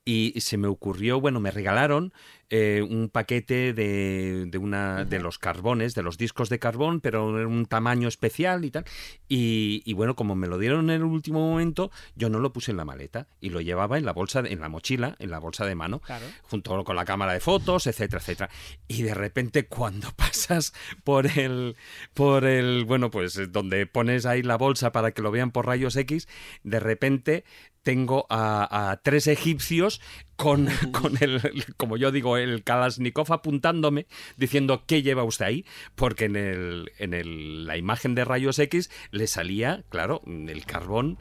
[0.06, 2.14] y se me ocurrió, bueno, me regalaron
[2.52, 7.42] eh, un paquete de, de, una, de los carbones, de los discos de carbón, pero
[7.42, 8.86] en un tamaño especial y tal.
[9.28, 12.78] Y, bueno, como me lo dieron en el último momento, yo no lo puse en
[12.78, 15.74] la maleta y lo llevaba en la bolsa, en la mochila, en la bolsa de
[15.74, 16.02] mano,
[16.44, 18.50] junto con la cámara de fotos, etcétera, etcétera.
[18.88, 20.74] Y de repente cuando pasas
[21.04, 21.76] por el,
[22.14, 25.96] por el, bueno, pues donde pones ahí la bolsa para que lo vean por rayos
[25.96, 26.28] X,
[26.64, 27.44] de repente
[27.86, 30.02] tengo a, tres egipcios
[30.36, 31.42] con, con, el,
[31.78, 34.08] como yo digo, el Kalashnikov apuntándome,
[34.38, 35.66] diciendo ¿qué lleva usted ahí?
[35.96, 41.18] Porque en, el, en el, la imagen de rayos X le salía, claro, el carbón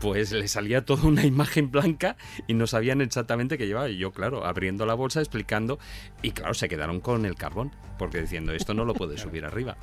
[0.00, 2.16] pues le salía toda una imagen blanca
[2.48, 3.88] y no sabían exactamente qué llevaba.
[3.88, 5.78] Y yo, claro, abriendo la bolsa, explicando,
[6.22, 9.76] y claro, se quedaron con el carbón, porque diciendo, esto no lo puede subir arriba.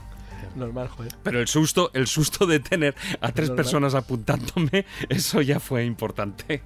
[0.55, 1.13] Normal, joder.
[1.23, 3.63] Pero el susto, el susto de tener a tres normal.
[3.63, 6.61] personas apuntándome, eso ya fue importante.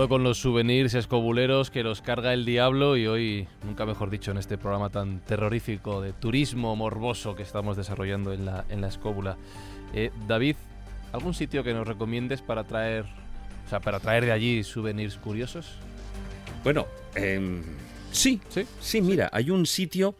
[0.00, 4.30] Cuidado con los souvenirs escobuleros que los carga el diablo y hoy, nunca mejor dicho,
[4.30, 8.88] en este programa tan terrorífico de turismo morboso que estamos desarrollando en la, en la
[8.88, 9.36] escóbula.
[9.92, 10.56] Eh, David,
[11.12, 13.04] ¿algún sitio que nos recomiendes para traer,
[13.66, 15.74] o sea, para traer de allí souvenirs curiosos?
[16.64, 17.62] Bueno, em,
[18.10, 18.64] sí, Sí.
[18.80, 20.14] sí, mira, hay un sitio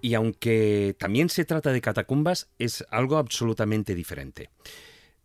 [0.00, 4.50] y aunque también se trata de catacumbas, es algo absolutamente diferente.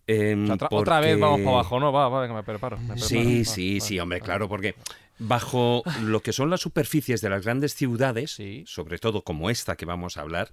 [0.08, 1.92] Em, O sea, otra, otra vez vamos para abajo, ¿no?
[1.92, 2.78] Va, va, venga, me preparo.
[2.78, 3.06] me preparo.
[3.08, 4.76] Sí, Va, sí, va, sí, hombre, claro, porque
[5.20, 8.64] bajo lo que son las superficies de las grandes ciudades, Sí.
[8.68, 10.50] sobre todo como esta que vamos a hablar,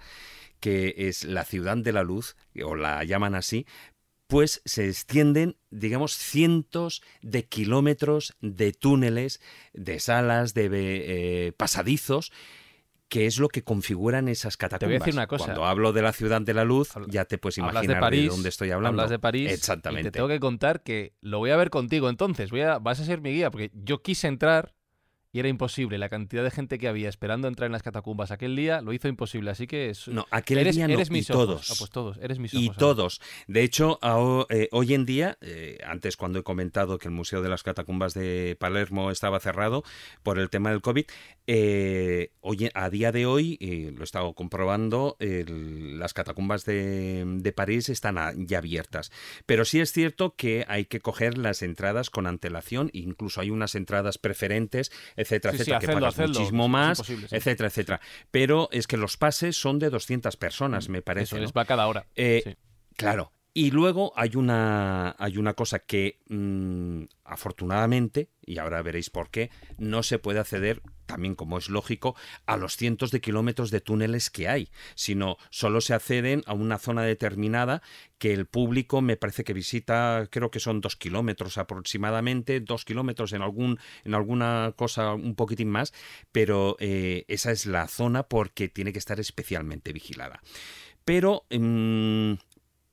[0.60, 3.66] que es la ciudad de la luz, o la llaman así,
[4.26, 9.40] pues se extienden, digamos, cientos de kilómetros de túneles,
[9.74, 12.32] de salas, de eh, pasadizos,
[13.08, 14.88] que es lo que configuran esas catacumbas.
[14.88, 15.44] voy a decir una cosa.
[15.44, 18.28] Cuando hablo de la ciudad de la luz, Habla- ya te puedes imaginar de París,
[18.30, 19.00] dónde estoy hablando.
[19.02, 19.52] Hablas de París.
[19.52, 20.00] Exactamente.
[20.00, 22.50] Y te tengo que contar que lo voy a ver contigo entonces.
[22.50, 24.73] Voy a, vas a ser mi guía porque yo quise entrar
[25.34, 25.98] y era imposible.
[25.98, 29.08] La cantidad de gente que había esperando entrar en las catacumbas aquel día lo hizo
[29.08, 29.50] imposible.
[29.50, 31.44] Así que es, No, aquel eres, día no, eres y mis ojos.
[31.46, 31.70] todos.
[31.70, 32.68] Ah, pues todos, eres mis Y ojos.
[32.68, 32.78] ahora.
[32.78, 33.20] todos.
[33.48, 37.42] De hecho, a- eh, hoy en día, eh, antes cuando he comentado que el Museo
[37.42, 39.82] de las Catacumbas de Palermo estaba cerrado
[40.22, 41.04] por el tema del COVID,
[41.48, 43.58] eh, hoy, a día de hoy,
[43.94, 49.10] lo he estado comprobando, el- las catacumbas de, de París están a- ya abiertas.
[49.46, 53.74] Pero sí es cierto que hay que coger las entradas con antelación, incluso hay unas
[53.74, 54.90] entradas preferentes,
[55.24, 57.26] etcétera, Sí, sí, etcétera, que hacedlo, pagas hacedlo, muchísimo más, sí.
[57.30, 58.00] etcétera, etcétera.
[58.30, 61.24] Pero es que los pases son de 200 personas, me parece.
[61.24, 61.44] Eso ¿no?
[61.44, 62.06] es, va cada hora.
[62.14, 62.56] Eh, Sí.
[62.96, 63.32] Claro.
[63.56, 69.48] Y luego hay una, hay una cosa que mm, afortunadamente, y ahora veréis por qué,
[69.78, 72.16] no se puede acceder, también como es lógico,
[72.46, 76.78] a los cientos de kilómetros de túneles que hay, sino solo se acceden a una
[76.78, 77.80] zona determinada
[78.18, 83.32] que el público me parece que visita, creo que son dos kilómetros aproximadamente, dos kilómetros
[83.34, 85.94] en, algún, en alguna cosa un poquitín más,
[86.32, 90.40] pero eh, esa es la zona porque tiene que estar especialmente vigilada.
[91.04, 92.32] Pero mm,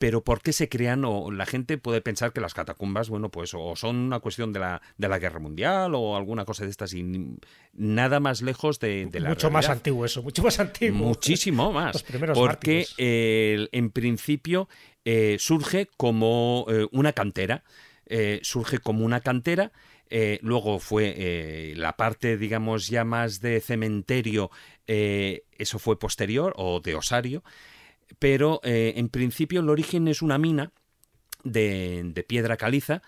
[0.01, 1.05] pero ¿por qué se crean?
[1.05, 4.59] O la gente puede pensar que las catacumbas, bueno, pues o son una cuestión de
[4.59, 7.37] la, de la guerra mundial o alguna cosa de estas y
[7.73, 10.97] nada más lejos de, de la mucho más antiguo eso, mucho más antiguo.
[10.97, 11.93] Muchísimo más.
[11.93, 14.67] Los primeros porque eh, en principio
[15.05, 17.63] eh, surge como eh, una cantera.
[18.07, 19.71] eh, surge como una cantera.
[20.09, 24.49] eh, luego fue eh, la parte, digamos, ya más de cementerio.
[24.87, 27.43] eh, eso fue posterior o de osario.
[28.19, 30.71] Pero eh, en principio el origen es una mina
[31.43, 33.01] de, de piedra caliza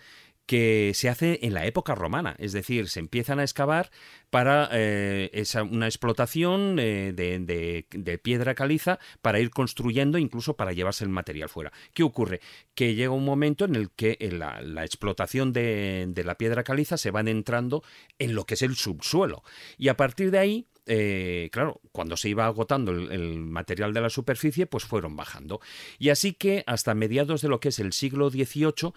[0.45, 3.91] que se hace en la época romana, es decir, se empiezan a excavar
[4.29, 10.57] para eh, esa, una explotación eh, de, de- de piedra caliza para ir construyendo, incluso
[10.57, 11.71] para llevarse el material fuera.
[11.93, 12.41] ¿Qué ocurre?
[12.75, 16.97] Que llega un momento en el que la, la explotación de, de la piedra caliza
[16.97, 17.81] se van entrando
[18.19, 19.43] en lo que es el subsuelo.
[19.77, 24.01] Y a partir de ahí eh, claro, cuando se iba agotando el, el material de
[24.01, 25.61] la superficie, pues fueron bajando.
[25.99, 28.93] Y así que hasta mediados de lo que es el siglo XVIII,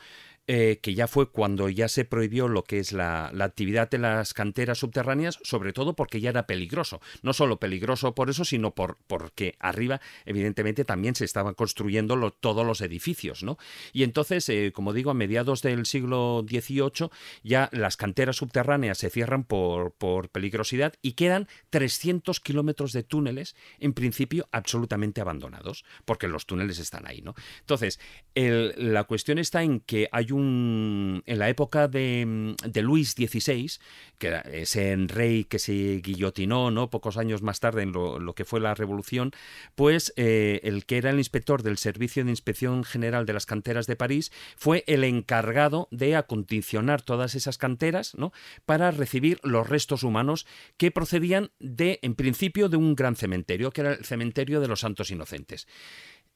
[0.49, 3.99] eh, que ya fue cuando ya se prohibió lo que es la, la actividad de
[3.99, 7.01] las canteras subterráneas, sobre todo porque ya era peligroso.
[7.23, 12.31] No solo peligroso por eso, sino por, porque arriba, evidentemente, también se estaban construyendo lo-
[12.33, 13.59] todos los edificios, ¿no?
[13.93, 17.09] Y entonces, eh, como digo, a mediados del siglo XVIII,
[17.43, 23.57] ya las canteras subterráneas se cierran por, por peligrosidad y quedan 300 kilómetros de túneles,
[23.81, 27.35] en principio, absolutamente abandonados, porque los túneles están ahí, ¿no?
[27.61, 27.99] Entonces,
[28.35, 30.36] la cuestión está en que hay.
[30.39, 33.71] En la época de, de Luis XVI,
[34.19, 36.91] que ese rey que se guillotinó, ¿no?
[36.91, 39.33] Pocos años más tarde en lo, lo que fue la revolución,
[39.75, 43.87] pues eh, el que era el inspector del Servicio de Inspección General de las Canteras
[43.87, 48.33] de París fue el encargado de acondicionar todas esas canteras, ¿no?
[48.65, 50.47] Para recibir los restos humanos
[50.77, 54.81] que procedían de, en principio, de un gran cementerio, que era el cementerio de los
[54.81, 55.67] Santos Inocentes.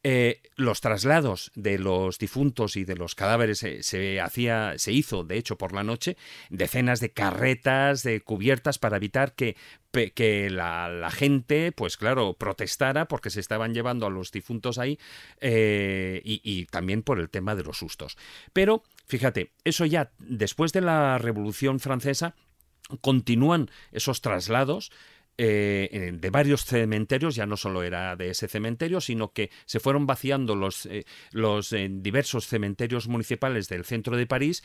[0.02, 5.36] Eh, los traslados de los difuntos y de los cadáveres se, hacía, se hizo, de
[5.36, 6.16] hecho, por la noche,
[6.48, 9.56] decenas de carretas, de cubiertas para evitar que,
[10.14, 14.98] que la, la gente, pues claro, protestara porque se estaban llevando a los difuntos ahí
[15.42, 18.16] eh, y, y también por el tema de los sustos.
[18.54, 22.34] Pero, fíjate, eso ya después de la Revolución Francesa
[23.02, 24.90] continúan esos traslados
[25.42, 30.06] eh, de varios cementerios, ya no solo era de ese cementerio, sino que se fueron
[30.06, 34.62] vaciando los, eh, los eh, diversos cementerios municipales del centro de París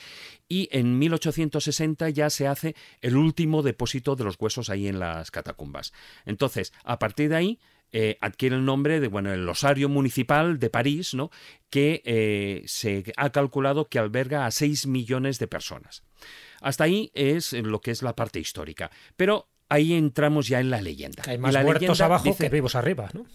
[0.49, 5.31] y en 1860 ya se hace el último depósito de los huesos ahí en las
[5.31, 5.93] catacumbas.
[6.26, 7.60] Entonces, a partir de ahí,
[8.19, 11.31] adquiere el nombre de bueno el osario municipal de París, ¿no?
[11.69, 16.03] que se ha calculado que alberga a 6 millones de personas.
[16.60, 18.91] Hasta ahí es lo que es la parte histórica.
[19.15, 21.24] Pero ahí entramos ya en la leyenda.
[21.28, 23.26] Hay más muertos abajo que vivos arriba, ¿no?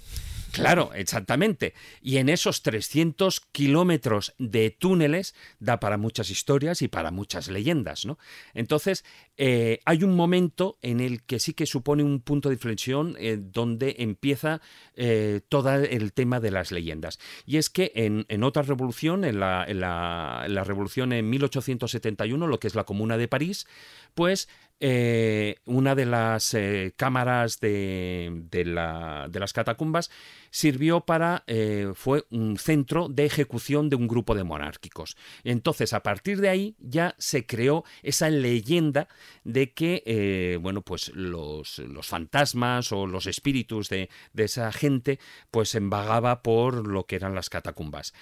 [0.52, 1.74] Claro, exactamente.
[2.02, 8.04] Y en esos 300 kilómetros de túneles da para muchas historias y para muchas leyendas,
[8.04, 8.18] ¿no?
[8.54, 9.04] Entonces,
[9.36, 13.38] eh, hay un momento en el que sí que supone un punto de inflexión eh,
[13.40, 14.60] donde empieza
[14.96, 17.18] eh, todo el tema de las leyendas.
[17.46, 22.66] Y es que en, otra revolución, en la, en la revolución en 1871, lo que
[22.66, 23.66] es la Comuna de París,
[24.14, 24.48] pues
[24.82, 30.10] eh, una de las eh, cámaras de, las catacumbas
[30.50, 35.18] sirvió para, eh, fue un centro de ejecución de un grupo de monárquicos.
[35.44, 39.08] Entonces, a partir de ahí ya se creó esa leyenda
[39.44, 45.18] de que, bueno, pues los, fantasmas o los espíritus de, de esa gente,
[45.50, 48.14] pues embagaba por lo que eran las catacumbas.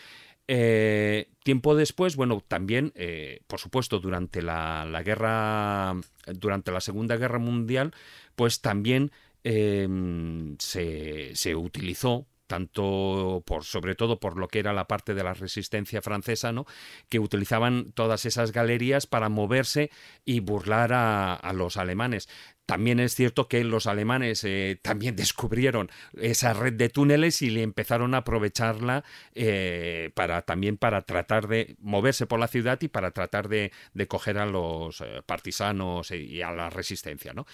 [0.51, 5.95] Eh, tiempo después, bueno, también, eh, por supuesto, durante la, guerra,
[6.27, 7.95] durante la Segunda Guerra Mundial,
[8.35, 9.13] pues también
[9.45, 15.23] em, se, se, utilizó tanto por sobre todo por lo que era la parte de
[15.23, 16.65] la resistencia francesa, ¿no?
[17.11, 19.91] que utilizaban todas esas galerías para moverse
[20.25, 22.27] y burlar a los alemanes.
[22.69, 25.91] También es cierto que los alemanes eh, también descubrieron
[26.21, 29.05] esa red de túneles y le empezaron a aprovecharla
[29.35, 33.73] eh, para también para tratar de moverse por la ciudad y para tratar de,
[34.07, 37.33] coger a los eh, partisanos y a la resistencia.
[37.33, 37.47] ¿no?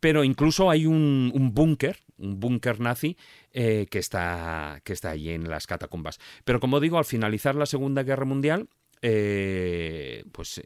[0.00, 3.16] Pero incluso hay un, búnker, un búnker nazi
[3.50, 6.20] que, está, que está allí en las catacumbas.
[6.44, 8.68] Pero como digo, al finalizar la Segunda Guerra Mundial,
[9.00, 10.60] pues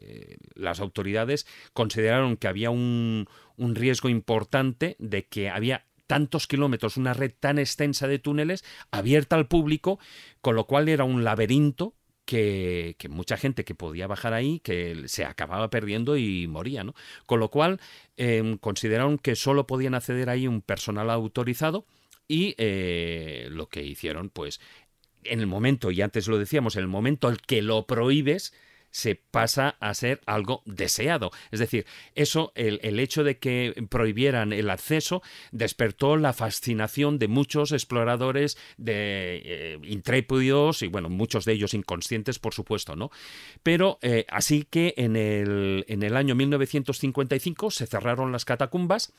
[0.55, 3.27] las autoridades consideraron que había un,
[3.57, 9.35] un riesgo importante de que había tantos kilómetros, una red tan extensa de túneles abierta
[9.35, 9.99] al público,
[10.41, 15.25] con lo cual era un laberinto que, mucha gente que podía bajar ahí, que se
[15.25, 16.93] acababa perdiendo y moría, ¿no?
[17.25, 17.79] Con lo cual
[18.17, 21.85] em, consideraron que solo podían acceder ahí un personal autorizado
[22.27, 24.61] y eh, lo que hicieron, pues,
[25.23, 28.53] en el momento, y antes lo decíamos, en el momento en que lo prohíbes,
[28.93, 31.31] se pasa a ser algo deseado.
[31.51, 37.71] Es decir, eso, el, hecho de que prohibieran el acceso, despertó la fascinación de muchos
[37.71, 43.09] exploradores, de eh, intrépidos y, bueno, muchos de ellos inconscientes, por supuesto, ¿no?
[43.63, 49.11] Pero eh, así que en el, en el año 1955 se cerraron las catacumbas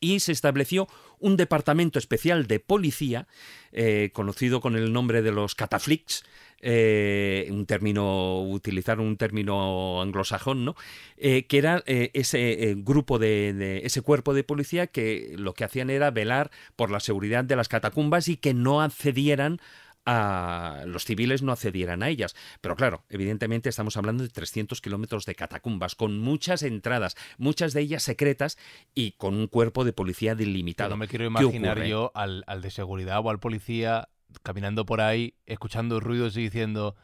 [0.00, 0.88] y se estableció
[1.18, 3.26] un departamento especial de policía,
[3.72, 6.24] eh, conocido con el nombre de los cataflix,
[6.60, 10.74] eh, un término, utilizaron un término anglosajón, ¿no?
[11.16, 16.10] Eh, que era ese grupo de, ese cuerpo de policía que lo que hacían era
[16.10, 19.60] velar por la seguridad de las catacumbas y que no accedieran
[20.06, 22.34] los civiles no accedieran a ellas.
[22.60, 27.82] Pero claro, evidentemente estamos hablando de 300 kilómetros de catacumbas, con muchas entradas, muchas de
[27.82, 28.58] ellas secretas
[28.94, 30.90] y con un cuerpo de policía delimitado.
[30.90, 34.08] no me quiero imaginar yo al, de seguridad o al policía
[34.42, 36.96] caminando por ahí, escuchando ruidos y diciendo...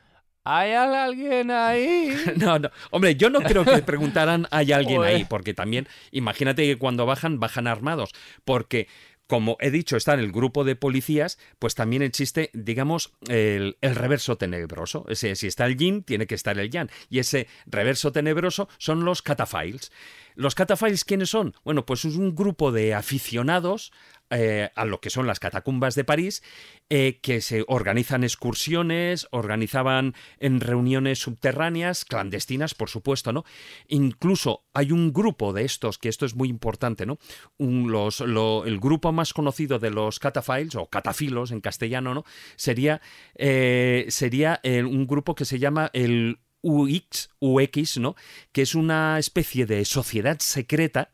[0.46, 2.14] ¿Hay alguien ahí?
[2.36, 2.68] No, no.
[2.90, 5.24] Hombre, yo no creo que preguntaran ¿hay alguien ahí?
[5.24, 8.10] Porque también, imagínate que cuando bajan, bajan armados.
[8.44, 8.86] Porque
[9.34, 14.38] como he dicho, está en el grupo de policías, pues también existe, digamos, el, reverso
[14.38, 15.06] tenebroso.
[15.12, 16.88] Si está el yin, tiene que estar el yang.
[17.10, 19.90] Y ese reverso tenebroso son los cataphiles.
[20.36, 21.56] ¿Los cataphiles quiénes son?
[21.64, 23.92] Bueno, pues es un grupo de aficionados
[24.36, 26.42] eh, a lo que son las catacumbas de París,
[26.90, 33.44] eh, que se organizan excursiones, organizaban en reuniones subterráneas, clandestinas, por supuesto, ¿no?
[33.86, 37.18] Incluso hay un grupo de estos, que esto es muy importante, ¿no?
[37.58, 42.24] el grupo más conocido de los cataphiles, o catafilos en castellano, ¿no?
[42.56, 43.00] Sería,
[43.36, 48.16] eh, sería un grupo que se llama el UX, UX, ¿no?
[48.52, 51.10] Que es una especie de sociedad secreta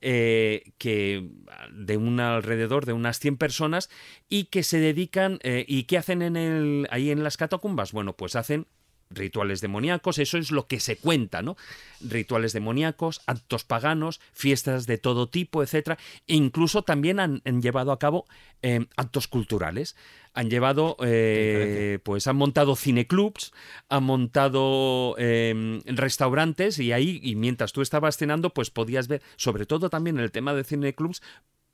[0.00, 1.28] eh, que
[1.72, 3.90] de un alrededor de unas 100 personas
[4.28, 8.14] y que se dedican eh, y qué hacen en el ahí en las catacumbas bueno
[8.14, 8.66] pues hacen
[9.10, 11.56] rituales demoníacos, eso es lo que se cuenta, ¿no?
[12.00, 17.98] Rituales demoníacos, actos paganos, fiestas de todo tipo, etcétera, e incluso también han, llevado a
[17.98, 18.26] cabo
[18.62, 19.96] em, actos culturales.
[20.38, 23.52] Han llevado, eh, pues han montado cineclubs,
[23.88, 29.66] han montado em, restaurantes y ahí, y mientras tú estabas cenando, pues podías ver, sobre
[29.66, 31.22] todo también el tema de cineclubs,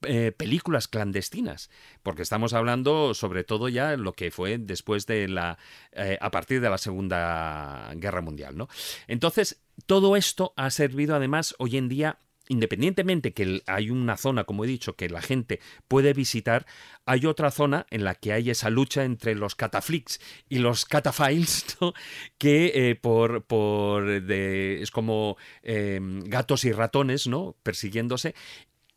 [0.07, 1.69] eh, películas clandestinas,
[2.03, 5.59] porque estamos hablando sobre todo ya lo que fue después de la,
[5.93, 8.71] eh, a partir de la Segunda Guerra Mundial, ¿no?
[9.09, 12.19] Entonces, todo esto ha servido además hoy en día
[12.49, 16.67] independientemente que hay una zona, como he dicho, que la gente puede visitar,
[17.07, 21.65] hay otra zona en la que hay esa lucha entre los cataflix y los catafiles,
[22.39, 27.57] que eh, por, por es como em, gatos y ratones, ¿no?
[27.63, 28.35] persiguiéndose,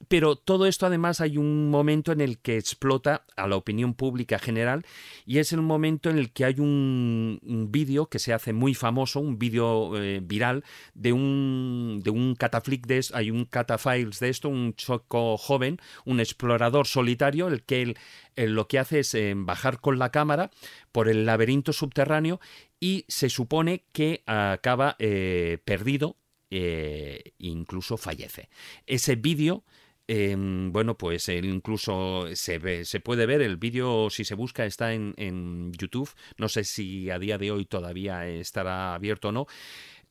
[0.07, 4.37] pero todo esto además hay un momento en el que explota a la opinión pública
[4.39, 4.85] general
[5.25, 9.19] y es el momento en el que hay un, vídeo que se hace muy famoso,
[9.19, 10.63] un vídeo eh, viral
[10.93, 15.79] de un, de un cataflic de esto, hay un catafiles de esto, un choco joven,
[16.05, 17.97] un explorador solitario, el que él,
[18.35, 20.51] lo que hace es eh, bajar con la cámara
[20.91, 22.39] por el laberinto subterráneo
[22.79, 26.17] y se supone que acaba eh, perdido
[26.49, 28.49] e incluso fallece.
[28.85, 29.65] Ese vídeo
[30.07, 34.93] Em, bueno, pues incluso se, ve, se puede ver el vídeo, si se busca, está
[34.93, 36.09] en, en, YouTube.
[36.37, 39.47] No sé si a día de hoy todavía estará abierto o no.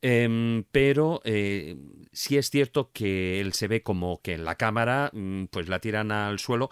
[0.01, 1.75] Em, pero eh,
[2.11, 5.79] sí es cierto que él se ve como que en la cámara mm, pues la
[5.79, 6.69] tiran al suelo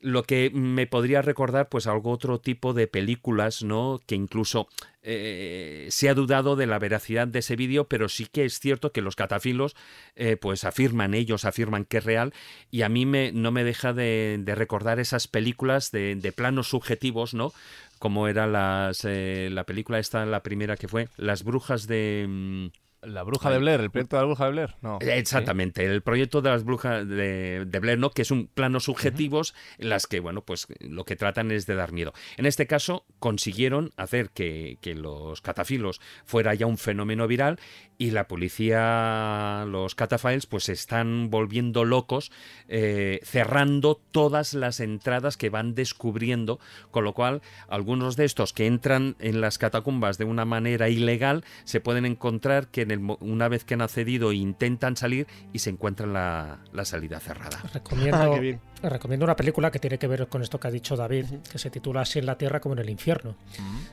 [0.00, 4.00] lo que me podría recordar pues algo otro tipo de películas, ¿no?
[4.06, 4.68] Que incluso
[5.02, 8.92] eh, se ha dudado de la veracidad de ese vídeo, pero sí que es cierto
[8.92, 9.76] que los catafilos
[10.16, 12.32] eh, pues afirman, ellos afirman que es real
[12.70, 17.52] y a mí me, no me deja de, recordar esas películas de, planos subjetivos, ¿no?
[17.98, 22.26] Como era las, eh, la película esta, la primera que fue, Las Brujas de...
[22.28, 22.66] Mm,
[23.02, 24.74] la bruja de Blair, el proyecto de la bruja de Blair.
[24.82, 24.98] No.
[25.00, 28.10] Exactamente, el proyecto de las brujas de, Blair, ¿no?
[28.10, 31.74] Que es un plano subjetivos en las que, bueno, pues lo que tratan es de
[31.74, 32.12] dar miedo.
[32.36, 37.60] En este caso, consiguieron hacer que, los catafilos fuera ya un fenómeno viral
[37.96, 42.32] y la policía, los catafiles, pues se están volviendo locos,
[42.68, 46.58] eh, cerrando todas las entradas que van descubriendo,
[46.90, 51.44] con lo cual algunos de estos que entran en las catacumbas de una manera ilegal
[51.64, 56.84] se pueden encontrar que una vez que han accedido intentan salir y se encuentran la,
[56.84, 57.60] salida cerrada.
[57.72, 58.38] Recomiendo,
[58.82, 61.58] ah, recomiendo una película que tiene que ver con esto que ha dicho David, que
[61.58, 63.36] se titula Así en la Tierra como en el infierno.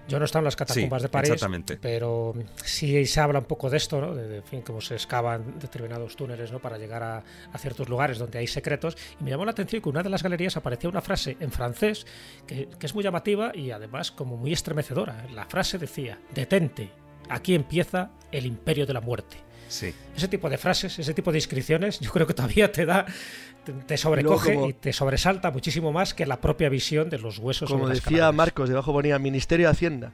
[0.08, 1.46] Yo no he estado en las catacumbas de París,
[1.82, 2.34] pero
[2.64, 6.60] sí se habla un poco de esto, de, fin, cómo se excavan determinados túneles ¿no?
[6.60, 7.24] para llegar a,
[7.58, 8.98] ciertos lugares donde hay secretos.
[9.20, 11.52] Y me llamó la atención que en una de las galerías aparecía una frase en
[11.52, 12.06] francés
[12.46, 15.26] que, que es muy llamativa y además como muy estremecedora.
[15.34, 16.92] La frase decía, detente,
[17.30, 19.38] aquí empieza el imperio de la muerte.
[19.68, 19.94] Sí.
[20.16, 23.06] Ese tipo de frases, ese tipo de inscripciones, yo creo que todavía te da,
[23.86, 27.70] te, sobrecoge y te sobresalta muchísimo más que la propia visión de los huesos.
[27.70, 30.14] Como decía Marcos, debajo ponía Ministerio de Hacienda.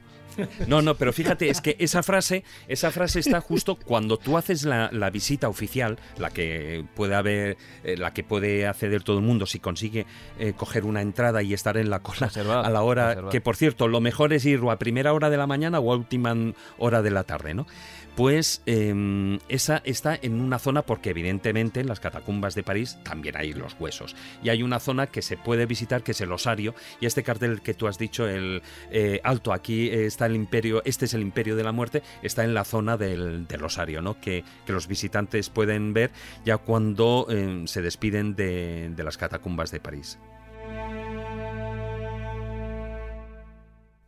[0.68, 4.64] No, no, pero fíjate, es que esa frase, esa frase está justo cuando tú haces
[4.64, 9.46] la, visita oficial, la que puede haber, eh, la que puede acceder todo el mundo
[9.46, 10.06] si consigue
[10.40, 12.32] eh, coger una entrada y estar en la cola
[12.64, 15.48] a la hora, que por cierto, lo mejor es ir a primera hora de la
[15.48, 16.36] mañana o a última
[16.78, 17.68] hora de la tarde, ¿no?
[18.16, 23.36] pues em, esa está en una zona porque evidentemente en las catacumbas de París también
[23.38, 26.76] hay los huesos y hay una zona que se puede visitar que es el osario
[27.00, 28.62] y este cartel que tú has dicho el
[28.92, 32.54] eh, alto aquí está el imperio este es el imperio de la muerte está en
[32.54, 36.12] la zona del, osario no que, los visitantes pueden ver
[36.46, 40.20] ya cuando em, se despiden de, de las catacumbas de París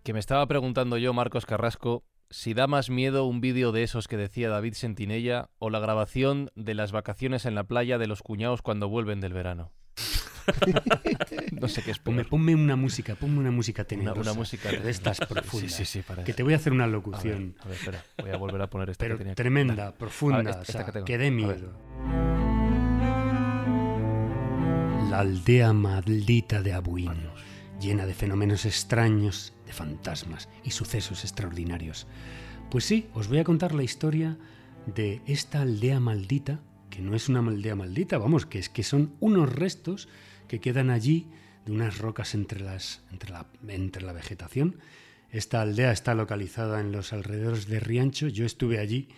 [0.03, 4.07] que me estaba preguntando yo Marcos Carrasco si da más miedo un vídeo de esos
[4.07, 8.23] que decía David Sentinella o la grabación de las vacaciones en la playa de los
[8.23, 9.71] cuñados cuando vuelven del verano.
[11.51, 14.31] no sé qué es ponme, ponme, una música, ponme una música tenebrosa.
[14.31, 15.73] Una, música de estas profundas.
[15.73, 17.55] Sí, sí, sí, que te voy a hacer una locución.
[17.59, 20.63] A ver, espera, voy a volver a poner esta Pero que tenía tremenda, profunda,
[21.05, 21.73] que, dé miedo.
[25.09, 27.13] La aldea maldita de Abuin,
[27.79, 32.07] llena de fenómenos extraños de fantasmas y sucesos extraordinarios.
[32.69, 34.37] Pues sí, os voy a contar la historia
[34.85, 36.59] de esta aldea maldita,
[36.89, 40.07] que no es una aldea maldita, vamos, que es que son unos restos
[40.47, 41.27] que quedan allí
[41.65, 44.77] de unas rocas entre, las, entre, la, entre la vegetación.
[45.31, 49.09] Esta aldea está localizada en los alrededores de Riancho, yo estuve allí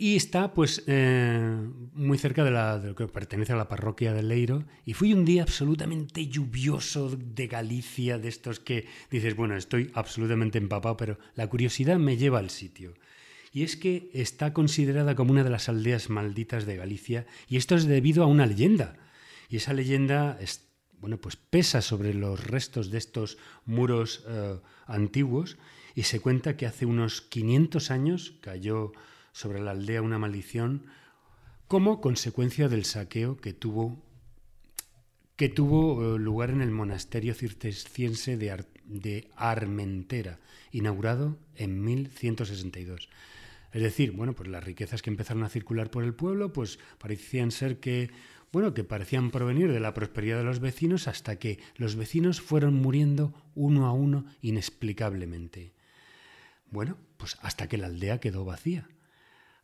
[0.00, 1.58] y está pues eh,
[1.92, 4.64] muy cerca de, la, lo que pertenece a la parroquia de Leiro.
[4.84, 10.56] Y fui un día absolutamente lluvioso de Galicia, de estos que dices, bueno, estoy absolutamente
[10.56, 12.94] empapado, pero la curiosidad me lleva al sitio.
[13.52, 17.74] Y es que está considerada como una de las aldeas malditas de Galicia, y esto
[17.74, 18.94] es debido a una leyenda.
[19.48, 20.68] Y esa leyenda es,
[21.00, 25.56] bueno, pues pesa sobre los restos de estos muros eh, antiguos,
[25.94, 28.92] y se cuenta que hace unos 500 años cayó
[29.32, 30.86] sobre la aldea una maldición
[31.66, 34.02] como consecuencia del saqueo que tuvo
[35.36, 40.40] que tuvo eh, lugar en el monasterio cisterciense de, de Armentera,
[40.72, 43.08] inaugurado en 1162.
[43.72, 47.52] Es decir, bueno, pues las riquezas que empezaron a circular por el pueblo, pues parecían
[47.52, 48.10] ser que,
[48.52, 52.74] bueno, que parecían provenir de la prosperidad de los vecinos hasta que los vecinos fueron
[52.74, 55.74] muriendo uno a uno inexplicablemente.
[56.70, 58.88] Bueno, pues hasta que la aldea quedó vacía.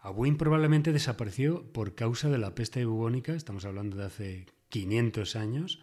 [0.00, 5.80] Abuin probablemente desapareció por causa de la peste bubónica, estamos hablando de hace 500 años,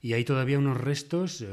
[0.00, 1.46] y hay todavía unos restos, eh,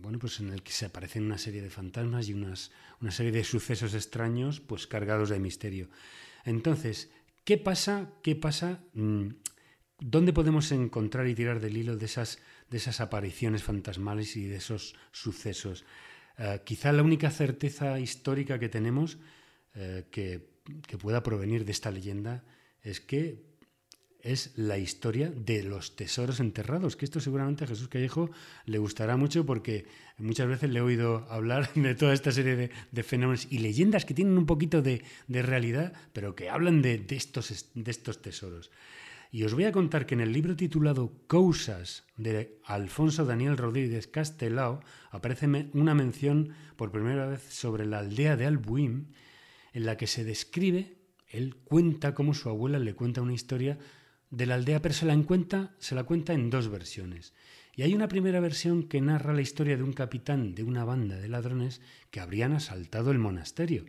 [0.00, 2.70] bueno, pues en el que se aparecen una serie de fantasmas y unas,
[3.00, 5.88] una serie de sucesos extraños, pues cargados de misterio.
[6.44, 7.10] Entonces,
[7.44, 8.10] ¿qué pasa?
[8.22, 8.80] ¿Qué pasa?
[8.94, 9.28] Mm,
[10.00, 12.38] ¿Dónde podemos encontrar y tirar del hilo de esas,
[12.70, 15.84] de esas apariciones fantasmales y de esos sucesos?
[16.38, 19.18] Eh, quizá la única certeza histórica que tenemos
[19.74, 20.50] eh, que,
[20.86, 22.44] que pueda provenir de esta leyenda
[22.82, 23.48] es que
[24.20, 28.30] es la historia de los tesoros enterrados, que esto seguramente a Jesús Callejo
[28.66, 32.70] le gustará mucho porque muchas veces le he oído hablar de toda esta serie de,
[32.92, 36.98] de fenómenos y leyendas que tienen un poquito de, de realidad, pero que hablan de,
[36.98, 38.70] de estos, de estos tesoros.
[39.30, 44.06] Y os voy a contar que en el libro titulado Cousas de Alfonso Daniel Rodríguez
[44.06, 44.80] Castelao
[45.10, 49.12] aparece una mención por primera vez sobre la aldea de Albuín,
[49.74, 50.96] en la que se describe,
[51.28, 53.78] él cuenta cómo su abuela le cuenta una historia
[54.30, 57.34] de la aldea, pero se la, encuentra, se la cuenta en dos versiones.
[57.76, 61.16] Y hay una primera versión que narra la historia de un capitán de una banda
[61.16, 63.84] de ladrones que habrían asaltado el monasterio.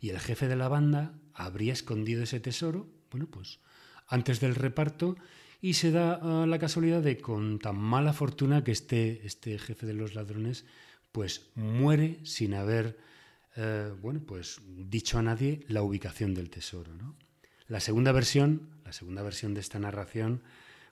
[0.00, 3.60] Y el jefe de la banda habría escondido ese tesoro, bueno, pues
[4.08, 5.16] antes del reparto,
[5.60, 9.86] y se da ah, la casualidad de con tan mala fortuna que este, este jefe
[9.86, 10.64] de los ladrones
[11.12, 12.98] pues muere sin haber
[13.56, 16.94] eh, bueno, pues dicho a nadie la ubicación del tesoro.
[16.94, 17.16] ¿no?
[17.66, 20.42] La segunda versión, la segunda versión de esta narración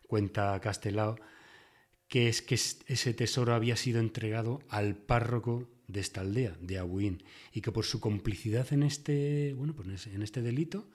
[0.08, 1.16] cuenta Castelao
[2.08, 6.78] que es que es- ese tesoro había sido entregado al párroco de esta aldea, de
[6.78, 7.22] Abuín,
[7.52, 10.88] y que por su complicidad en este, bueno, pues en este delito,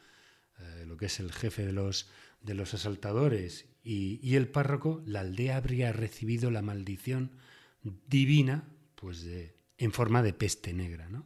[0.62, 2.10] eh, lo que es el jefe de los,
[2.42, 7.32] de los asaltadores y, y el párroco, la aldea habría recibido la maldición
[8.08, 8.64] divina,
[8.96, 9.28] pues
[9.78, 11.26] en forma de peste negra, ¿no?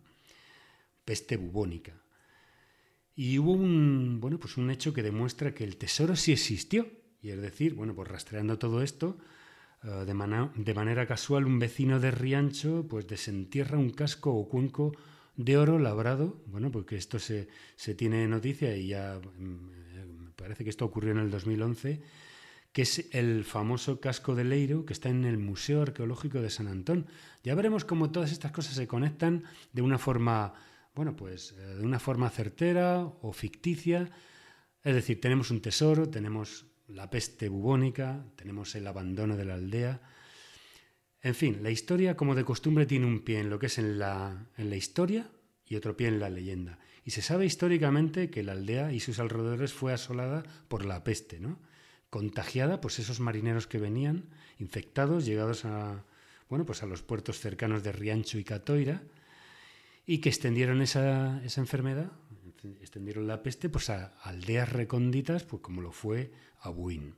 [1.03, 1.93] Peste bubónica.
[3.15, 6.87] Y hubo un, bueno, pues un hecho que demuestra que el tesoro sí existió.
[7.21, 9.17] Y es decir, bueno, pues rastreando todo esto,
[9.83, 14.95] eh, de, de manera casual un vecino de Riancho pues desentierra un casco o cuenco
[15.37, 20.63] de oro labrado, bueno, porque esto se, se tiene noticia y ya mm, me parece
[20.63, 22.01] que esto ocurrió en el 2011,
[22.71, 26.67] que es el famoso casco de Leiro que está en el Museo Arqueológico de San
[26.67, 27.07] Antón.
[27.43, 30.53] Ya veremos cómo todas estas cosas se conectan de una forma,
[30.93, 34.09] bueno, pues eh, de una forma certera o ficticia.
[34.83, 40.01] Es decir, tenemos un tesoro, tenemos la peste bubónica, tenemos el abandono de la aldea.
[41.25, 43.97] En fin, la historia, como de costumbre, tiene un pie en lo que es en
[43.97, 45.27] la, en la historia
[45.65, 46.77] y otro pie en la leyenda.
[47.03, 51.39] Y se sabe históricamente que la aldea y sus alrededores fue asolada por la peste,
[51.39, 51.57] ¿no?
[52.11, 54.25] Contagiada, pues esos marineros que venían
[54.59, 56.05] infectados, llegados a,
[56.47, 59.01] bueno, pues a los puertos cercanos de Riancho y Catoira,
[60.05, 62.11] y que extendieron esa, esa enfermedad,
[62.81, 67.15] extendieron la peste, pues a aldeas recónditas, pues como lo fue Abuín.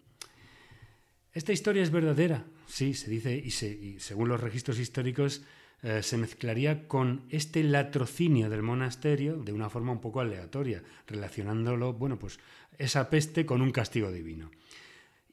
[1.37, 5.43] Esta historia es verdadera, sí, se dice, y, se- y según los registros históricos,
[5.83, 11.93] eh, se mezclaría con este latrocinio del monasterio de una forma un poco aleatoria, relacionándolo,
[11.93, 12.39] bueno, pues
[12.79, 14.49] esa peste con un castigo divino.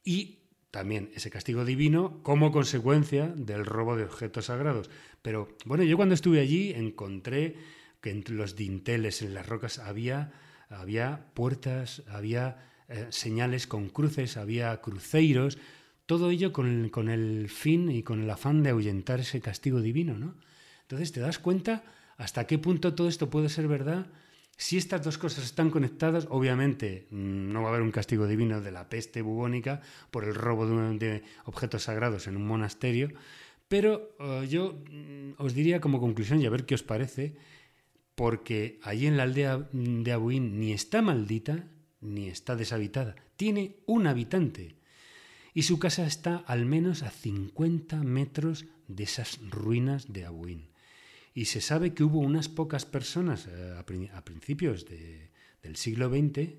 [0.05, 0.41] Y
[0.71, 4.91] también ese castigo divino como consecuencia del robo de objetos sagrados.
[5.23, 7.57] Pero bueno, yo cuando estuve allí encontré
[8.03, 10.33] que entre los dinteles en las rocas había,
[10.69, 15.57] había puertas, había eh, señales con cruces, había cruceiros,
[16.07, 16.69] todo ello con
[17.09, 20.35] el, fin y con el afán de ahuyentar ese castigo divino, ¿no?
[20.83, 21.85] Entonces te das cuenta
[22.17, 24.07] hasta qué punto todo esto puede ser verdad.
[24.57, 28.61] Si estas dos cosas están conectadas, obviamente mm, no va a haber un castigo divino
[28.61, 33.11] de la peste bubónica por el robo de objetos sagrados en un monasterio,
[33.67, 37.35] pero eh, yo mm, os diría como conclusión, y a ver qué os parece,
[38.15, 41.67] porque allí en la aldea de Abuín ni está maldita
[42.01, 44.77] ni está deshabitada, tiene un habitante
[45.55, 50.71] y su casa está al menos a 50 metros de esas ruinas de Abuín.
[51.33, 55.31] Y se sabe que hubo unas pocas personas eh, a, pri- a principios de-
[55.63, 56.51] del siglo XX,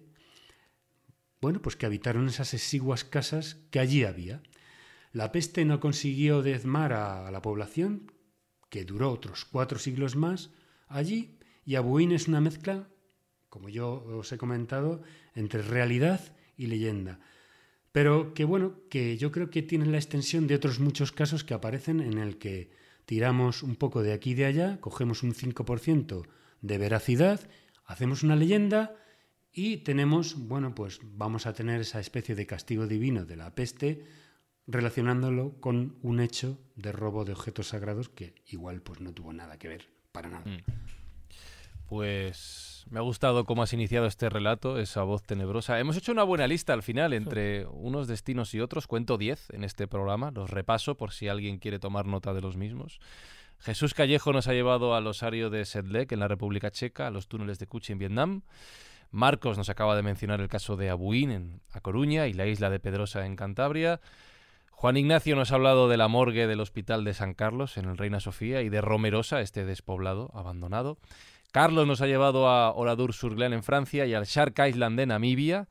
[1.42, 4.42] bueno, pues que habitaron esas exiguas casas que allí había.
[5.12, 8.12] La peste no consiguió diezmar a, la población,
[8.70, 10.50] que duró otros cuatro siglos más
[10.88, 12.90] allí, y Abuín es una mezcla,
[13.50, 15.04] como yo os he comentado,
[15.36, 17.20] entre realidad y leyenda.
[17.96, 21.54] Pero que bueno, que yo creo que tienen la extensión de otros muchos casos que
[21.54, 22.70] aparecen en el que
[23.06, 26.28] tiramos un poco de aquí y de allá, cogemos un 5%
[26.60, 27.40] de veracidad,
[27.86, 28.98] hacemos una leyenda
[29.54, 34.04] y tenemos, bueno, pues vamos a tener esa especie de castigo divino de la peste
[34.68, 39.58] relacionándolo con un hecho de robo de objetos sagrados que igual pues no tuvo nada
[39.58, 40.44] que ver, para nada.
[40.44, 40.64] Mm.
[42.86, 45.80] Pues me ha gustado cómo has iniciado este relato, esa voz tenebrosa.
[45.80, 48.86] Hemos hecho una buena lista al final entre unos destinos y otros.
[48.86, 52.58] Cuento 10 en este programa, los repaso por si alguien quiere tomar nota de los
[52.58, 53.00] mismos.
[53.58, 57.28] Jesús Callejo nos ha llevado al osario de Sedlec en la República Checa, a los
[57.28, 58.42] túneles de Cuchi en Vietnam.
[59.10, 62.70] Marcos nos acaba de mencionar el caso de Abuín en A Coruña y la isla
[62.70, 64.00] de Pedrosa en Cantabria.
[64.70, 67.98] Juan Ignacio nos ha hablado de la morgue del Hospital de San Carlos en el
[67.98, 71.00] Reina Sofía y de Romerosa, este despoblado, abandonado.
[71.56, 75.70] Carlos nos ha llevado a Oradour-sur-Glane en Francia y al Shark Island de Namibia.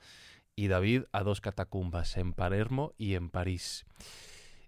[0.57, 3.85] Y David a dos catacumbas en Palermo y en París.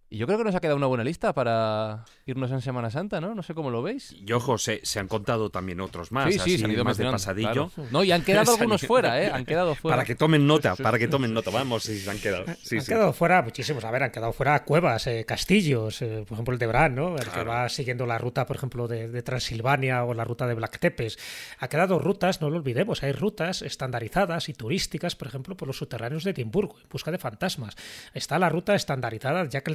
[0.08, 3.20] Y yo creo que nos ha quedado una buena lista para irnos en Semana Santa,
[3.20, 3.34] ¿no?
[3.34, 4.12] No sé cómo lo veis.
[4.12, 6.26] Y ojo, se, se han contado también otros más.
[6.26, 7.70] Sí, sí, así, se han ido más de pasadillo.
[7.70, 7.90] claro.
[7.90, 9.30] No, y han quedado algunos fuera, ¿eh?
[9.32, 9.96] Han quedado fuera.
[9.96, 11.50] Para que tomen nota, para que tomen nota.
[11.50, 12.44] Vamos, si se han quedado.
[12.62, 12.88] Sí, han sí.
[12.92, 13.84] quedado fuera muchísimos.
[13.84, 17.16] A ver, han quedado fuera cuevas, eh, castillos, eh, por ejemplo el de Bran, ¿no?
[17.16, 17.50] El que Claro.
[17.50, 21.18] va siguiendo la ruta, por ejemplo, de, de Transilvania o la ruta de Black Tepes.
[21.58, 25.78] Ha quedado rutas, no lo olvidemos, hay rutas estandarizadas y turísticas, por ejemplo, por los
[25.78, 27.74] subterráneos de Edimburgo, en busca de fantasmas.
[28.14, 29.74] Está la ruta estandarizada Jack el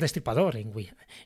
[0.54, 0.72] En,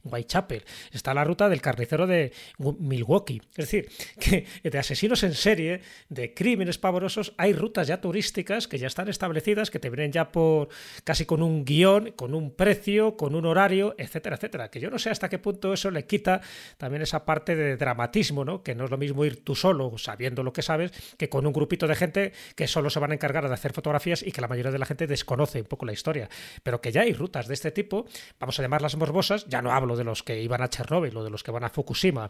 [0.04, 0.64] Whitechapel.
[0.92, 3.42] Está la ruta del carnicero de Milwaukee.
[3.56, 3.90] Es decir,
[4.20, 9.10] que de asesinos en serie, de crímenes pavorosos, hay rutas ya turísticas que ya están
[9.10, 10.70] establecidas, que te vienen ya por
[11.04, 14.70] casi con un guion, con un precio, con un horario, etcétera, etcétera.
[14.70, 16.42] Que yo no sé hasta qué punto eso le quita
[16.78, 18.64] también esa parte de dramatismo, ¿no?
[18.64, 21.54] Que no es lo mismo ir tú solo, sabiendo lo que sabes, que con un
[21.54, 24.48] grupito de gente que solo se van a encargar de hacer fotografías y que la
[24.48, 26.30] mayoría de la gente desconoce un poco la historia.
[26.64, 28.06] Pero que ya hay rutas de este tipo,
[28.40, 31.30] vamos a llamarlas morbosas, ya no hablo de los que iban a Chernóbil o de
[31.30, 32.30] los que van a Fukushima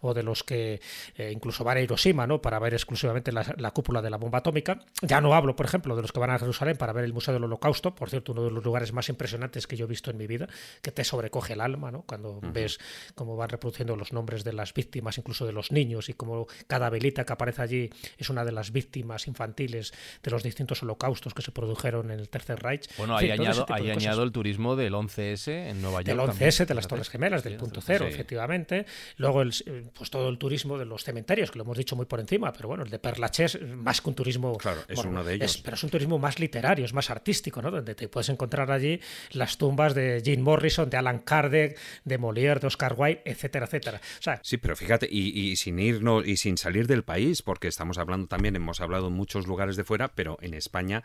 [0.00, 0.80] o de los que
[1.16, 2.40] eh, incluso van a Hiroshima, ¿no?
[2.40, 4.80] Para ver exclusivamente la, la cúpula de la bomba atómica.
[5.02, 7.34] Ya no hablo, por ejemplo, de los que van a Jerusalén para ver el Museo
[7.34, 10.16] del Holocausto, por cierto, uno de los lugares más impresionantes que yo he visto en
[10.16, 10.48] mi vida,
[10.82, 12.02] que te sobrecoge el alma, ¿no?
[12.02, 12.78] Cuando ves
[13.14, 16.90] cómo van reproduciendo los nombres de las víctimas, incluso de los niños, y cómo cada
[16.90, 19.92] velita que aparece allí es una de las víctimas infantiles
[20.22, 22.88] de los distintos holocaustos que se produjeron en el Tercer Reich.
[22.96, 26.06] Bueno, En ahí añado, ahí añado el turismo del 11S en Nueva York.
[26.18, 26.86] del también, 11S, de las.
[26.88, 27.86] Torres Gemelas, del Sí, punto sí.
[27.88, 28.86] cero, efectivamente.
[29.16, 29.52] Luego, el,
[29.94, 32.68] pues todo el turismo de los cementerios, que lo hemos dicho muy por encima, pero
[32.68, 34.56] bueno, el de Perlachés, más que un turismo.
[34.58, 35.56] Claro, es bueno, uno de ellos.
[35.56, 37.70] es- pero es un turismo más literario, es más artístico, ¿no?
[37.70, 39.00] Donde te puedes encontrar allí
[39.32, 44.00] las tumbas de Jim Morrison, de Alan Kardec, de Molière, de Oscar Wilde, etcétera, etcétera.
[44.18, 47.68] O sea, Sí, pero fíjate, y, y sin irnos y sin salir del país, porque
[47.68, 51.02] estamos hablando también, hemos hablado en muchos lugares de fuera, pero en España,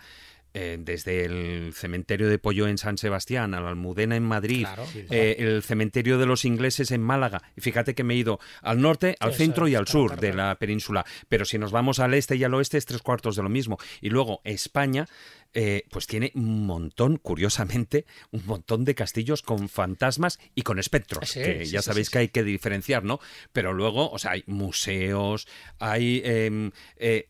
[0.53, 4.86] eh, desde el cementerio de Pollo en San Sebastián, a la Almudena en Madrid, Claro.
[4.86, 7.41] Sí, eh, el cementerio de los ingleses en Málaga.
[7.56, 10.56] Y fíjate que me he ido al norte, al centro y al sur de la
[10.56, 11.06] península.
[11.30, 13.78] Pero si nos vamos al este y al oeste, es tres cuartos de lo mismo.
[14.02, 15.07] Y luego España.
[15.53, 21.30] Eh, pues tiene un montón, curiosamente, un montón de castillos con fantasmas y con espectros,
[21.30, 23.19] Sí, que sí, ya sí, sabéis sí, que hay que diferenciar, ¿no?
[23.52, 25.48] Pero luego, o sea, hay museos,
[25.80, 27.28] hay em, eh,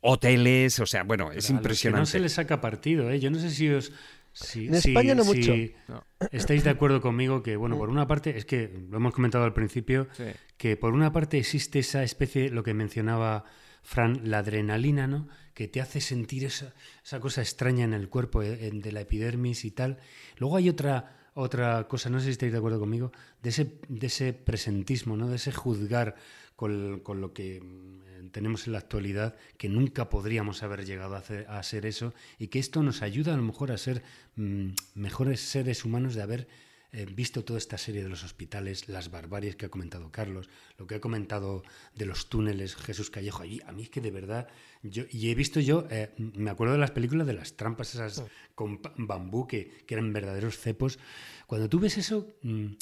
[0.00, 2.00] hoteles, o sea, bueno, es A los que impresionante.
[2.02, 3.20] no se le saca partido, ¿eh?
[3.20, 3.92] Yo no sé si os.
[4.32, 5.54] Si, En España no mucho.
[5.86, 6.04] No.
[6.32, 9.54] Estáis de acuerdo conmigo que, bueno, por una parte, es que lo hemos comentado al
[9.54, 10.24] principio, Sí.
[10.56, 13.44] que por una parte existe esa especie, lo que mencionaba
[13.84, 15.28] Fran, la adrenalina, ¿no?
[15.52, 16.72] Que te hace sentir esa,
[17.04, 19.98] esa cosa extraña en el cuerpo eh, en- de la epidermis y tal.
[20.38, 23.12] Luego hay otra, otra cosa, no sé si estáis de acuerdo conmigo,
[23.42, 25.28] de ese, de ese presentismo, ¿no?
[25.28, 26.16] De ese juzgar
[26.56, 31.18] con, con lo que mm, tenemos en la actualidad, que nunca podríamos haber llegado a,
[31.18, 34.02] hacer, ser eso, y que esto nos ayuda a lo mejor a ser
[34.36, 36.48] mm, mejores seres humanos de haber
[36.94, 40.48] eh, visto toda esta serie de los hospitales, las barbaries que ha comentado Carlos,
[40.78, 41.64] lo que ha comentado
[41.96, 44.46] de los túneles Jesús Callejo allí, a mí es que de verdad,
[44.84, 48.22] yo, y he visto yo, eh, me acuerdo de las películas de las trampas esas
[48.54, 51.00] con bambú que, que eran verdaderos cepos,
[51.48, 52.74] cuando tú ves eso, mm,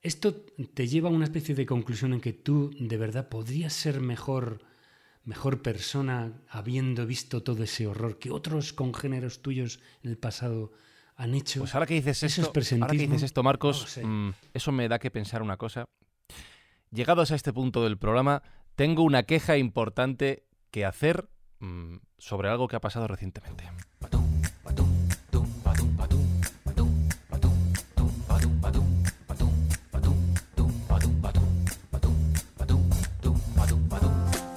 [0.00, 4.00] esto te lleva a una especie de conclusión en que tú de verdad podrías ser
[4.00, 4.60] mejor
[5.24, 10.70] mejor persona habiendo visto todo ese horror que otros congéneros tuyos en el pasado
[11.16, 11.60] han hecho.
[11.60, 14.04] Pues ahora que dices esto, ahora que dices esto, Marcos, No lo sé.
[14.06, 15.86] mm, eso me da que pensar una cosa.
[16.90, 18.42] Llegados a este punto del programa,
[18.74, 21.28] tengo una queja importante que hacer
[21.60, 23.64] mm, sobre algo que ha pasado recientemente.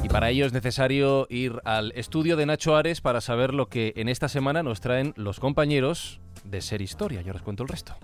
[0.09, 4.09] Para ello es necesario ir al estudio de Nacho Ares para saber lo que en
[4.09, 7.21] esta semana nos traen los compañeros de Ser Historia.
[7.21, 7.95] Yo os cuento el resto.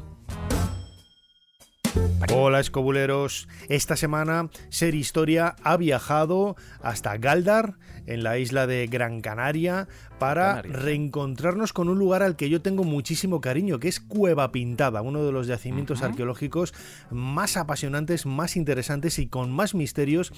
[2.34, 7.76] Hola escobuleros, esta semana Ser Historia ha viajado hasta Galdar,
[8.08, 9.88] en la isla de Gran Canaria,
[10.20, 15.02] para reencontrarnos con un lugar al que yo tengo muchísimo cariño, que es Cueva Pintada,
[15.02, 16.74] uno de los yacimientos arqueológicos
[17.10, 20.32] más apasionantes, más interesantes y con más misterios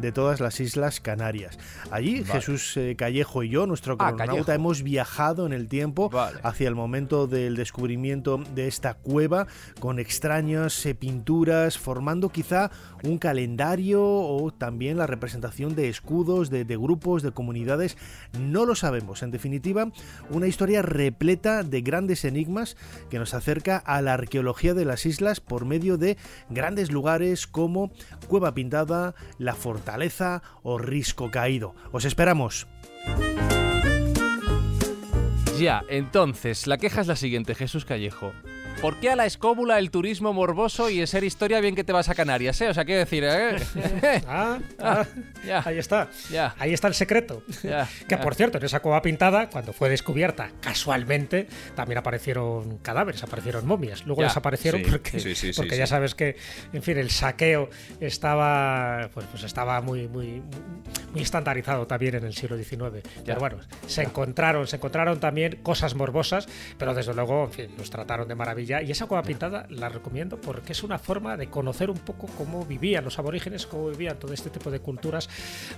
[0.00, 1.58] de todas las islas Canarias.
[1.90, 2.32] Allí Vale.
[2.32, 4.52] Jesús eh, Callejo y yo, nuestro Ah, cronauta, Callejo.
[4.52, 6.38] hemos viajado en el tiempo Vale.
[6.42, 9.46] hacia el momento del descubrimiento de esta cueva
[9.80, 12.70] con extrañas eh, pinturas, formando quizá
[13.02, 17.96] un calendario o también la representación de escudos, de, de grupos, de comunidades.
[18.38, 19.22] No lo sabemos.
[19.22, 19.90] En definitiva,
[20.30, 22.76] una historia repleta de grandes enigmas
[23.10, 26.16] que nos acerca a la arqueología de las islas por medio de
[26.50, 27.90] grandes lugares como
[28.28, 31.74] Cueva Pintada, La Fortaleza o Risco Caído.
[31.92, 32.66] Os esperamos.
[35.58, 38.32] Ya, entonces, la queja es la siguiente, Jesús Callejo.
[38.80, 41.92] ¿Por qué a la escóbula el turismo morboso y en ser historia bien que te
[41.92, 42.68] vas a Canarias, eh?
[42.68, 43.56] O sea, quiero decir, eh?
[44.28, 45.04] Ah, ah,
[45.44, 45.62] ya.
[45.64, 46.08] ahí está.
[46.58, 47.42] Ahí está el secreto.
[48.08, 53.66] Que por cierto, en esa cueva pintada, cuando fue descubierta casualmente, también aparecieron cadáveres, aparecieron
[53.66, 54.06] momias.
[54.06, 55.78] Luego desaparecieron sí, porque, sí, sí, sí, porque sí.
[55.78, 56.36] ya sabes que,
[56.72, 60.40] en fin, el saqueo estaba, pues, pues estaba muy, muy,
[61.12, 63.02] muy estandarizado también en el siglo XIX.
[63.24, 66.46] Pero bueno, se encontraron, se encontraron también cosas morbosas,
[66.78, 68.67] pero desde luego, en fin, nos trataron de maravilla.
[68.68, 72.64] Y esa cueva pintada la recomiendo porque es una forma de conocer un poco cómo
[72.66, 75.28] vivían los aborígenes, cómo vivían todo este tipo de culturas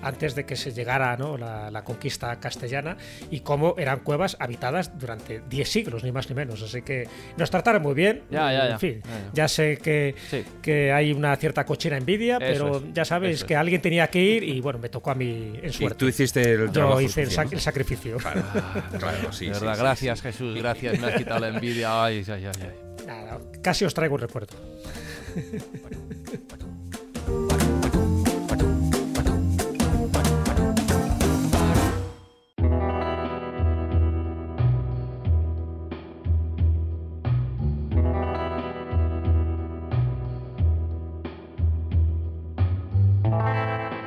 [0.03, 1.37] antes de que se llegara ¿no?
[1.39, 2.97] la, la conquista castellana
[3.31, 6.63] y cómo eran cuevas habitadas durante 10 siglos, ni más ni menos.
[6.63, 8.23] Así que nos trataron muy bien.
[8.31, 8.73] Ya, ya, ya.
[8.73, 9.31] En fin, Ya, ya.
[9.33, 10.45] ya sé que, Sí.
[10.63, 13.61] que hay una cierta cochina envidia, Eso pero es, ya sabes eso que es.
[13.61, 15.99] alguien tenía que ir y bueno, me tocó a mí en Y suerte.
[15.99, 18.17] tú hiciste el Yo trabajo hice el, sac- el sacrificio.
[18.19, 18.43] Claro,
[18.99, 20.23] claro, sí, de sí, verdad, sí, gracias sí.
[20.25, 22.05] Jesús, gracias, me has quitado la envidia.
[22.05, 22.71] Ay, ay, ay, ay.
[23.63, 24.55] Casi os traigo un recuerdo.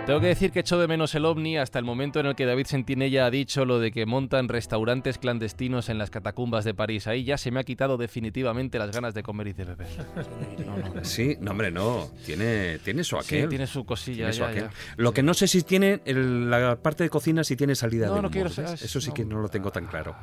[0.05, 2.45] Tengo que decir que echo de menos el ovni hasta el momento en el que
[2.45, 7.07] David Sentinella ha dicho lo de que montan restaurantes clandestinos en las catacumbas de París.
[7.07, 9.87] Ahí ya se me ha quitado definitivamente las ganas de comer y de beber.
[10.65, 11.05] No, no.
[11.05, 12.09] Sí, no, hombre, no.
[12.25, 13.43] Tiene, tiene su aquel.
[13.43, 14.17] Sí, tiene su cosilla.
[14.29, 14.63] Tiene su ya, aquel.
[14.63, 14.71] ya.
[14.97, 18.15] Lo que no sé si tiene el- la parte de cocina, si tiene salida No,
[18.15, 20.13] de no quiero saber, Eso sí que no lo tengo tan claro.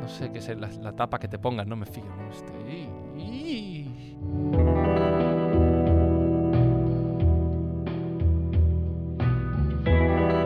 [0.00, 2.04] No sé qué es la, la tapa que te pongan, no me fío.
[2.32, 2.88] Este,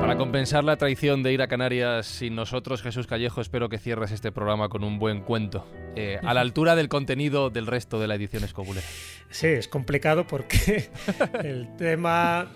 [0.07, 4.12] Para compensar la traición de ir a Canarias sin nosotros, Jesús Callejo, espero que cierres
[4.12, 5.66] este programa con un buen cuento,
[5.97, 8.87] eh, a la altura del contenido del resto de la edición escobulera.
[9.31, 10.91] Sí, es complicado porque
[11.43, 12.47] el tema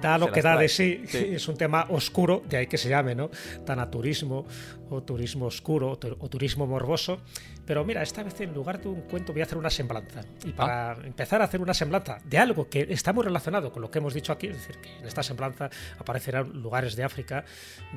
[0.00, 0.62] da lo Se que da trae.
[0.62, 1.02] de sí.
[1.08, 1.18] Sí.
[1.32, 3.28] Es un tema oscuro, de ahí que se llame, ¿no?
[3.66, 4.46] Tanaturismo
[4.88, 7.22] o turismo oscuro o turismo morboso.
[7.70, 10.22] Pero mira, esta vez en lugar de un cuento voy a hacer una semblanza.
[10.44, 13.92] Y para empezar a hacer una semblanza de algo que está muy relacionado con lo
[13.92, 17.44] que hemos dicho aquí, es decir, que en esta semblanza aparecerán lugares de África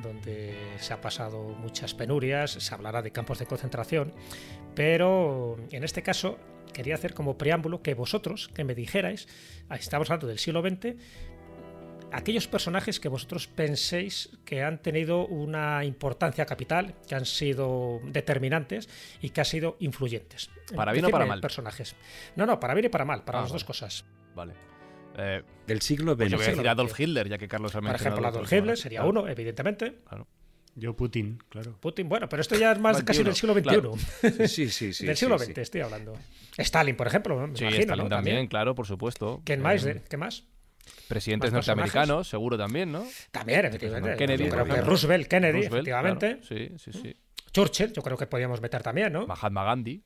[0.00, 4.12] donde se ha pasado muchas penurias, se hablará de campos de concentración,
[4.76, 6.38] pero en este caso
[6.72, 9.26] quería hacer como preámbulo que vosotros, que me dijerais,
[9.68, 10.94] ah, estamos hablando del siglo XX,
[12.16, 18.88] aquellos personajes que vosotros penséis que han tenido una importancia capital, que han sido determinantes
[19.20, 20.50] y que han sido influyentes.
[20.74, 21.40] ¿Para bien o para mal?
[21.40, 21.96] personajes.
[22.36, 24.04] No, no, para bien y para mal, para Ah, las dos cosas.
[24.34, 24.54] Vale.
[25.16, 26.32] Eh, Del siglo pues XX.
[26.32, 26.98] yo voy a decir Adolf.
[27.00, 29.98] Hitler, ya que Carlos ha Por ejemplo, Adolf Hitler sería Claro, uno, evidentemente.
[30.08, 30.26] claro.
[30.76, 31.78] Yo Putin, claro.
[31.80, 33.62] Putin, bueno, pero esto ya es más casi del siglo XXI.
[33.62, 33.92] claro.
[34.48, 35.06] Sí, sí, sí.
[35.06, 35.44] del siglo sí.
[35.46, 36.14] XX estoy hablando.
[36.58, 38.08] Stalin, por ejemplo, me Sí, imagino, Stalin ¿no?
[38.10, 39.40] también, claro, por supuesto.
[39.44, 39.84] ¿Quién Eh, más?
[39.84, 40.44] de- ¿Qué más?
[41.08, 43.04] Presidentes norteamericanos, seguro también, ¿no?
[43.30, 44.16] También, efectivamente.
[44.16, 44.90] Kennedy, Yo por creo que ejemplo.
[44.90, 46.38] Roosevelt, Kennedy, Roosevelt, efectivamente.
[46.40, 46.44] claro.
[46.78, 47.16] Sí, sí, sí.
[47.52, 49.26] Churchill, yo creo que podíamos meter también, ¿no?
[49.26, 50.02] Mahatma Gandhi.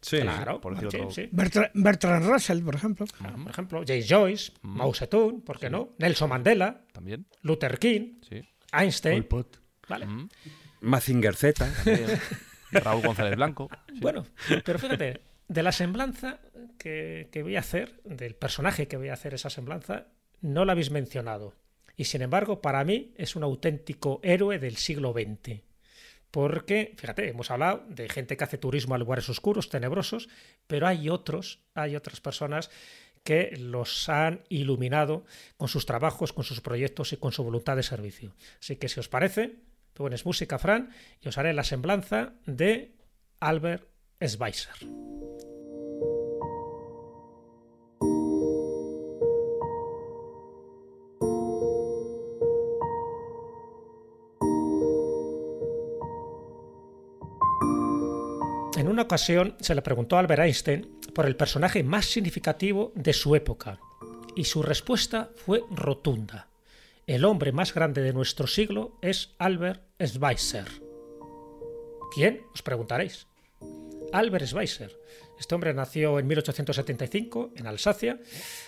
[0.00, 0.18] Sí.
[0.20, 1.10] Claro, por decir sí, otro.
[1.10, 1.28] sí.
[1.30, 3.04] Bertra- Bertrand Russell, por ejemplo.
[3.18, 4.76] Claro, Por ejemplo, James Joyce, Mm.
[4.78, 5.90] Mao Zedong, ¿por qué no?
[5.98, 8.40] Nelson Mandela, También, Luther King, sí.
[8.40, 9.24] Pol Einstein.
[9.24, 9.60] Pot.
[9.88, 10.06] Vale.
[10.06, 10.28] Mm,
[10.80, 11.66] Mazinger Z.
[11.84, 12.18] también.
[12.72, 13.68] Raúl González Blanco.
[13.88, 13.94] sí.
[14.00, 14.24] Bueno,
[14.64, 15.20] pero fíjate,
[15.50, 16.38] de la semblanza
[16.78, 20.06] que, voy a hacer, del personaje que voy a hacer esa semblanza,
[20.40, 21.54] no la habéis mencionado.
[21.96, 25.62] Y sin embargo, para mí es un auténtico héroe del siglo XX.
[26.30, 30.28] Porque, fíjate, hemos hablado de gente que hace turismo a lugares oscuros, tenebrosos,
[30.68, 32.70] pero hay otros, hay otras personas
[33.24, 35.24] que los han iluminado
[35.56, 38.36] con sus trabajos, con sus proyectos y con su voluntad de servicio.
[38.60, 39.56] Así que si os parece,
[39.94, 40.90] pones música, Fran,
[41.20, 42.94] y os haré la semblanza de
[43.40, 43.89] Albert
[58.76, 63.14] En una ocasión se le preguntó a Albert Einstein por el personaje más significativo de
[63.14, 63.80] su época,
[64.36, 66.48] y su respuesta fue rotunda.
[67.06, 70.68] El hombre más grande de nuestro siglo es Albert Schweitzer.
[72.14, 72.42] ¿Quién?
[72.52, 73.29] Os preguntaréis.
[74.12, 74.98] Albert Schweitzer.
[75.38, 78.18] Este hombre nació en 1875 en Alsacia.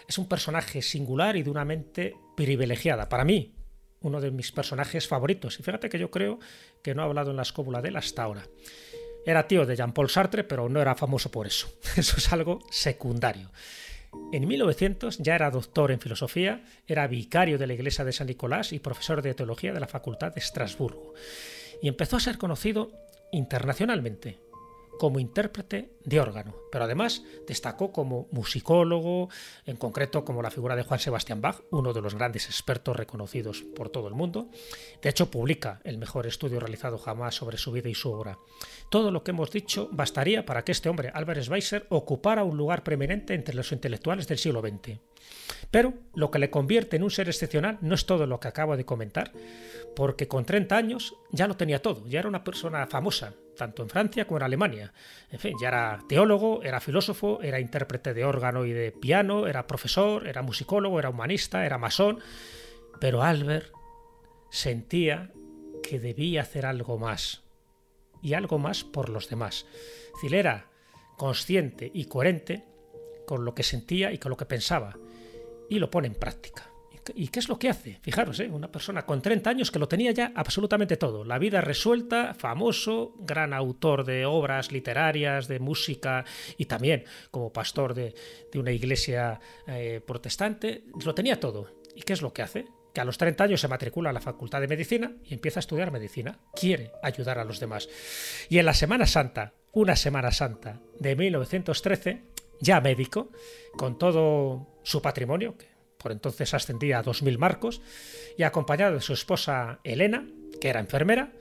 [0.09, 3.09] Es un personaje singular y de una mente privilegiada.
[3.09, 3.55] Para mí,
[4.01, 5.59] uno de mis personajes favoritos.
[5.59, 6.39] Y fíjate que yo creo
[6.83, 8.45] que no he hablado en la escóbula de él hasta ahora.
[9.27, 11.69] Era tío de Jean-Paul Sartre, pero no era famoso por eso.
[11.97, 13.51] Eso es algo secundario.
[14.33, 18.73] En 1900 ya era doctor en filosofía, era vicario de la iglesia de San Nicolás
[18.73, 21.15] y profesor de teología de la Facultad de Estrasburgo.
[21.81, 22.93] Y empezó a ser conocido
[23.33, 24.39] internacionalmente
[24.99, 29.29] como intérprete de órgano, pero además destacó como musicólogo,
[29.67, 33.63] en concreto como la figura de Juan Sebastián Bach, uno de los grandes expertos reconocidos
[33.75, 34.49] por todo el mundo.
[35.01, 38.39] De hecho, publica el mejor estudio realizado jamás sobre su vida y su obra.
[38.91, 42.83] Todo lo que hemos dicho bastaría para que este hombre, Albert Schweitzer, ocupara un lugar
[42.83, 44.99] preeminente entre los intelectuales del siglo XX.
[45.71, 48.77] Pero lo que le convierte en un ser excepcional no es todo lo que acabo
[48.77, 49.33] de comentar,
[49.97, 53.89] porque con 30 años ya lo tenía todo, ya era una persona famosa, tanto en
[53.89, 54.93] Francia como en Alemania.
[55.31, 59.69] En fin, ya era teólogo, era filósofo, era intérprete de órgano y de piano, era
[59.69, 62.19] profesor, era musicólogo, era humanista, era masón.
[62.99, 63.73] Pero Albert
[64.51, 65.31] sentía
[65.81, 67.43] que debía hacer algo más.
[68.21, 69.67] Y algo más por los demás.
[70.21, 70.67] Si era
[71.17, 72.65] consciente y coherente
[73.27, 74.99] con lo que sentía y con lo que pensaba.
[75.71, 76.72] Y lo pone en práctica.
[77.15, 77.99] ¿Y qué es lo que hace?
[78.03, 78.49] Fijaros, ¿eh?
[78.49, 81.25] una persona con 30 años que lo tenía ya absolutamente todo.
[81.25, 86.25] La vida resuelta, famoso, gran autor de obras literarias, de música
[86.57, 88.15] y también como pastor de,
[88.55, 90.85] una iglesia eh, protestante.
[91.05, 91.69] Lo tenía todo.
[91.95, 92.67] ¿Y qué es lo que hace?
[92.93, 95.63] que a los 30 años se matricula a la Facultad de Medicina y empieza a
[95.63, 96.39] estudiar medicina.
[96.55, 97.89] Quiere ayudar a los demás.
[98.51, 102.23] Y en la Semana Santa, una Semana Santa de 1913,
[102.61, 103.31] ya médico,
[103.77, 105.72] con todo su patrimonio, que
[106.03, 107.81] por entonces ascendía a 2.000 marcos,
[108.37, 110.27] y acompañado de su esposa Elena,
[110.61, 111.33] que era enfermera,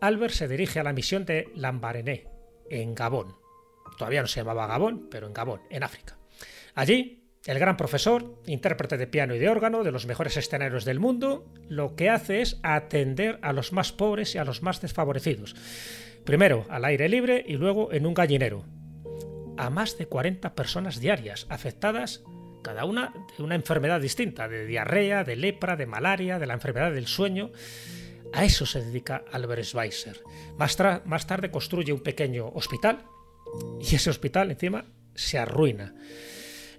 [0.00, 2.26] Albert se dirige a la misión de Lambarené,
[2.70, 3.36] en Gabón.
[3.98, 6.18] Todavía no se llamaba Gabón, pero en Gabón, en África.
[6.74, 10.98] Allí, el gran profesor, intérprete de piano y de órgano de los mejores escenarios del
[10.98, 15.54] mundo, lo que hace es atender a los más pobres y a los más desfavorecidos.
[16.24, 18.64] Primero al aire libre y luego en un gallinero.
[19.56, 22.24] A más de 40 personas diarias afectadas
[22.64, 26.90] cada una de una enfermedad distinta, de diarrea, de lepra, de malaria, de la enfermedad
[26.90, 27.52] del sueño.
[28.32, 30.20] A eso se dedica Albert Schweitzer.
[30.56, 33.04] Más, más tarde construye un pequeño hospital
[33.80, 35.94] y ese hospital encima se arruina.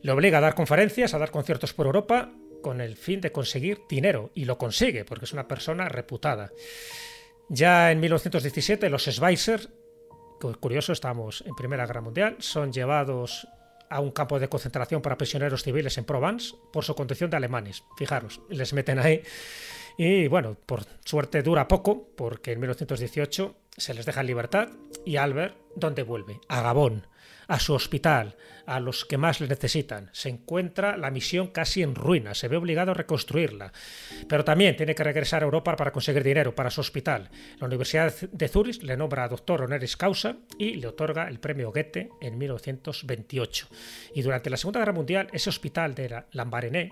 [0.01, 3.81] Le obliga a dar conferencias, a dar conciertos por Europa con el fin de conseguir
[3.87, 6.51] dinero y lo consigue porque es una persona reputada.
[7.47, 9.69] Ya en 1917 los Schweitzer,
[10.59, 13.47] curioso, estamos en Primera Guerra Mundial, son llevados
[13.89, 17.83] a un campo de concentración para prisioneros civiles en Provence por su condición de alemanes.
[17.97, 19.21] Fijaros, les meten ahí.
[19.97, 24.69] Y bueno, por suerte dura poco, porque en 1918 se les deja en libertad
[25.05, 26.39] y Albert, ¿dónde vuelve?
[26.47, 27.07] A Gabón
[27.47, 28.35] a su hospital,
[28.65, 30.09] a los que más le necesitan.
[30.11, 33.71] Se encuentra la misión casi en ruinas, se ve obligado a reconstruirla.
[34.27, 37.29] Pero también tiene que regresar a Europa para conseguir dinero para su hospital.
[37.59, 42.09] La Universidad de Zurich le nombra doctor honoris causa y le otorga el premio Goethe
[42.21, 43.67] en 1928.
[44.15, 46.91] Y durante la Segunda Guerra Mundial, ese hospital de Lambarené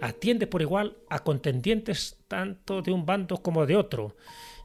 [0.00, 4.16] atiende por igual a contendientes tanto de un bando como de otro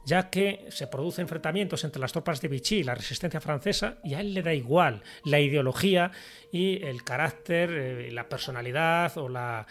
[0.04, 4.14] ya que se producen enfrentamientos entre las tropas de Vichy y la resistencia francesa, y
[4.14, 6.12] a él le da igual la ideología
[6.52, 9.66] y el carácter, eh, la personalidad o la,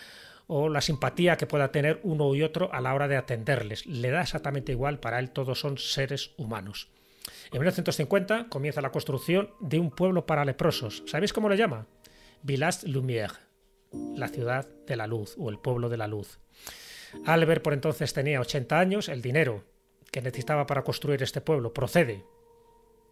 [0.82, 3.86] simpatía que pueda tener uno y otro a la hora de atenderles.
[3.86, 6.90] Le da exactamente igual, para él todos son seres humanos.
[7.52, 11.04] En 1950 comienza la construcción de un pueblo para leprosos.
[11.08, 11.88] ¿Sabéis cómo le llama?
[12.44, 13.34] Village Lumière,
[14.16, 16.40] la ciudad de la luz o el pueblo de la luz.
[17.26, 19.64] Albert por entonces tenía 80 años, el dinero
[20.12, 22.26] que necesitaba para construir este pueblo procede,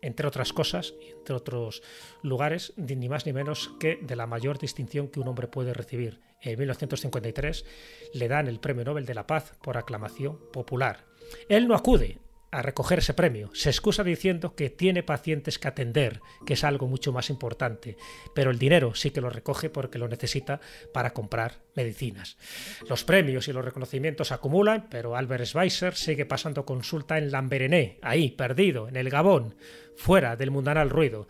[0.01, 1.81] entre otras cosas, y entre otros
[2.21, 6.21] lugares, ni más ni menos que de la mayor distinción que un hombre puede recibir.
[6.41, 7.65] En 1953
[8.13, 11.05] le dan el Premio Nobel de la Paz por aclamación popular.
[11.49, 12.19] Él no acude
[12.55, 13.49] a recoger ese premio.
[13.53, 17.97] Se excusa diciendo que tiene pacientes que atender, que es algo mucho más importante,
[18.33, 20.61] pero el dinero sí que lo recoge porque lo necesita
[20.93, 22.37] para comprar medicinas.
[22.87, 28.31] Los premios y los reconocimientos acumulan, pero Albert Schweitzer sigue pasando consulta en Lamberené, ahí,
[28.31, 29.55] perdido, en el Gabón,
[29.97, 31.27] fuera del mundanal ruido.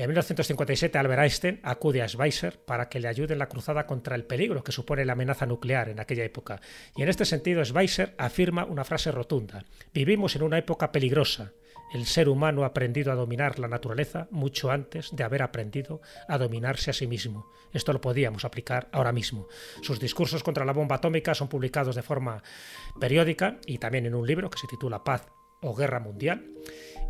[0.00, 4.16] En 1957 Albert Einstein acude a Schweitzer para que le ayude en la cruzada contra
[4.16, 6.58] el peligro que supone la amenaza nuclear en aquella época.
[6.96, 9.66] Y en este sentido Schweitzer afirma una frase rotunda.
[9.92, 11.52] Vivimos en una época peligrosa.
[11.92, 16.38] El ser humano ha aprendido a dominar la naturaleza mucho antes de haber aprendido a
[16.38, 17.52] dominarse a sí mismo.
[17.74, 19.48] Esto lo podíamos aplicar ahora mismo.
[19.82, 22.42] Sus discursos contra la bomba atómica son publicados de forma
[22.98, 25.26] periódica y también en un libro que se titula Paz
[25.60, 26.46] o Guerra Mundial.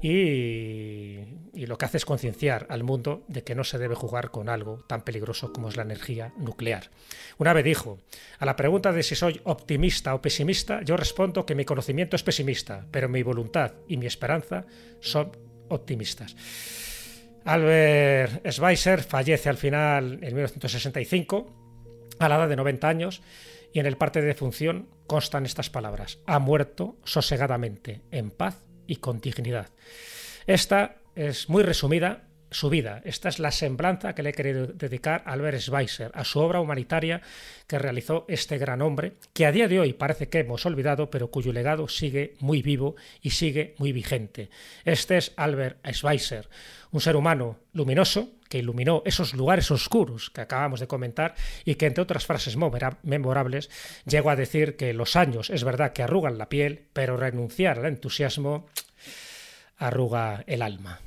[0.02, 1.18] Y,
[1.66, 4.82] lo que hace es concienciar al mundo de que no se debe jugar con algo
[4.86, 6.90] tan peligroso como es la energía nuclear.
[7.38, 7.98] Una vez dijo,
[8.38, 12.22] a la pregunta de si soy optimista o pesimista, yo respondo que mi conocimiento es
[12.22, 14.64] pesimista, pero mi voluntad y mi esperanza
[15.00, 15.32] son
[15.68, 16.34] optimistas.
[17.44, 21.46] Albert Schweitzer fallece al final en 1965,
[22.18, 23.22] a la edad de 90 años,
[23.72, 28.96] y en el parte de defunción constan estas palabras, ha muerto sosegadamente, en paz y
[28.96, 29.68] con dignidad.
[30.48, 33.00] Esta es muy resumida su vida.
[33.04, 36.60] Esta es la semblanza que le he querido dedicar a Albert Schweitzer, a su obra
[36.60, 37.22] humanitaria
[37.68, 41.30] que realizó este gran hombre, que a día de hoy parece que hemos olvidado, pero
[41.30, 44.50] cuyo legado sigue muy vivo y sigue muy vigente.
[44.84, 46.48] Este es Albert Schweitzer,
[46.90, 51.86] un ser humano luminoso que iluminó esos lugares oscuros que acabamos de comentar y que,
[51.86, 52.58] entre otras frases
[53.02, 53.70] memorables,
[54.04, 57.86] llegó a decir que los años es verdad que arrugan la piel, pero renunciar al
[57.86, 58.66] entusiasmo
[59.78, 61.00] arruga el alma.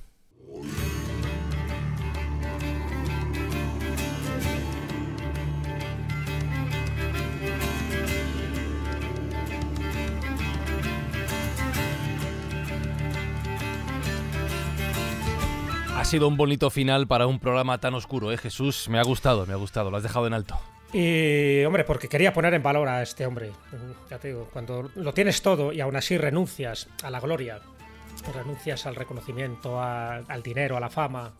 [16.03, 18.89] Ha sido un bonito final para un programa tan oscuro, ¿eh, Jesús?
[18.89, 20.59] Me ha gustado, me ha gustado, lo has dejado en alto.
[20.91, 23.53] Y, hombre, porque quería poner en valor a este hombre.
[24.09, 27.61] Ya te digo, cuando lo tienes todo y aún así renuncias a la gloria,
[28.33, 31.31] renuncias al reconocimiento, al dinero, a la fama,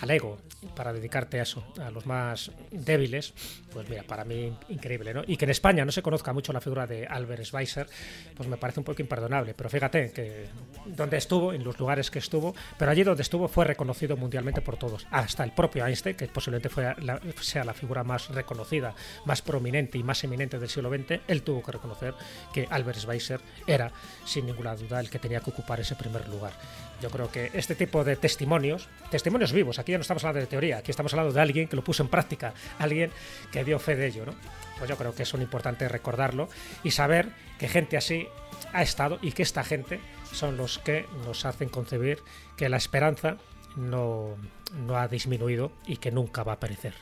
[0.00, 0.38] al ego
[0.74, 3.32] para dedicarte a eso, a los más débiles,
[3.72, 5.22] pues mira, para mí increíble, ¿no?
[5.26, 7.88] Y que en España no se conozca mucho la figura de Albert Schweitzer,
[8.36, 9.54] pues me parece un poco imperdonable.
[9.54, 10.46] Pero fíjate que
[10.86, 14.76] donde estuvo, en los lugares que estuvo, pero allí donde estuvo fue reconocido mundialmente por
[14.76, 16.94] todos, hasta el propio Einstein, que posiblemente fue
[17.40, 18.94] sea la figura más reconocida,
[19.24, 22.14] más prominente y más eminente del siglo XX, él tuvo que reconocer
[22.52, 23.92] que Albert Schweitzer era,
[24.24, 26.52] sin ninguna duda, el que tenía que ocupar ese primer lugar.
[27.00, 30.46] Yo creo que este tipo de testimonios, testimonios vivos, aquí ya no estamos hablando de
[30.46, 33.10] teoría, aquí estamos hablando de alguien que lo puso en práctica, alguien
[33.52, 34.34] que dio fe de ello, ¿no?
[34.78, 36.48] Pues yo creo que es un importante recordarlo
[36.82, 38.26] y saber que gente así
[38.72, 40.00] ha estado y que esta gente
[40.32, 42.18] son los que nos hacen concebir
[42.56, 43.36] que la esperanza
[43.76, 44.36] no,
[44.74, 46.94] no ha disminuido y que nunca va a perecer.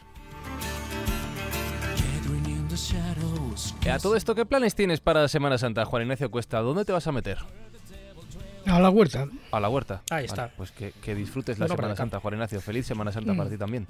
[3.91, 6.61] A todo esto, ¿qué planes tienes para Semana Santa, Juan Ignacio Cuesta?
[6.61, 7.39] ¿Dónde te vas a meter?
[8.67, 9.27] A la huerta.
[9.53, 10.03] A la huerta.
[10.11, 10.51] Ahí está.
[10.57, 12.61] pues que, que disfrutes la Semana Santa, Juan Ignacio.
[12.61, 13.87] Feliz Semana Santa para ti también.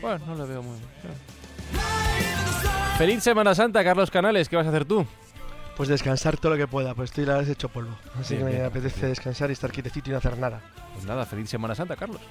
[0.00, 1.14] Bueno, no lo veo muy bien.
[2.98, 4.48] Feliz Semana Santa, Carlos Canales.
[4.48, 5.06] ¿Qué vas a hacer tú?
[5.76, 7.94] Pues descansar todo lo que pueda, pues estoy la vez hecho polvo.
[8.18, 8.64] Así Bien, que me bien.
[8.66, 10.62] apetece descansar y estar quietecito y no hacer nada.
[10.94, 12.22] Pues nada, feliz Semana Santa, Carlos.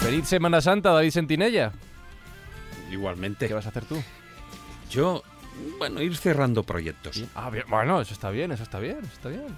[0.00, 1.72] Feliz Semana Santa, David Sentinella.
[2.90, 3.48] Igualmente.
[3.48, 4.02] ¿Qué vas a hacer tú?
[4.90, 5.22] Yo,
[5.78, 7.24] bueno, ir cerrando proyectos.
[7.34, 7.64] Ah, bien.
[7.68, 9.56] Bueno, eso está bien, eso está bien, eso está bien.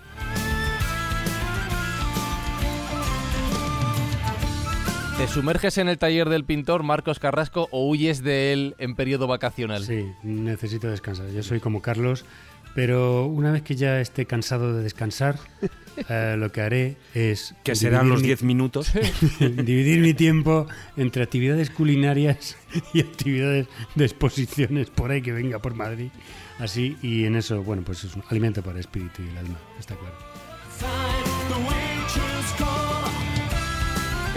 [5.18, 9.27] ¿Te sumerges en el taller del pintor Marcos Carrasco o huyes de él en periodo
[9.27, 9.82] vacacional?
[9.82, 11.31] Sí, necesito descansar.
[11.31, 12.27] Yo soy como Carlos,
[12.74, 15.39] pero una vez que ya esté cansado de descansar,
[16.09, 17.55] eh, lo que haré es...
[17.64, 18.93] Que serán los mi- 10 minutos.
[19.40, 20.66] dividir mi tiempo
[20.97, 22.56] entre actividades culinarias
[22.93, 26.09] y actividades de exposiciones por ahí que venga por Madrid.
[26.59, 29.59] Así, y en eso, bueno, pues es un alimento para el espíritu y el alma,
[29.78, 30.14] está claro.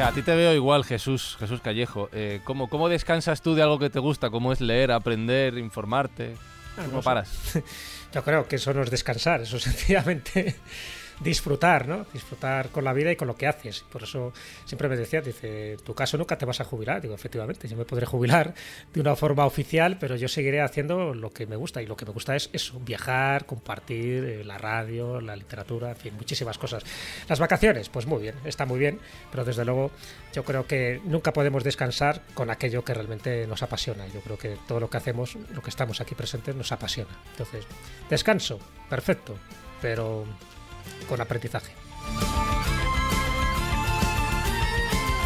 [0.01, 2.09] A ti te veo igual, Jesús, Jesús Callejo.
[2.13, 4.29] Eh, ¿cómo, ¿Cómo descansas tú de algo que te gusta?
[4.29, 6.35] ¿Cómo es leer, aprender, informarte?
[6.77, 7.05] Ah, ¿Cómo no sé.
[7.05, 7.29] paras?
[8.13, 10.55] Yo creo que eso no es descansar, eso es sencillamente
[11.19, 12.05] disfrutar, ¿no?
[12.13, 13.83] Disfrutar con la vida y con lo que haces.
[13.91, 14.33] Por eso
[14.65, 17.01] siempre me decía, dice, tu caso nunca te vas a jubilar.
[17.01, 18.53] Digo, efectivamente, yo me podré jubilar
[18.93, 21.81] de una forma oficial, pero yo seguiré haciendo lo que me gusta.
[21.81, 25.97] Y lo que me gusta es eso, viajar, compartir eh, la radio, la literatura, en
[25.97, 26.83] fin, muchísimas cosas.
[27.27, 28.99] Las vacaciones, pues muy bien, está muy bien,
[29.31, 29.91] pero desde luego
[30.33, 34.07] yo creo que nunca podemos descansar con aquello que realmente nos apasiona.
[34.07, 37.11] Yo creo que todo lo que hacemos, lo que estamos aquí presentes, nos apasiona.
[37.31, 37.65] Entonces,
[38.09, 38.59] descanso,
[38.89, 39.35] perfecto,
[39.81, 40.25] pero
[41.07, 41.73] con aprendizaje.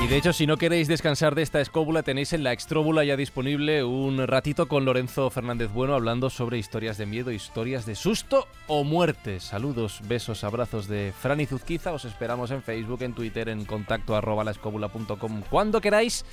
[0.03, 3.15] Y de hecho, si no queréis descansar de esta escóbula, tenéis en la extróbula ya
[3.15, 8.49] disponible un ratito con Lorenzo Fernández Bueno hablando sobre historias de miedo, historias de susto
[8.67, 9.39] o muerte.
[9.39, 11.93] Saludos, besos, abrazos de Franny Zuzquiza.
[11.93, 15.41] Os esperamos en Facebook, en Twitter, en contacto arroba laescóbula.com.
[15.49, 16.25] Cuando queráis.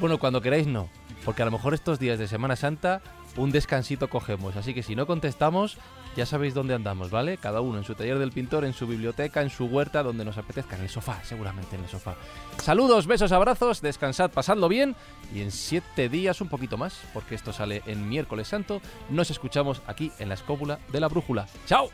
[0.00, 0.88] Bueno, cuando queráis no.
[1.22, 3.02] Porque a lo mejor estos días de Semana Santa
[3.36, 4.56] un descansito cogemos.
[4.56, 5.76] Así que si no contestamos,
[6.16, 7.38] ya sabéis dónde andamos, ¿vale?
[7.38, 10.38] Cada uno en su taller del pintor, en su biblioteca, en su huerta, donde nos
[10.38, 12.14] apetezca, en el sofá, seguramente en el sofá.
[12.58, 14.94] Saludos, besos, abrazos, descansad, pasadlo bien
[15.34, 18.80] y en siete días un poquito más, porque esto sale en miércoles santo,
[19.10, 21.46] nos escuchamos aquí en la escópula de la brújula.
[21.66, 21.90] ¡Chao!